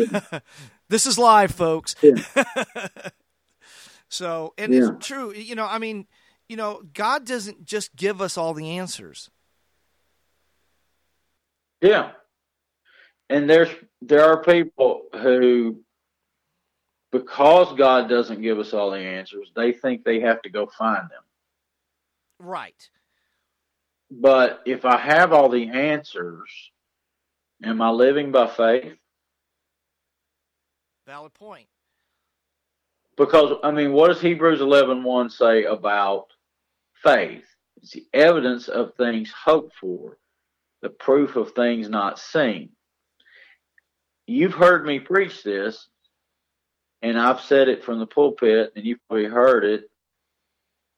[0.89, 1.95] this is live, folks.
[2.01, 2.23] Yeah.
[4.09, 4.93] so, and Yeah.
[4.95, 5.35] it's true.
[5.35, 6.07] You know, I mean,
[6.49, 9.29] you know, God doesn't just give us all the answers.
[11.81, 12.13] Yeah.
[13.31, 13.69] And there's
[14.01, 15.81] there are people who
[17.11, 21.03] because God doesn't give us all the answers, they think they have to go find
[21.05, 21.23] them.
[22.39, 22.89] Right.
[24.11, 26.51] But if I have all the answers,
[27.63, 28.97] am I living by faith?
[31.07, 31.67] Valid point.
[33.17, 36.27] Because I mean, what does Hebrews 11:1 say about
[37.03, 37.45] faith?
[37.79, 40.19] It's the evidence of things hoped for,
[40.83, 42.71] the proof of things not seen.
[44.27, 45.89] you've heard me preach this,
[47.03, 49.91] and I've said it from the pulpit, and you've probably heard it.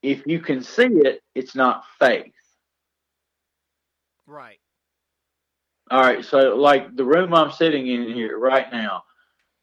[0.02, 2.32] If you can see it, it's not faith.
[4.26, 4.58] Right.
[5.90, 6.24] All right.
[6.24, 9.04] So, like the room I'm sitting in here right now,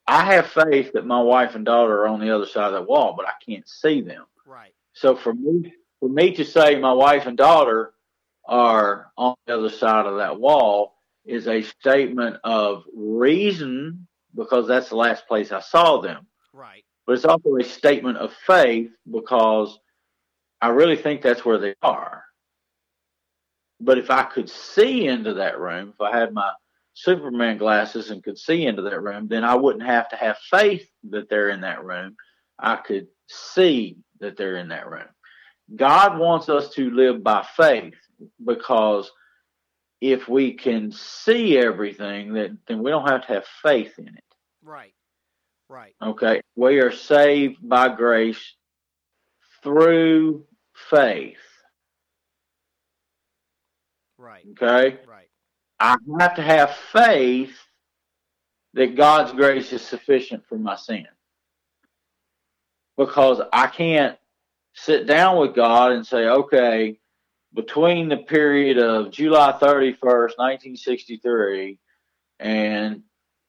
[0.06, 2.88] I have faith that my wife and daughter are on the other side of that
[2.88, 4.24] wall, but I can't see them.
[4.46, 4.72] Right.
[4.94, 7.92] So for me, for me to say my wife and daughter
[8.48, 10.94] are on the other side of that wall
[11.24, 16.26] is a statement of reason because that's the last place I saw them.
[16.52, 16.84] Right.
[17.06, 19.78] But it's also a statement of faith because
[20.60, 22.24] I really think that's where they are.
[23.80, 26.50] But if I could see into that room, if I had my
[26.94, 30.88] Superman glasses and could see into that room, then I wouldn't have to have faith
[31.10, 32.16] that they're in that room.
[32.58, 35.06] I could see that they're in that room.
[35.76, 37.94] God wants us to live by faith
[38.44, 39.10] because
[40.00, 44.24] if we can see everything, that then we don't have to have faith in it.
[44.62, 44.94] Right.
[45.68, 45.94] Right.
[46.02, 46.40] Okay.
[46.56, 48.54] We are saved by grace
[49.62, 50.44] through
[50.90, 51.36] faith.
[54.16, 54.46] Right.
[54.52, 54.98] Okay.
[55.06, 55.28] Right.
[55.80, 57.56] I have to have faith
[58.74, 61.06] that God's grace is sufficient for my sin.
[62.96, 64.18] Because I can't
[64.74, 66.98] sit down with God and say, okay,
[67.54, 71.78] between the period of July 31st, 1963
[72.38, 73.02] and,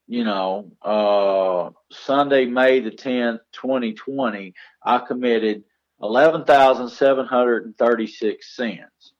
[0.07, 4.53] you know, uh, Sunday, May the 10th, 2020,
[4.83, 5.63] I committed
[6.01, 9.13] 11,736 sins.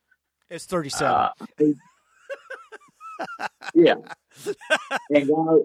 [0.50, 1.08] It's 37.
[1.08, 1.32] Uh,
[3.74, 3.96] yeah.
[5.12, 5.60] And God,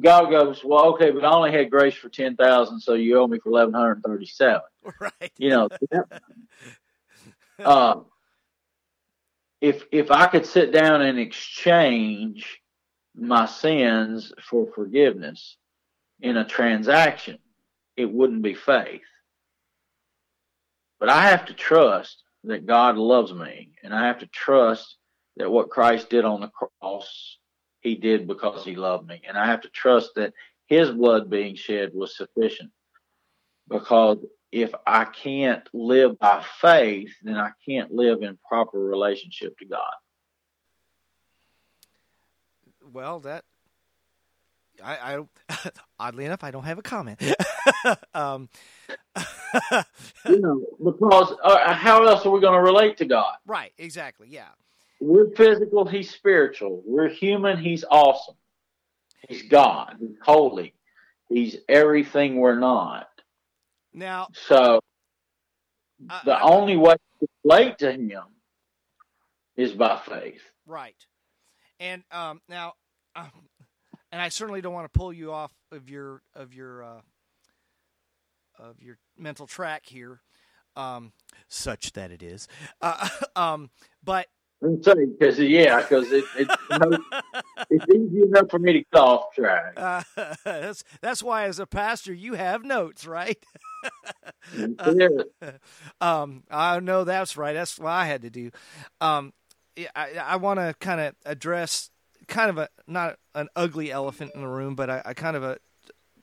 [0.00, 3.38] God goes, well, okay, but I only had grace for 10,000, so you owe me
[3.38, 4.60] for 1,137.
[5.00, 5.32] right.
[5.38, 5.68] You know,
[7.64, 7.94] uh,
[9.60, 12.60] if, if I could sit down and exchange
[13.14, 15.56] my sins for forgiveness
[16.20, 17.38] in a transaction,
[17.96, 19.00] it wouldn't be faith.
[20.98, 24.96] But I have to trust that God loves me, and I have to trust
[25.36, 27.38] that what Christ did on the cross,
[27.80, 29.20] he did because he loved me.
[29.26, 30.32] And I have to trust that
[30.66, 32.70] his blood being shed was sufficient.
[33.68, 34.18] Because
[34.52, 39.94] if I can't live by faith, then I can't live in proper relationship to God.
[42.92, 43.44] Well, that
[44.82, 45.18] I,
[45.48, 47.20] I oddly enough, I don't have a comment.
[48.14, 48.48] um,
[50.28, 53.34] you know, because uh, how else are we going to relate to God?
[53.46, 54.28] Right, exactly.
[54.30, 54.48] Yeah.
[55.00, 56.82] We're physical, he's spiritual.
[56.86, 58.36] We're human, he's awesome.
[59.28, 60.74] He's God, he's holy.
[61.28, 63.08] He's everything we're not.
[63.96, 64.80] Now, so
[66.08, 68.22] I, the I, only way to relate to him
[69.56, 70.42] is by faith.
[70.66, 70.94] Right.
[71.80, 72.74] And um, now,
[73.16, 73.30] um,
[74.12, 77.00] and I certainly don't want to pull you off of your of your uh,
[78.58, 80.20] of your mental track here,
[80.76, 81.12] um,
[81.48, 82.48] such that it is.
[82.82, 83.70] Uh, um,
[84.04, 84.26] but
[84.66, 86.48] because yeah, because it, it
[87.70, 89.74] it's easy enough for me to get off track.
[89.76, 90.02] Uh,
[90.44, 93.38] that's that's why, as a pastor, you have notes, right?
[94.56, 95.08] yeah.
[96.00, 97.54] um, I know that's right.
[97.54, 98.50] That's what I had to do.
[99.00, 99.32] Um,
[99.94, 101.90] I, I want to kind of address
[102.26, 105.42] kind of a not an ugly elephant in the room, but I, I kind of
[105.42, 105.58] a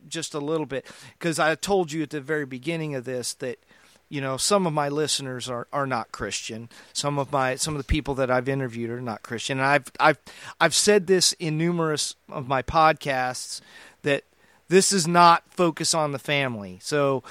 [0.07, 0.85] just a little bit
[1.17, 3.63] because I told you at the very beginning of this that
[4.09, 6.69] you know some of my listeners are, are not Christian.
[6.93, 9.59] Some of my some of the people that I've interviewed are not Christian.
[9.59, 10.19] And I've I've
[10.59, 13.61] I've said this in numerous of my podcasts
[14.03, 14.23] that
[14.67, 16.80] this is not focus on the family.
[16.81, 17.23] So,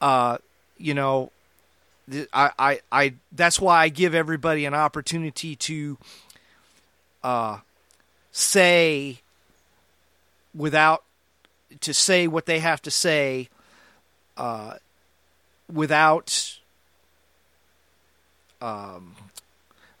[0.00, 0.38] uh,
[0.78, 1.30] you know,
[2.32, 5.98] I, I I that's why I give everybody an opportunity to
[7.22, 7.58] uh,
[8.30, 9.20] say
[10.54, 11.04] without
[11.80, 13.48] to say what they have to say
[14.36, 14.74] uh,
[15.72, 16.58] without
[18.60, 19.16] um,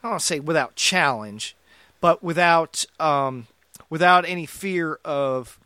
[0.02, 1.56] I don't say without challenge,
[2.00, 3.46] but without um,
[3.90, 5.58] without any fear of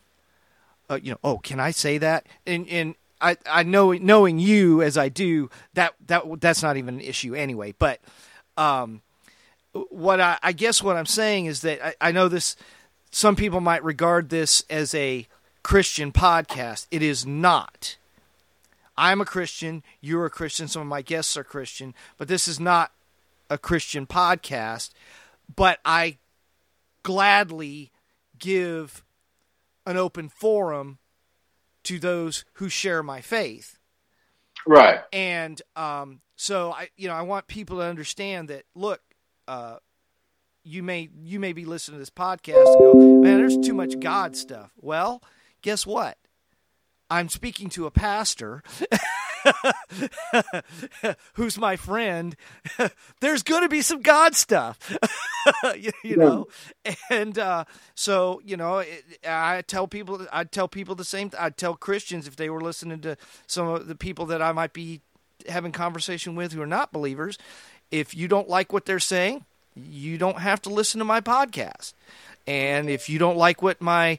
[0.91, 2.27] uh, you know oh can I say that?
[2.47, 6.97] And and I, I know knowing you as I do that that that's not even
[6.97, 7.75] an issue anyway.
[7.79, 8.01] But
[8.57, 9.03] um,
[9.73, 12.57] what I, I guess what I'm saying is that I, I know this
[13.11, 15.27] some people might regard this as a
[15.63, 16.87] Christian podcast.
[16.91, 17.97] It is not
[18.99, 22.59] I'm a Christian, you're a Christian, some of my guests are Christian, but this is
[22.59, 22.93] not
[23.51, 24.91] a Christian podcast.
[25.55, 26.19] But I
[27.03, 27.93] gladly
[28.39, 29.05] give
[29.87, 30.99] an open forum
[31.85, 33.79] to those who share my faith.
[34.67, 35.01] Right.
[35.13, 38.65] And um, so I, you know, I want people to understand that.
[38.75, 39.01] Look,
[39.47, 39.77] uh,
[40.65, 44.01] you may you may be listening to this podcast and go, man, there's too much
[44.01, 44.73] God stuff.
[44.77, 45.23] Well,
[45.63, 46.19] guess what?
[47.11, 48.63] I'm speaking to a pastor
[51.35, 52.37] who's my friend.
[53.21, 54.97] There's going to be some God stuff,
[55.77, 56.49] you, you, know.
[57.11, 57.65] And uh,
[57.95, 61.31] so, you know, it, I tell people, I tell people the same.
[61.39, 63.17] I tell Christians if they were listening to
[63.47, 65.01] some of the people that I might be
[65.49, 67.39] having conversation with who are not believers,
[67.91, 71.93] if you don't like what they're saying, you don't have to listen to my podcast.
[72.47, 74.19] And if you don't like what my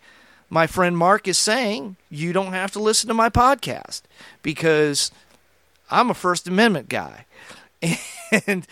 [0.50, 4.04] my friend Mark is saying, you don't have to listen to my podcast
[4.42, 5.12] because
[5.90, 7.26] I'm a First Amendment guy,
[8.48, 8.66] and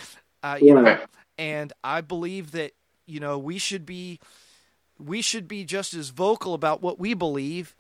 [0.44, 0.98] uh, you know,
[1.38, 2.72] and I believe that
[3.06, 4.20] you know we should be
[5.00, 7.76] we should be just as vocal about what we believe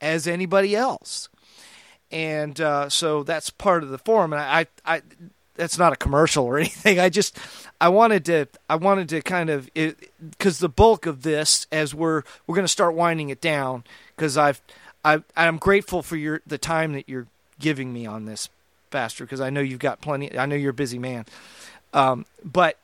[0.00, 1.28] as anybody else,
[2.10, 4.32] and uh, so that's part of the forum.
[4.32, 5.02] And I, I,
[5.58, 6.98] that's not a commercial or anything.
[6.98, 7.36] I just
[7.80, 12.22] I wanted to I wanted to kind of because the bulk of this as we're
[12.46, 13.84] we're going to start winding it down
[14.16, 14.62] because I've
[15.04, 17.26] I I'm grateful for your the time that you're
[17.58, 18.48] giving me on this,
[18.90, 20.38] Pastor, because I know you've got plenty.
[20.38, 21.26] I know you're a busy man,
[21.92, 22.78] um, but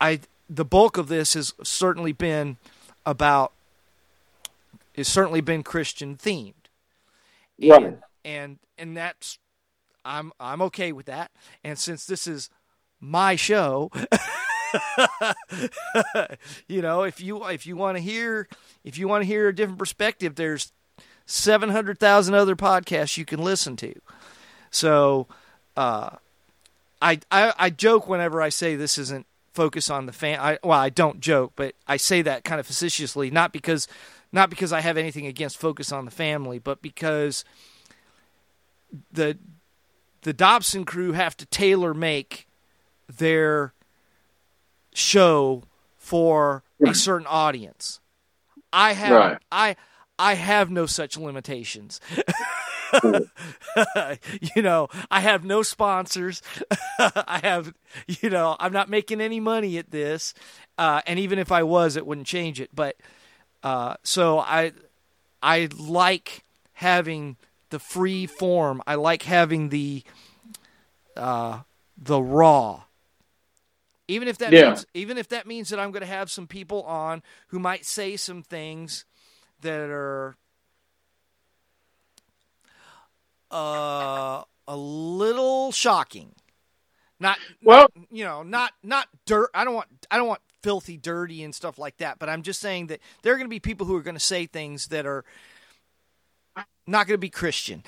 [0.00, 2.56] I the bulk of this has certainly been
[3.04, 3.52] about
[4.96, 6.54] has certainly been Christian themed,
[7.76, 9.38] and, and and that's
[10.08, 11.30] I'm I'm okay with that.
[11.62, 12.50] And since this is
[13.00, 13.90] my show,
[16.68, 18.48] you know, if you if you want to hear
[18.84, 20.72] if you want to hear a different perspective, there's
[21.26, 23.94] seven hundred thousand other podcasts you can listen to.
[24.70, 25.28] So,
[25.76, 26.10] uh,
[27.00, 30.38] I, I I joke whenever I say this isn't focus on the fan.
[30.40, 33.86] I, well, I don't joke, but I say that kind of facetiously, not because
[34.32, 37.44] not because I have anything against focus on the family, but because
[39.12, 39.36] the
[40.22, 42.46] the Dobson crew have to tailor make
[43.08, 43.72] their
[44.94, 45.62] show
[45.96, 48.00] for a certain audience.
[48.72, 49.38] I have right.
[49.50, 49.76] I
[50.18, 52.00] I have no such limitations.
[54.56, 56.42] you know, I have no sponsors.
[56.98, 57.72] I have,
[58.06, 60.34] you know, I'm not making any money at this.
[60.76, 62.70] Uh, and even if I was, it wouldn't change it.
[62.74, 62.96] But
[63.62, 64.72] uh, so I,
[65.42, 67.36] I like having
[67.70, 68.82] the free form.
[68.86, 70.02] I like having the
[71.16, 71.60] uh,
[71.96, 72.82] the raw.
[74.06, 74.68] Even if that yeah.
[74.68, 77.84] means even if that means that I'm going to have some people on who might
[77.84, 79.04] say some things
[79.60, 80.36] that are
[83.50, 86.34] uh, a little shocking.
[87.20, 89.50] Not well, not, you know, not not dirt.
[89.52, 92.18] I don't want I don't want filthy, dirty, and stuff like that.
[92.18, 94.20] But I'm just saying that there are going to be people who are going to
[94.20, 95.24] say things that are
[96.88, 97.82] not going to be Christian.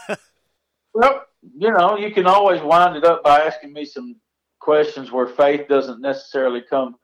[0.94, 1.24] well,
[1.56, 4.16] you know, you can always wind it up by asking me some
[4.60, 6.96] questions where faith doesn't necessarily come.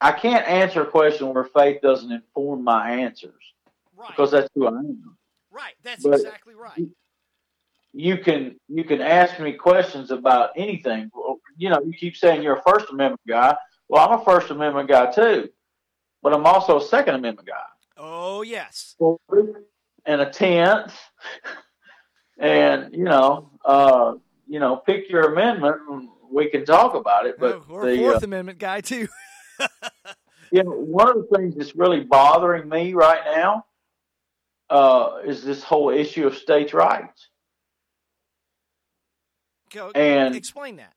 [0.00, 3.42] I can't answer a question where faith doesn't inform my answers
[3.94, 4.08] right.
[4.08, 5.16] because that's who I am.
[5.50, 5.74] Right.
[5.82, 6.86] That's but exactly right.
[7.92, 11.10] You can you can ask me questions about anything.
[11.56, 13.56] You know, you keep saying you're a First Amendment guy.
[13.88, 15.50] Well, I'm a First Amendment guy too,
[16.22, 17.64] but I'm also a Second Amendment guy.
[17.96, 18.96] Oh yes.
[20.06, 20.98] And a tenth,
[22.38, 24.14] and you know, uh,
[24.48, 25.76] you know, pick your amendment.
[25.88, 27.36] And we can talk about it.
[27.38, 29.08] But oh, the Fourth uh, Amendment guy too.
[30.62, 33.64] know, one of the things that's really bothering me right now
[34.70, 37.28] uh, is this whole issue of states' rights.
[39.72, 40.94] Go, and explain that.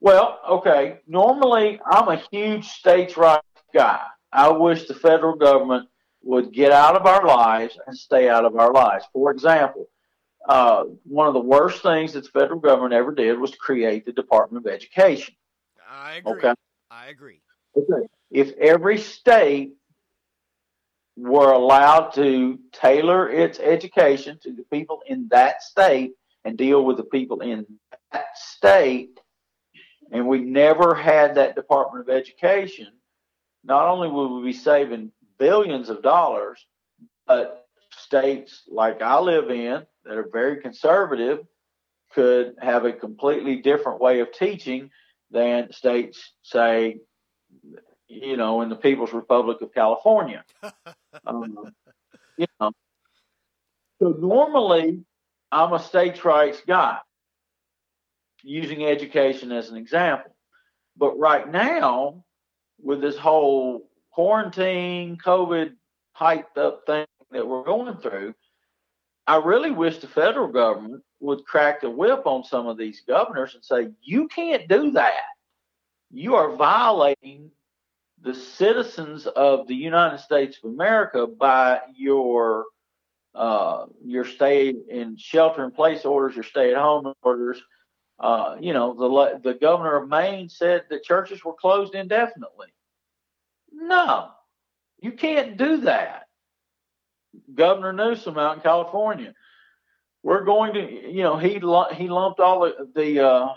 [0.00, 1.00] Well, okay.
[1.06, 3.44] Normally, I'm a huge states' rights
[3.74, 4.00] guy.
[4.32, 5.88] I wish the federal government
[6.28, 9.06] would get out of our lives and stay out of our lives.
[9.14, 9.88] For example,
[10.46, 14.04] uh, one of the worst things that the federal government ever did was to create
[14.04, 15.34] the Department of Education.
[15.90, 16.32] I agree.
[16.32, 16.52] Okay.
[16.90, 17.40] I agree.
[17.74, 18.06] Okay.
[18.30, 19.72] If every state
[21.16, 26.12] were allowed to tailor its education to the people in that state
[26.44, 27.64] and deal with the people in
[28.12, 29.18] that state,
[30.12, 32.88] and we never had that Department of Education,
[33.64, 36.64] not only would we be saving billions of dollars,
[37.26, 41.40] but states like I live in that are very conservative
[42.14, 44.90] could have a completely different way of teaching
[45.30, 46.98] than states, say,
[48.08, 50.44] you know, in the People's Republic of California.
[51.26, 51.72] um,
[52.38, 52.72] you know,
[54.00, 55.04] so normally
[55.52, 56.98] I'm a states' rights guy,
[58.42, 60.34] using education as an example.
[60.96, 62.24] But right now,
[62.80, 63.87] with this whole
[64.18, 65.74] quarantine, COVID
[66.20, 68.34] hyped up thing that we're going through,
[69.28, 73.54] I really wish the federal government would crack the whip on some of these governors
[73.54, 75.22] and say, you can't do that.
[76.10, 77.50] you are violating
[78.22, 82.64] the citizens of the United States of America by your
[83.34, 87.62] uh, your stay in shelter in place orders, your stay at home orders.
[88.18, 92.68] Uh, you know, the the governor of Maine said that churches were closed indefinitely.
[93.72, 94.30] No,
[95.00, 96.24] you can't do that.
[97.54, 99.34] Governor Newsom out in California,
[100.22, 101.54] we're going to, you know, he
[101.94, 103.48] he lumped all the the, uh,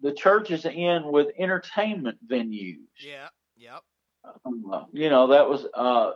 [0.00, 2.76] the churches in with entertainment venues.
[3.04, 3.28] Yeah.
[3.56, 3.82] Yep.
[4.24, 6.12] Uh, you know, that was uh,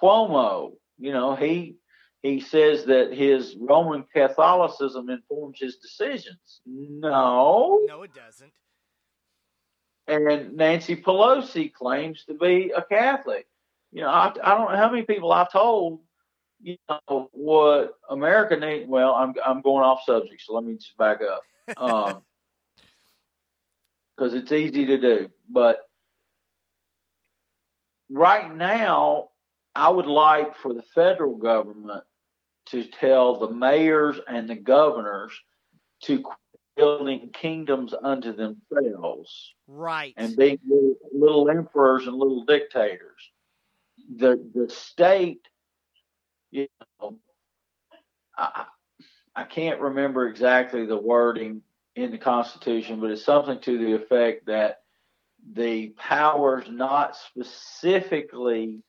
[0.00, 0.72] Cuomo.
[0.98, 1.76] You know, he
[2.22, 6.60] he says that his Roman Catholicism informs his decisions.
[6.66, 7.80] No.
[7.86, 8.52] No, it doesn't.
[10.10, 13.46] And Nancy Pelosi claims to be a Catholic.
[13.92, 16.00] You know, I, I don't know how many people I've told,
[16.60, 18.88] you know, what America needs.
[18.88, 21.42] Well, I'm, I'm going off subject, so let me just back up.
[21.76, 22.22] Um,
[24.20, 25.30] because it's easy to do.
[25.48, 25.80] But
[28.10, 29.28] right now,
[29.74, 32.04] I would like for the federal government
[32.66, 35.32] to tell the mayors and the governors
[36.02, 36.22] to
[36.80, 39.54] building kingdoms unto themselves.
[39.66, 40.14] Right.
[40.16, 43.30] And being little, little emperors and little dictators.
[44.16, 45.42] The the state,
[46.50, 46.68] you
[47.00, 47.18] know,
[48.36, 48.64] I,
[49.36, 51.62] I can't remember exactly the wording
[51.94, 54.82] in the Constitution, but it's something to the effect that
[55.52, 58.82] the powers not specifically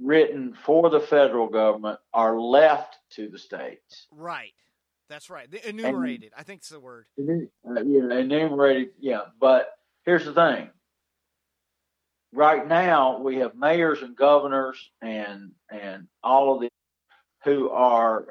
[0.00, 4.06] written for the federal government are left to the states.
[4.10, 4.54] Right.
[5.12, 5.50] That's right.
[5.50, 6.32] The enumerated.
[6.32, 7.04] And, I think it's the word.
[7.18, 8.92] Uh, yeah, enumerated.
[8.98, 9.68] Yeah, but
[10.06, 10.70] here's the thing.
[12.32, 16.70] Right now, we have mayors and governors and and all of the
[17.44, 18.24] who are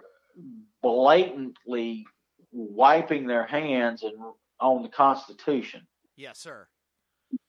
[0.81, 2.07] blatantly
[2.51, 4.15] wiping their hands and
[4.59, 5.85] on the Constitution.
[6.15, 6.67] Yes, sir.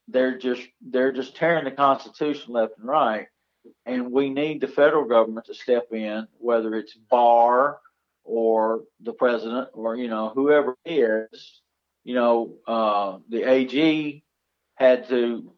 [0.08, 3.28] They're just they're just tearing the Constitution left and right
[3.86, 7.78] and we need the federal government to step in, whether it's Barr
[8.24, 11.60] or the president or you know whoever it is.
[12.04, 14.24] You know, uh, the AG
[14.74, 15.52] had to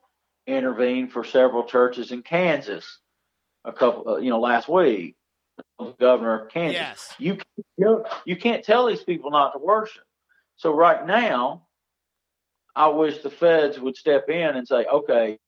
[0.47, 2.99] intervene for several churches in Kansas
[3.65, 5.17] a couple, uh, you know, last week.
[5.79, 6.75] The governor of Kansas.
[6.75, 7.15] Yes.
[7.19, 7.39] You
[7.79, 10.03] can't, you can't tell these people not to worship.
[10.57, 11.67] So right now,
[12.77, 15.39] I wish the feds would step in and say, okay,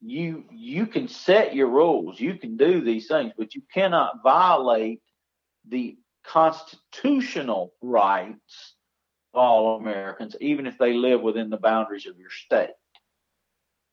[0.00, 5.00] you you can set your rules, you can do these things, but you cannot violate
[5.68, 5.96] the
[6.26, 8.74] constitutional rights
[9.32, 12.70] of all Americans, even if they live within the boundaries of your state.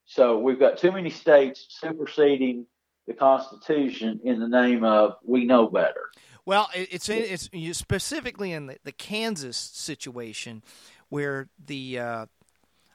[0.05, 2.65] So we've got too many states superseding
[3.07, 6.09] the Constitution in the name of we know better.
[6.45, 10.61] Well, it's it's specifically in the, the Kansas situation
[11.09, 12.25] where the uh,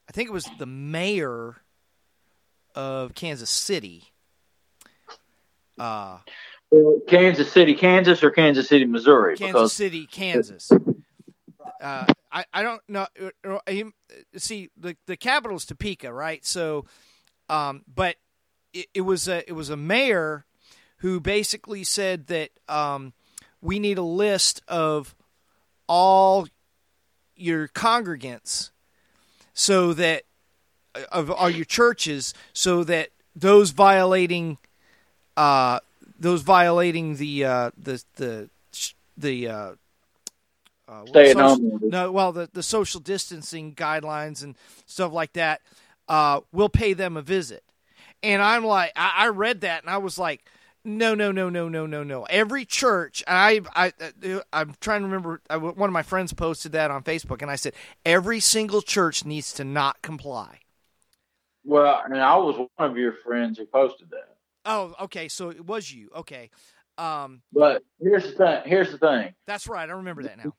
[0.09, 1.57] I think it was the mayor
[2.75, 4.13] of Kansas City.
[5.79, 6.19] Uh,
[7.07, 9.37] Kansas City, Kansas, or Kansas City, Missouri?
[9.37, 9.73] Kansas because...
[9.73, 10.71] City, Kansas.
[11.81, 13.07] Uh, I, I don't know.
[13.47, 13.85] Uh, uh,
[14.37, 16.45] see, the the capital is Topeka, right?
[16.45, 16.85] So,
[17.49, 18.17] um, but
[18.73, 20.45] it, it, was a it was a mayor
[20.99, 23.13] who basically said that um,
[23.63, 25.15] we need a list of
[25.87, 26.49] all
[27.35, 28.71] your congregants
[29.55, 30.25] so that
[31.13, 34.59] of all your churches so that those violating
[35.37, 35.79] uh,
[36.19, 38.51] those violating the uh, the the
[39.17, 39.73] the uh,
[40.89, 41.81] uh, Stay social, at home.
[41.85, 45.61] No, well, the, the social distancing guidelines and stuff like that.
[46.09, 47.63] Uh, we'll pay them a visit,
[48.23, 50.43] and I'm like, I, I read that and I was like,
[50.85, 52.25] no, no, no, no, no, no, no.
[52.25, 53.93] Every church, I, I,
[54.25, 55.43] uh, I'm trying to remember.
[55.51, 57.75] I, one of my friends posted that on Facebook, and I said
[58.07, 60.61] every single church needs to not comply.
[61.65, 64.38] Well, and I was one of your friends who posted that.
[64.69, 65.29] Oh, okay.
[65.29, 66.11] So it was you.
[66.15, 66.51] Okay.
[66.99, 68.61] Um, but here's the thing.
[68.67, 69.35] Here's the thing.
[69.47, 69.89] That's right.
[69.89, 70.53] I remember that now.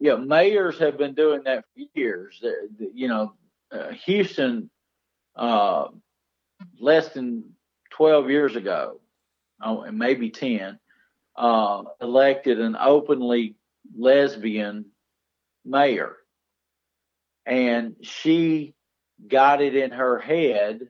[0.00, 2.42] Yeah, mayors have been doing that for years.
[2.94, 3.34] You know,
[3.70, 4.70] uh, Houston,
[5.36, 5.86] uh,
[6.80, 7.44] less than
[7.90, 9.00] twelve years ago,
[9.62, 10.78] oh, and maybe ten,
[11.36, 13.56] uh, elected an openly
[13.96, 14.86] lesbian
[15.64, 16.16] mayor,
[17.44, 18.74] and she
[19.26, 20.88] got it in her head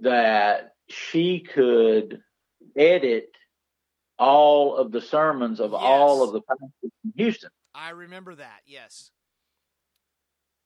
[0.00, 2.22] that she could
[2.76, 3.30] edit
[4.18, 5.80] all of the sermons of yes.
[5.82, 7.50] all of the pastors in Houston.
[7.74, 9.10] I remember that, yes.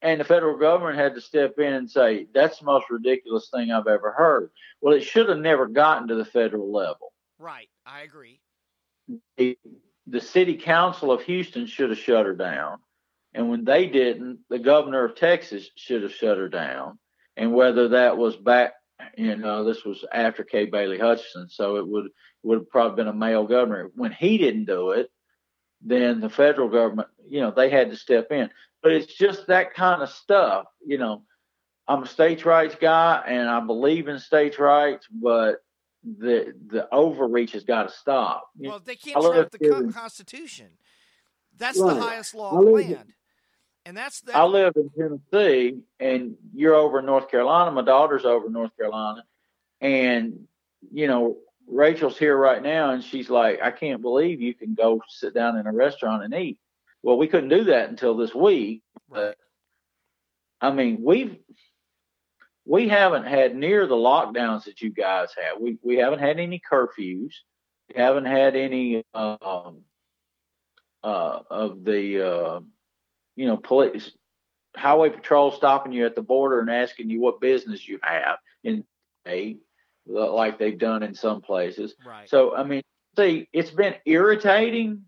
[0.01, 3.71] And the federal government had to step in and say, that's the most ridiculous thing
[3.71, 4.51] I've ever heard.
[4.81, 7.13] Well, it should have never gotten to the federal level.
[7.39, 8.39] Right, I agree.
[9.37, 9.57] The,
[10.07, 12.79] the city council of Houston should have shut her down
[13.35, 16.97] And when they didn't, the governor of Texas should have shut her down.
[17.35, 18.73] And whether that was back,
[19.17, 22.07] you uh, know, this was after Kay Bailey Hutchinson, so it would
[22.43, 23.91] would have probably been a male governor.
[23.95, 25.09] When he didn't do it,
[25.81, 28.49] then the federal government, you know, they had to step in.
[28.83, 31.23] But it's just that kind of stuff, you know.
[31.87, 35.57] I'm a states' rights guy, and I believe in states' rights, but
[36.03, 38.49] the the overreach has got to stop.
[38.57, 40.69] Well, they can't trump the Constitution.
[41.57, 41.93] That's right.
[41.93, 43.13] the highest law of the land.
[43.85, 44.35] And that's that.
[44.35, 47.71] I live in Tennessee, and you're over in North Carolina.
[47.71, 49.23] My daughter's over in North Carolina,
[49.79, 50.47] and
[50.91, 51.37] you know
[51.67, 55.57] Rachel's here right now, and she's like, "I can't believe you can go sit down
[55.57, 56.59] in a restaurant and eat."
[57.03, 58.81] Well, we couldn't do that until this week.
[59.07, 59.37] But
[60.59, 61.37] I mean, we've
[62.65, 65.61] we haven't had near the lockdowns that you guys have.
[65.61, 67.33] We we haven't had any curfews.
[67.89, 69.83] We haven't had any um,
[71.03, 72.59] uh, of the uh,
[73.35, 74.11] you know police
[74.75, 78.83] highway patrol stopping you at the border and asking you what business you have in
[79.27, 79.57] a
[80.07, 81.95] like they've done in some places.
[82.05, 82.29] Right.
[82.29, 82.83] So I mean,
[83.17, 85.05] see, it's been irritating,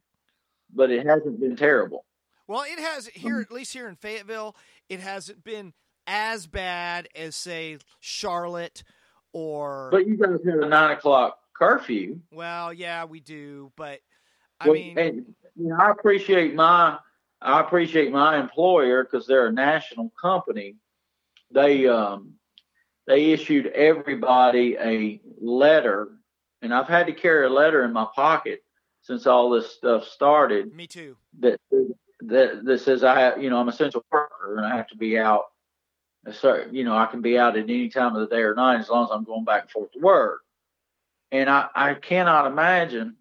[0.73, 2.05] but it hasn't been terrible.
[2.47, 4.55] Well, it has here, um, at least here in Fayetteville,
[4.89, 5.73] it hasn't been
[6.07, 8.83] as bad as say Charlotte
[9.33, 9.89] or.
[9.91, 12.19] But you guys have a nine o'clock curfew.
[12.31, 13.99] Well, yeah, we do, but
[14.59, 15.15] I well, mean, and,
[15.55, 16.97] you know, I appreciate my
[17.41, 20.75] I appreciate my employer because they're a national company.
[21.51, 22.33] They um,
[23.05, 26.09] they issued everybody a letter,
[26.61, 28.63] and I've had to carry a letter in my pocket
[29.01, 30.73] since all this stuff started.
[30.73, 31.15] Me too.
[31.39, 31.59] That
[32.21, 34.97] that that says I have, you know, I'm a essential worker and I have to
[34.97, 35.45] be out
[36.33, 38.79] so, you know, I can be out at any time of the day or night
[38.79, 40.41] as long as I'm going back and forth to work.
[41.31, 43.15] And I, I cannot imagine,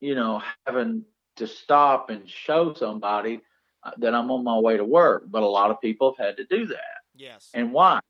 [0.00, 1.04] you know, having
[1.36, 3.40] to stop and show somebody
[3.98, 5.24] that I'm on my way to work.
[5.28, 7.00] But a lot of people have had to do that.
[7.14, 7.50] Yes.
[7.54, 8.00] And why?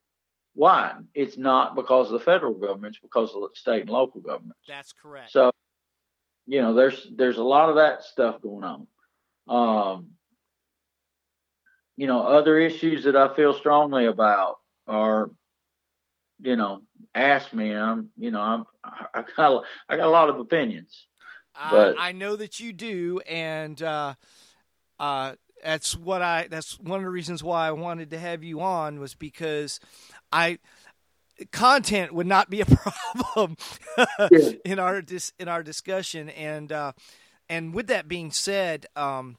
[0.55, 0.94] Why?
[1.14, 4.60] It's not because of the federal government, it's because of the state and local governments.
[4.66, 5.32] That's correct.
[5.32, 5.52] So,
[6.47, 8.86] you know, there's there's a lot of that stuff going on.
[9.48, 10.10] Um,
[11.97, 14.56] you know, other issues that I feel strongly about
[14.86, 15.30] are,
[16.40, 16.82] you know,
[17.14, 17.74] ask me.
[17.74, 18.64] I'm, you know, I'm,
[19.14, 21.06] I got, I got a lot of opinions.
[21.70, 24.14] But I know that you do, and uh,
[24.98, 26.47] uh, that's what I.
[26.51, 29.81] That's one of the reasons why I wanted to have you on was because
[30.32, 30.59] I
[31.53, 33.57] content would not be a problem
[34.31, 34.53] yeah.
[34.65, 36.93] in our dis, in our discussion, and uh,
[37.49, 39.39] and with that being said, um,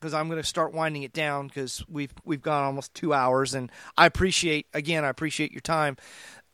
[0.00, 3.54] because I'm going to start winding it down because we've we've gone almost two hours,
[3.54, 5.96] and I appreciate again I appreciate your time.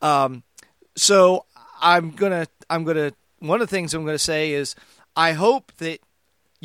[0.02, 0.42] Um,
[0.96, 1.46] so
[1.80, 4.74] I'm gonna I'm gonna one of the things I'm going to say is
[5.14, 6.00] I hope that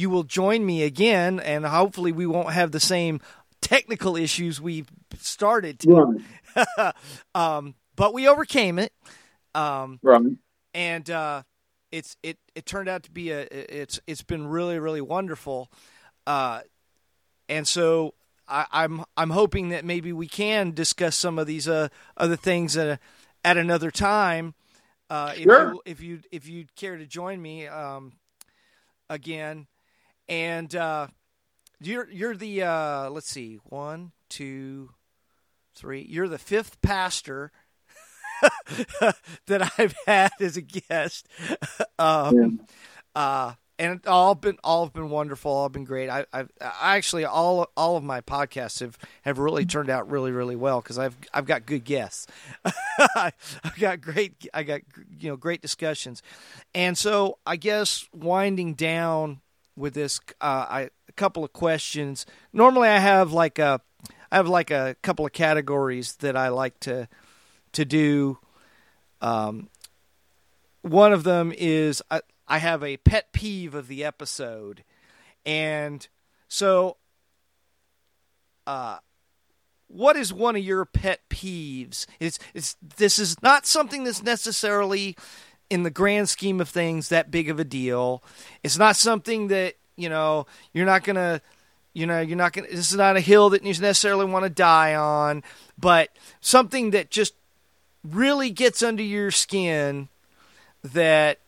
[0.01, 3.21] you will join me again, and hopefully we won't have the same
[3.61, 4.85] technical issues we
[5.19, 6.21] started to.
[6.55, 6.95] Right.
[7.35, 8.91] um, but we overcame it.
[9.53, 10.21] Um, right.
[10.73, 11.43] And uh,
[11.91, 15.71] it's it it turned out to be a it's it's been really really wonderful.
[16.25, 16.61] Uh,
[17.47, 18.13] and so
[18.47, 21.87] I, I'm, I'm hoping that maybe we can discuss some of these uh,
[22.17, 22.99] other things at,
[23.43, 24.53] at another time.
[25.09, 25.73] Uh, if, sure.
[25.73, 28.13] you, if you if you care to join me um,
[29.09, 29.67] again,
[30.31, 31.07] and uh,
[31.81, 34.89] you're you're the uh, let's see one two
[35.75, 37.51] three you're the fifth pastor
[39.45, 41.27] that I've had as a guest.
[41.99, 42.61] um,
[43.15, 43.21] yeah.
[43.21, 45.51] uh, and all been all have been wonderful.
[45.51, 46.09] All have been great.
[46.09, 50.31] I, I've I actually all all of my podcasts have, have really turned out really
[50.31, 52.25] really well because I've I've got good guests.
[53.15, 54.81] I've got great I got
[55.19, 56.23] you know great discussions,
[56.73, 59.41] and so I guess winding down
[59.81, 62.25] with this, uh, I a couple of questions.
[62.53, 63.81] Normally I have like a
[64.31, 67.09] I have like a couple of categories that I like to
[67.73, 68.37] to do.
[69.21, 69.69] Um,
[70.81, 74.83] one of them is I, I have a pet peeve of the episode.
[75.45, 76.07] And
[76.47, 76.97] so,
[78.67, 78.97] uh,
[79.87, 82.05] what is one of your pet peeves?
[82.19, 85.15] It's, it's, this is not something that's necessarily,
[85.71, 88.21] in the grand scheme of things, that big of a deal.
[88.61, 91.41] It's not something that, you know, you're not to,
[91.93, 94.49] you know, you're not to, this is not a hill that you necessarily want to
[94.49, 95.43] die on,
[95.79, 96.09] but
[96.41, 97.33] something that just
[98.03, 100.09] really gets under your skin
[100.83, 101.39] that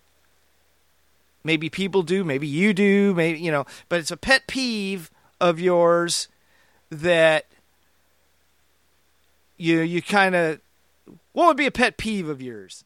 [1.43, 5.59] Maybe people do, maybe you do, maybe you know, but it's a pet peeve of
[5.59, 6.29] yours
[6.89, 7.47] that
[9.57, 10.61] you you kind of
[11.33, 12.85] what would be a pet peeve of yours?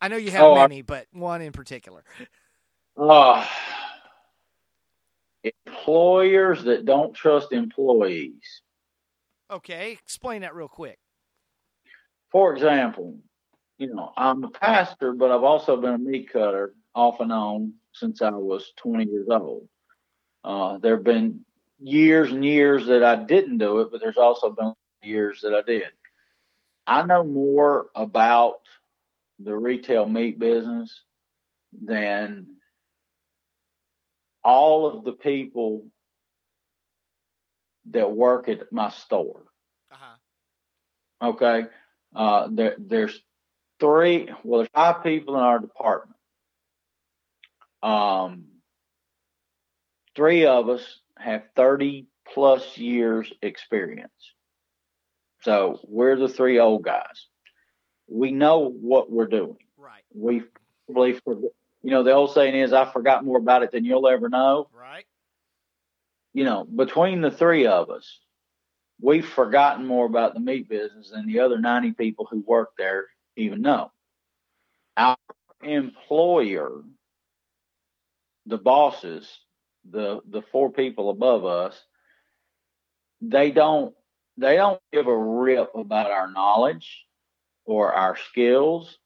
[0.00, 2.02] I know you have oh, many, but one in particular.
[2.96, 3.46] Oh,
[5.66, 8.62] employers that don't trust employees.
[9.50, 10.98] Okay, explain that real quick.
[12.30, 13.18] For example,
[13.78, 17.74] you know, I'm a pastor, but I've also been a meat cutter off and on
[17.92, 19.68] since I was 20 years old.
[20.44, 21.44] Uh, there have been
[21.80, 25.62] years and years that I didn't do it, but there's also been years that I
[25.62, 25.90] did.
[26.86, 28.60] I know more about
[29.42, 31.02] the retail meat business
[31.72, 32.46] than
[34.42, 35.86] all of the people
[37.90, 39.42] that work at my store.
[39.92, 41.30] Uh-huh.
[41.30, 41.66] Okay.
[42.14, 43.18] Uh, there, there's
[43.78, 46.16] three, well, there's five people in our department.
[47.82, 48.44] Um,
[50.14, 50.82] three of us
[51.18, 54.12] have 30 plus years experience.
[55.42, 57.26] So we're the three old guys.
[58.10, 59.56] We know what we're doing.
[59.78, 60.02] Right.
[60.12, 60.42] We
[60.92, 61.50] believe, you
[61.90, 64.68] know, the old saying is, I forgot more about it than you'll ever know.
[64.72, 65.06] Right.
[66.32, 68.18] You know, between the three of us,
[69.00, 73.06] we've forgotten more about the meat business than the other 90 people who work there
[73.36, 73.90] even know.
[74.96, 75.16] Our
[75.62, 76.82] employer,
[78.46, 79.28] the bosses,
[79.88, 81.80] the the four people above us,
[83.20, 83.94] they don't
[84.36, 87.06] they don't give a rip about our knowledge
[87.70, 88.98] or our skills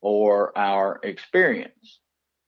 [0.00, 1.98] or our experience.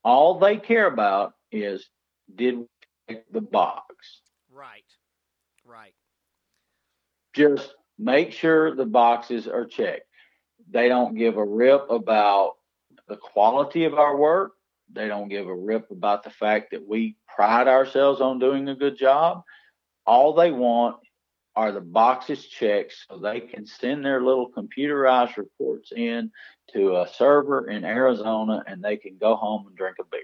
[0.04, 1.88] All they care about is
[2.32, 2.66] did we
[3.08, 4.20] check the box?
[4.52, 4.84] Right.
[5.64, 5.94] Right.
[7.34, 10.06] Just make sure the boxes are checked.
[10.70, 12.52] They don't give a rip about
[13.08, 14.52] the quality of our work.
[14.92, 18.76] They don't give a rip about the fact that we pride ourselves on doing a
[18.76, 19.42] good job.
[20.06, 20.98] All they want
[21.58, 26.30] are the boxes checked so they can send their little computerized reports in
[26.72, 30.20] to a server in Arizona and they can go home and drink a beer.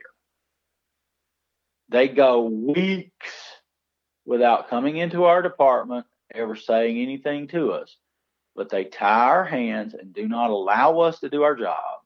[1.89, 3.35] They go weeks
[4.25, 7.97] without coming into our department, ever saying anything to us,
[8.55, 11.99] but they tie our hands and do not allow us to do our job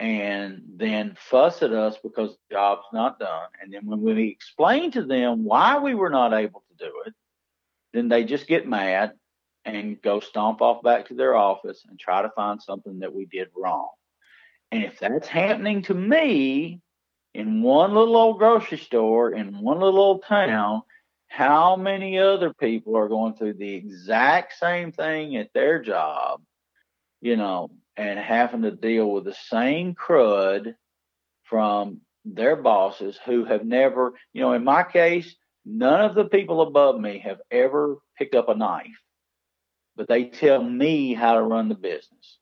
[0.00, 3.50] and then fuss at us because the job's not done.
[3.62, 7.14] And then when we explain to them why we were not able to do it,
[7.92, 9.12] then they just get mad
[9.64, 13.26] and go stomp off back to their office and try to find something that we
[13.26, 13.88] did wrong.
[14.72, 16.80] And if that's happening to me
[17.34, 20.82] in one little old grocery store in one little old town,
[21.28, 26.42] how many other people are going through the exact same thing at their job,
[27.20, 30.74] you know, and having to deal with the same crud
[31.44, 35.34] from their bosses who have never, you know, in my case,
[35.64, 38.86] none of the people above me have ever picked up a knife,
[39.96, 42.38] but they tell me how to run the business.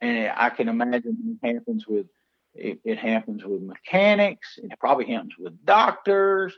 [0.00, 2.06] And I can imagine it happens with
[2.54, 4.58] it, it happens with mechanics.
[4.62, 6.54] It probably happens with doctors.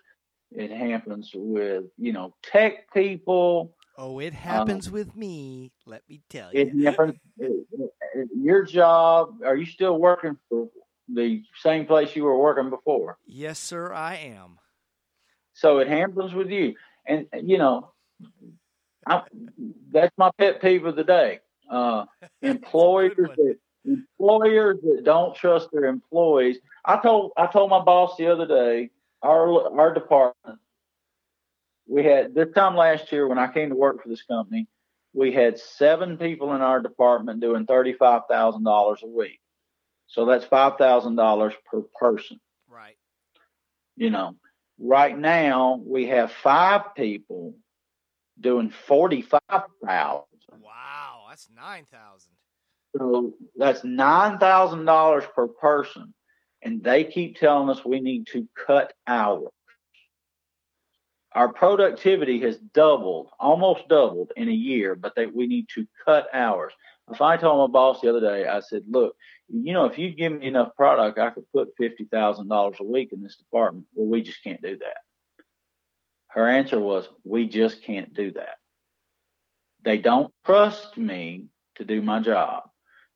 [0.51, 3.74] It happens with you know tech people.
[3.97, 5.73] Oh, it happens um, with me.
[5.86, 6.61] Let me tell you.
[6.61, 7.15] It happens.
[8.35, 9.41] your job.
[9.45, 10.69] Are you still working for
[11.09, 13.19] the same place you were working before?
[13.27, 13.93] Yes, sir.
[13.93, 14.59] I am.
[15.55, 16.75] So it happens with you,
[17.07, 17.93] and you know,
[19.07, 19.23] I,
[19.91, 21.41] that's my pet peeve of the day.
[21.71, 22.05] Uh,
[22.43, 26.59] employers that employers that don't trust their employees.
[26.85, 28.91] I told I told my boss the other day.
[29.23, 30.59] Our our department
[31.87, 34.67] we had this time last year when I came to work for this company,
[35.13, 39.41] we had seven people in our department doing thirty-five thousand dollars a week.
[40.07, 42.41] So that's five thousand dollars per person.
[42.69, 42.97] Right.
[43.97, 44.37] You know,
[44.79, 47.55] right now we have five people
[48.41, 49.41] doing forty-five
[49.85, 50.25] thousand.
[50.61, 52.33] Wow, that's nine thousand.
[52.97, 56.15] So that's nine thousand dollars per person,
[56.63, 59.51] and they keep telling us we need to cut hours
[61.35, 66.29] our productivity has doubled, almost doubled in a year, but they, we need to cut
[66.33, 66.73] hours.
[67.11, 69.15] If I told my boss the other day, I said, look,
[69.49, 73.23] you know, if you give me enough product, I could put $50,000 a week in
[73.23, 73.87] this department.
[73.95, 74.97] Well, we just can't do that.
[76.29, 78.57] Her answer was, we just can't do that.
[79.85, 82.65] They don't trust me to do my job.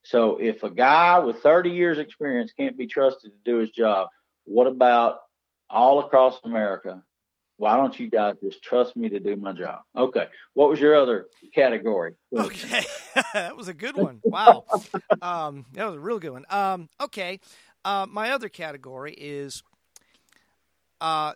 [0.04, 4.08] So if a guy with 30 years experience can't be trusted to do his job,
[4.44, 5.18] what about
[5.70, 7.02] all across America
[7.58, 9.80] why don't you guys just trust me to do my job?
[9.96, 10.28] Okay.
[10.54, 12.14] What was your other category?
[12.34, 12.84] Okay.
[13.34, 14.20] that was a good one.
[14.24, 14.64] Wow.
[15.22, 16.46] um, that was a real good one.
[16.50, 17.40] Um, okay.
[17.84, 19.62] Uh, my other category is
[21.00, 21.32] uh,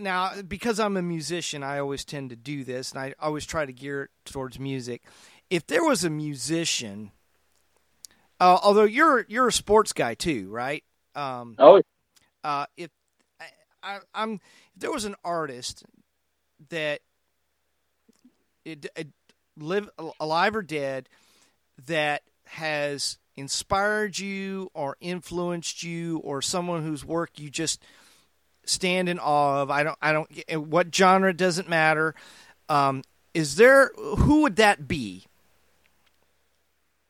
[0.00, 3.66] now, because I'm a musician, I always tend to do this, and I always try
[3.66, 5.02] to gear it towards music.
[5.50, 7.10] If there was a musician,
[8.40, 10.84] uh, although you're you're a sports guy too, right?
[11.14, 11.82] Um, oh,
[12.44, 12.90] uh, if
[13.82, 14.34] I, I'm
[14.74, 15.84] if there was an artist
[16.70, 17.00] that
[18.64, 19.08] it, it
[19.56, 19.90] live
[20.20, 21.08] alive or dead
[21.86, 27.82] that has inspired you or influenced you or someone whose work you just
[28.64, 30.30] stand in awe of i don't i don't
[30.68, 32.14] what genre doesn't matter
[32.68, 33.02] um,
[33.34, 35.26] is there who would that be?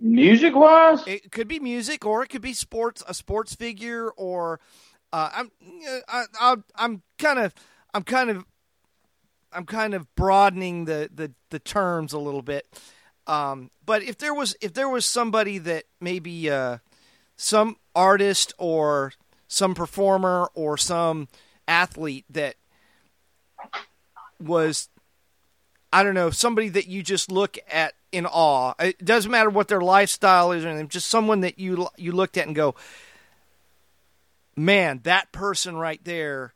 [0.00, 4.58] Music wise it could be music or it could be sports a sports figure or
[5.12, 5.50] uh, i'm
[6.08, 7.54] I, I, i'm kind of
[7.94, 8.44] i'm kind of
[9.52, 12.66] i'm kind of broadening the the, the terms a little bit
[13.26, 16.78] um, but if there was if there was somebody that maybe uh,
[17.36, 19.12] some artist or
[19.46, 21.28] some performer or some
[21.68, 22.56] athlete that
[24.40, 24.88] was
[25.92, 28.74] I don't know somebody that you just look at in awe.
[28.80, 30.88] It doesn't matter what their lifestyle is or anything.
[30.88, 32.74] Just someone that you you looked at and go,
[34.56, 36.52] man, that person right there.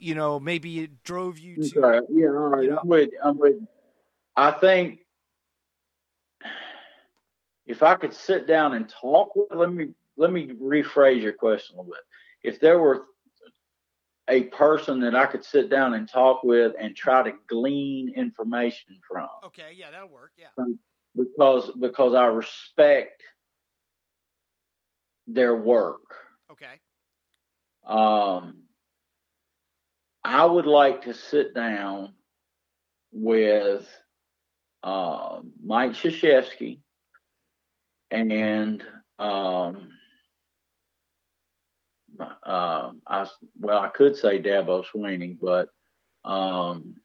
[0.00, 1.84] You know, maybe it drove you to.
[1.84, 2.06] Okay.
[2.10, 2.64] Yeah, all right.
[2.64, 3.10] You know, I'm with.
[3.22, 3.56] I'm with.
[4.36, 5.00] I think
[7.66, 11.76] if I could sit down and talk with, let me let me rephrase your question
[11.76, 12.54] a little bit.
[12.54, 13.06] If there were
[14.28, 18.98] a person that I could sit down and talk with and try to glean information
[19.08, 19.28] from.
[19.46, 20.32] Okay, yeah, that'll work.
[20.36, 20.48] Yeah.
[20.58, 20.78] Um,
[21.16, 23.22] because because I respect
[25.28, 26.00] their work.
[26.50, 26.80] Okay.
[27.86, 28.62] Um
[30.24, 32.12] I would like to sit down
[33.12, 33.88] with
[34.82, 36.80] uh, Mike Krzyzewski
[38.10, 38.82] and
[39.18, 39.88] um,
[42.20, 43.26] uh, I
[43.58, 45.68] well I could say Dabo Swinney, but
[46.24, 46.96] um,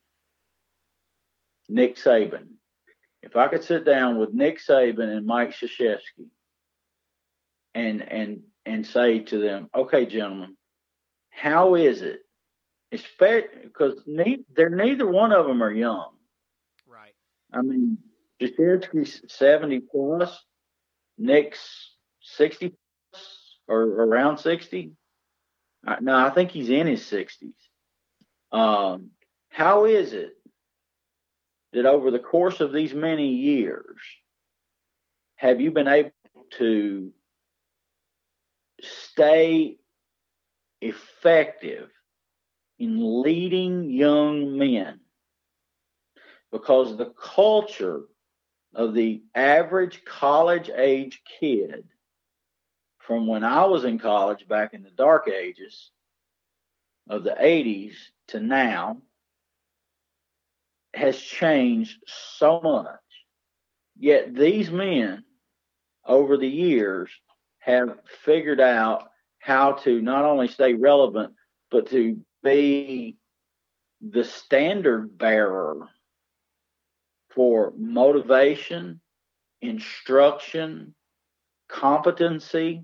[1.70, 2.48] Nick Saban.
[3.22, 6.28] If I could sit down with Nick Saban and Mike Krzyzewski
[7.76, 10.56] and and and say to them, okay, gentlemen,
[11.30, 12.22] how is it?
[12.91, 16.12] Because ne- they're neither one of them are young.
[16.88, 17.14] Right.
[17.52, 17.98] I mean,
[18.40, 20.44] Krzyzewski's 70 plus,
[21.18, 22.76] Nick's 60
[23.12, 24.91] plus, or around 60.
[26.02, 27.54] No, I think he's in his 60s.
[28.52, 29.10] Um,
[29.50, 30.38] how is it
[31.74, 33.98] that over the course of these many years,
[35.36, 36.12] have you been able
[36.58, 37.12] to
[38.84, 39.78] stay
[40.82, 41.90] effective
[42.80, 45.00] in leading young men
[46.52, 48.02] because the culture
[48.76, 51.86] of the average college age kid
[53.00, 55.92] from when I was in college back in the dark ages
[57.10, 57.96] of the 80s
[58.30, 58.98] to now
[60.94, 63.00] has changed so much.
[63.98, 65.24] Yet these men
[66.06, 67.10] over the years
[67.64, 69.10] have figured out
[69.40, 71.34] how to not only stay relevant,
[71.72, 73.18] but to be
[74.02, 75.88] the standard bearer
[77.34, 78.99] for motivation,
[79.61, 80.94] instruction,
[81.69, 82.84] competency,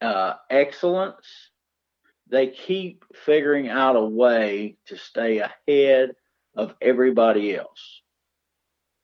[0.00, 1.50] uh, excellence.
[2.28, 6.10] They keep figuring out a way to stay ahead
[6.54, 8.02] of everybody else.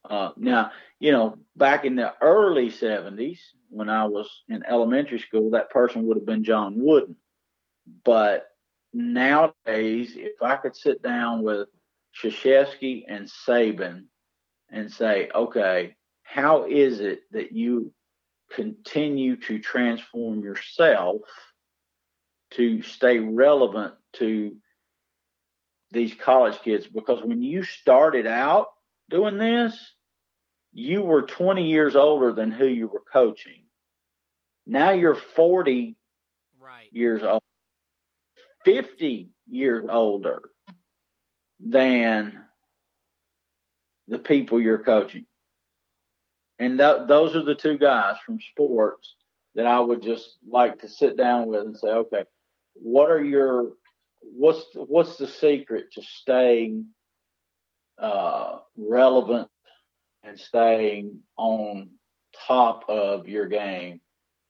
[0.09, 3.39] Uh, now, you know, back in the early 70s,
[3.69, 7.15] when I was in elementary school, that person would have been John Wooden.
[8.03, 8.47] But
[8.93, 11.67] nowadays, if I could sit down with
[12.21, 14.05] Krzyzewski and Saban
[14.69, 17.93] and say, okay, how is it that you
[18.51, 21.21] continue to transform yourself
[22.51, 24.55] to stay relevant to
[25.91, 26.87] these college kids?
[26.87, 28.67] Because when you started out
[29.09, 29.93] doing this,
[30.77, 33.63] you were 20 years older than who you were coaching.
[34.67, 35.95] Now you're 40
[36.59, 36.87] right.
[36.91, 37.41] years old,
[38.63, 40.51] 50 years older
[41.59, 42.43] than
[44.07, 45.25] the people you're coaching.
[46.59, 49.15] And th- those are the two guys from sports
[49.55, 52.25] that I would just like to sit down with and say, okay,
[52.73, 53.71] what are your
[54.21, 56.85] what's the, what's the secret to staying
[57.99, 59.49] uh, relevant
[60.27, 61.89] and staying on
[62.47, 64.01] top of your game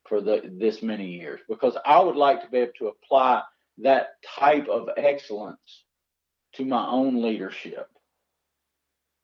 [0.08, 1.40] for the this many years?
[1.48, 3.44] Because I would like to be able to apply
[3.80, 5.84] that type of excellence
[6.54, 7.88] to my own leadership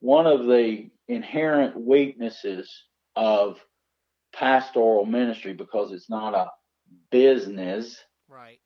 [0.04, 2.70] one of the inherent weaknesses
[3.16, 3.58] of
[4.36, 6.50] pastoral ministry because it's not a
[7.10, 8.60] business right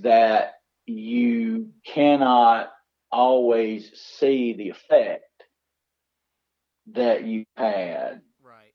[0.00, 0.54] that
[0.86, 2.70] you cannot
[3.12, 5.24] always see the effect
[6.92, 8.22] that you had.
[8.42, 8.74] Right.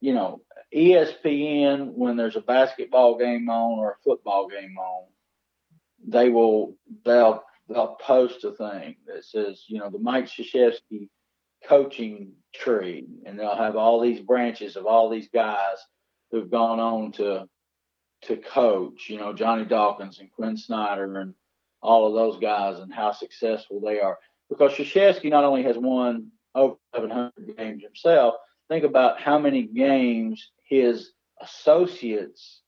[0.00, 0.42] You know,
[0.74, 5.06] ESPN when there's a basketball game on or a football game on,
[6.06, 11.08] they will they'll they'll post a thing that says, you know, the Mike Krzyzewski
[11.66, 15.76] coaching tree, and they'll have all these branches of all these guys
[16.30, 17.48] who've gone on to
[18.22, 21.34] to coach, you know, Johnny Dawkins and Quin Snyder and
[21.82, 24.18] all of those guys and how successful they are.
[24.50, 28.34] Because Krzyzewski not only has won over 700 games himself,
[28.68, 32.60] think about how many games his associates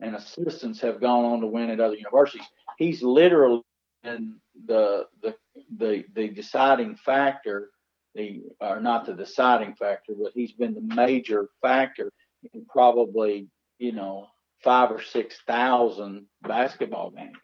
[0.00, 2.46] and assistants have gone on to win at other universities.
[2.78, 3.62] He's literally
[4.02, 4.36] been
[4.66, 5.34] the the
[5.78, 7.70] the, the deciding factor,
[8.14, 12.12] the or not the deciding factor, but he's been the major factor
[12.54, 13.48] in probably
[13.78, 14.26] you know
[14.62, 17.36] five or six thousand basketball games.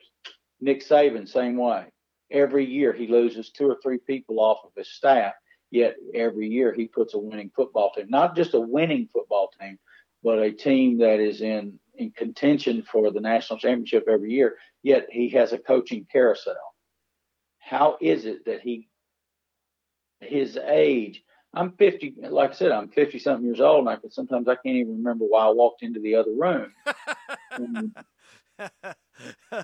[0.60, 1.86] Nick Saban, same way.
[2.30, 5.34] Every year he loses two or three people off of his staff,
[5.76, 8.06] yet every year he puts a winning football team.
[8.08, 9.78] Not just a winning football team,
[10.22, 15.06] but a team that is in, in contention for the national championship every year, yet
[15.10, 16.54] he has a coaching carousel.
[17.58, 18.88] How is it that he,
[20.20, 21.22] his age,
[21.52, 24.54] I'm 50, like I said, I'm 50 something years old, and I can, sometimes I
[24.54, 26.72] can't even remember why I walked into the other room.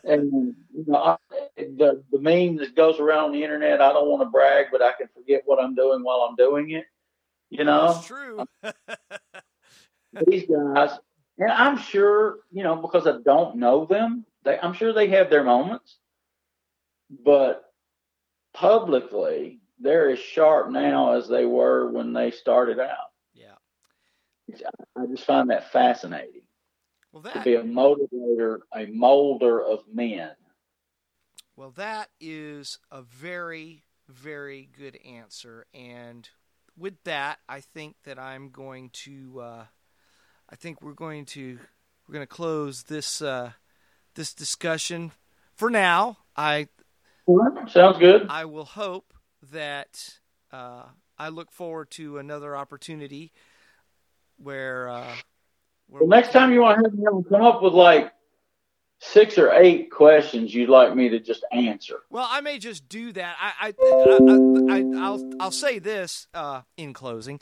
[0.04, 1.16] and, you know, I,
[1.56, 3.80] the the meme that goes around on the internet.
[3.80, 6.70] I don't want to brag, but I can forget what I'm doing while I'm doing
[6.70, 6.84] it.
[7.50, 8.46] You know, That's true.
[10.26, 10.98] these guys,
[11.38, 14.24] and I'm sure you know because I don't know them.
[14.44, 15.98] They, I'm sure they have their moments,
[17.24, 17.64] but
[18.54, 23.12] publicly, they're as sharp now as they were when they started out.
[24.46, 24.70] yeah.
[24.96, 26.42] I just find that fascinating
[27.12, 30.30] Well, to that be a motivator, a molder of men.
[31.56, 35.66] Well, that is a very, very good answer.
[35.74, 36.28] And
[36.78, 39.40] with that, I think that I'm going to.
[39.40, 39.64] Uh,
[40.48, 41.58] I think we're going to
[42.08, 43.52] we're going to close this uh,
[44.14, 45.12] this discussion
[45.54, 46.18] for now.
[46.34, 46.68] I
[47.68, 48.26] Sounds good.
[48.28, 49.12] I will hope
[49.52, 50.18] that
[50.50, 50.84] uh,
[51.18, 53.32] I look forward to another opportunity
[54.38, 54.88] where.
[55.92, 58.12] Well, next time you want to have me come up with like
[58.98, 61.98] six or eight questions you'd like me to just answer.
[62.08, 63.36] Well, I may just do that.
[63.38, 64.38] I, I, I,
[64.68, 67.40] I I'll, I'll say this uh, in closing.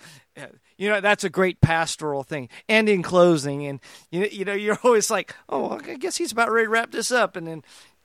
[0.78, 2.48] You know, that's a great pastoral thing.
[2.68, 3.78] And in closing, and
[4.10, 6.90] you know, you know, you're always like, oh, I guess he's about ready to wrap
[6.90, 7.62] this up, and then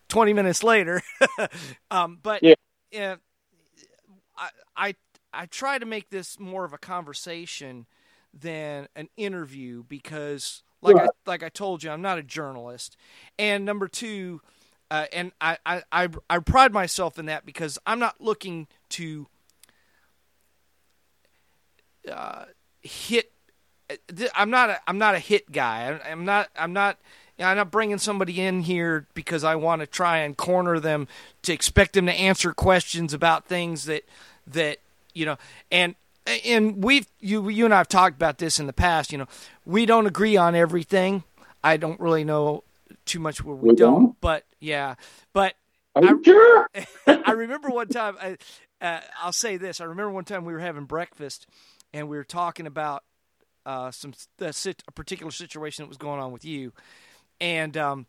[0.09, 1.01] 20 minutes later.
[1.91, 2.55] um, but Yeah.
[2.95, 3.15] uh,
[4.37, 4.95] I, I,
[5.33, 7.87] I try to make this more of a conversation
[8.39, 12.97] than an interview because, like I, like I told you, I'm not a journalist.
[13.39, 14.41] And number two,
[14.91, 19.27] uh, and I, I, I, I pride myself in that because I'm not looking to
[22.11, 22.45] uh,
[22.81, 23.31] hit.
[24.35, 25.99] I'm not a, I'm not a hit guy.
[26.05, 26.97] I'm not I'm not
[27.37, 31.07] I'm not bringing somebody in here because I want to try and corner them
[31.43, 34.03] to expect them to answer questions about things that
[34.47, 34.79] that
[35.13, 35.37] you know
[35.71, 35.95] and
[36.25, 39.11] and we've you you and I've talked about this in the past.
[39.11, 39.27] You know,
[39.65, 41.23] we don't agree on everything.
[41.63, 42.63] I don't really know
[43.05, 44.21] too much where we, We don't, don't?
[44.21, 44.95] but yeah,
[45.33, 45.55] but
[46.01, 46.69] you sure?
[47.07, 48.17] I remember one time.
[48.21, 48.37] I,
[48.81, 49.79] uh, I'll say this.
[49.79, 51.47] I remember one time we were having breakfast,
[51.93, 53.03] and we were talking about
[53.65, 54.13] uh, some
[54.51, 56.73] sit, a particular situation that was going on with you,
[57.39, 58.05] and um,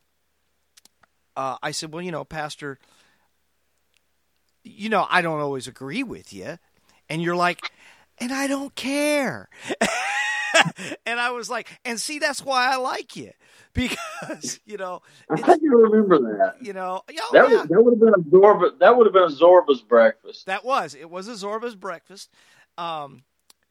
[1.36, 2.78] uh, I said, "Well, you know, Pastor,
[4.64, 6.58] you know, I don't always agree with you,"
[7.08, 7.70] and you're like,
[8.18, 9.48] "And I don't care."
[11.06, 13.32] and I was like, "And see, that's why I like you,
[13.72, 16.56] because you know, I you remember that.
[16.60, 17.60] you know, oh, That, yeah.
[17.60, 18.78] would, that would have been a Zorba.
[18.78, 20.46] That would have been a Zorba's breakfast.
[20.46, 22.30] That was it was a Zorba's breakfast,
[22.78, 23.22] um,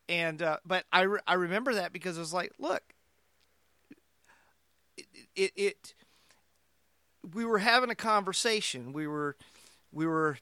[0.08, 2.84] and uh, but I re- I remember that because it was like, look,
[4.98, 5.06] it,
[5.36, 5.94] it it
[7.34, 8.94] we were having a conversation.
[8.94, 9.36] We were
[9.92, 10.38] we were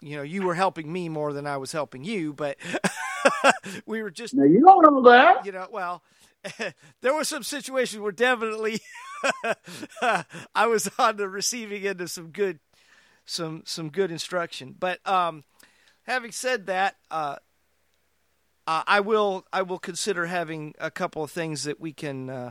[0.00, 2.56] you know you were helping me more than I was helping you, but
[3.86, 5.44] we were just Now you don't know that.
[5.46, 6.02] you know well
[7.00, 8.80] there were some situations where definitely
[10.54, 12.58] I was on the receiving end of some good
[13.24, 14.74] some some good instruction.
[14.78, 15.44] But um,
[16.04, 17.36] having said that, uh,
[18.66, 22.50] uh, I will I will consider having a couple of things that we can uh,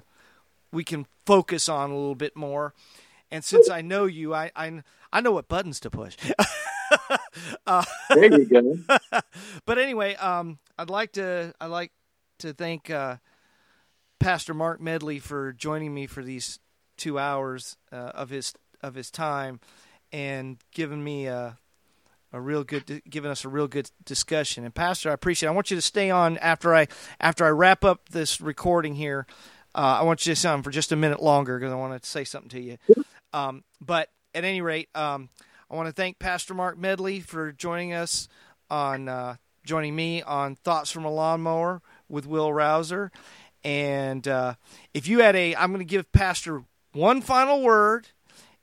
[0.71, 2.73] we can focus on a little bit more.
[3.29, 6.15] And since I know you, I I, I know what buttons to push.
[7.67, 8.99] uh, There you go.
[9.65, 11.91] but anyway, um, I'd like to I'd like
[12.39, 13.17] to thank uh,
[14.19, 16.59] Pastor Mark Medley for joining me for these
[16.97, 19.59] two hours uh, of his of his time
[20.11, 21.57] and giving me a
[22.33, 24.63] a real good giving us a real good discussion.
[24.63, 25.47] And Pastor, I appreciate.
[25.47, 25.51] It.
[25.51, 26.87] I want you to stay on after I
[27.19, 29.25] after I wrap up this recording here.
[29.73, 32.01] Uh, I want you to stay on for just a minute longer because I want
[32.01, 32.77] to say something to you.
[33.33, 35.29] Um, but at any rate, um,
[35.71, 38.27] I want to thank Pastor Mark Medley for joining us
[38.69, 43.09] on uh, joining me on Thoughts from a Lawnmower with Will Rouser.
[43.63, 44.55] And uh,
[44.93, 48.09] if you had a, I'm going to give Pastor one final word.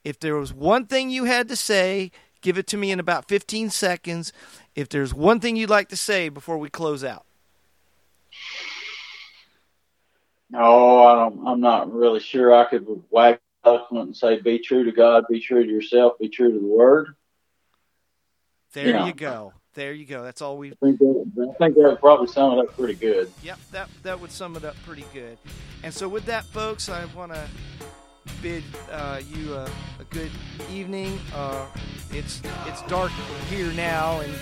[0.04, 2.10] If there was one thing you had to say,
[2.42, 4.30] give it to me in about 15 seconds.
[4.74, 7.24] If there's one thing you'd like to say before we close out.
[10.50, 14.92] No, I I'm not really sure I could whack eloquent and say, be true to
[14.92, 17.14] God, be true to yourself, be true to the Word.
[18.72, 19.52] There you, you go.
[19.74, 20.22] There you go.
[20.22, 20.72] That's all we.
[20.72, 23.30] I think that, I think that would probably sum it up pretty good.
[23.42, 25.38] Yep, that that would sum it up pretty good.
[25.82, 27.48] And so, with that, folks, I want to
[28.42, 30.30] bid uh, you a, a, good
[30.70, 31.18] evening.
[31.34, 31.66] Uh,
[32.10, 33.12] it's it's dark
[33.48, 34.34] here now, and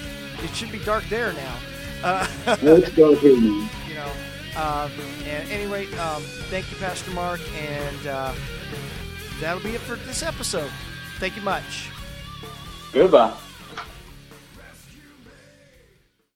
[0.42, 1.56] it should be dark there now.
[2.02, 3.68] Uh, Let's go here now.
[3.88, 4.12] You know.
[4.56, 4.90] Um,
[5.26, 8.32] and anyway, um, thank you, Pastor Mark, and uh,
[9.40, 10.70] that'll be it for this episode.
[11.18, 11.90] Thank you much.
[12.92, 13.34] Goodbye.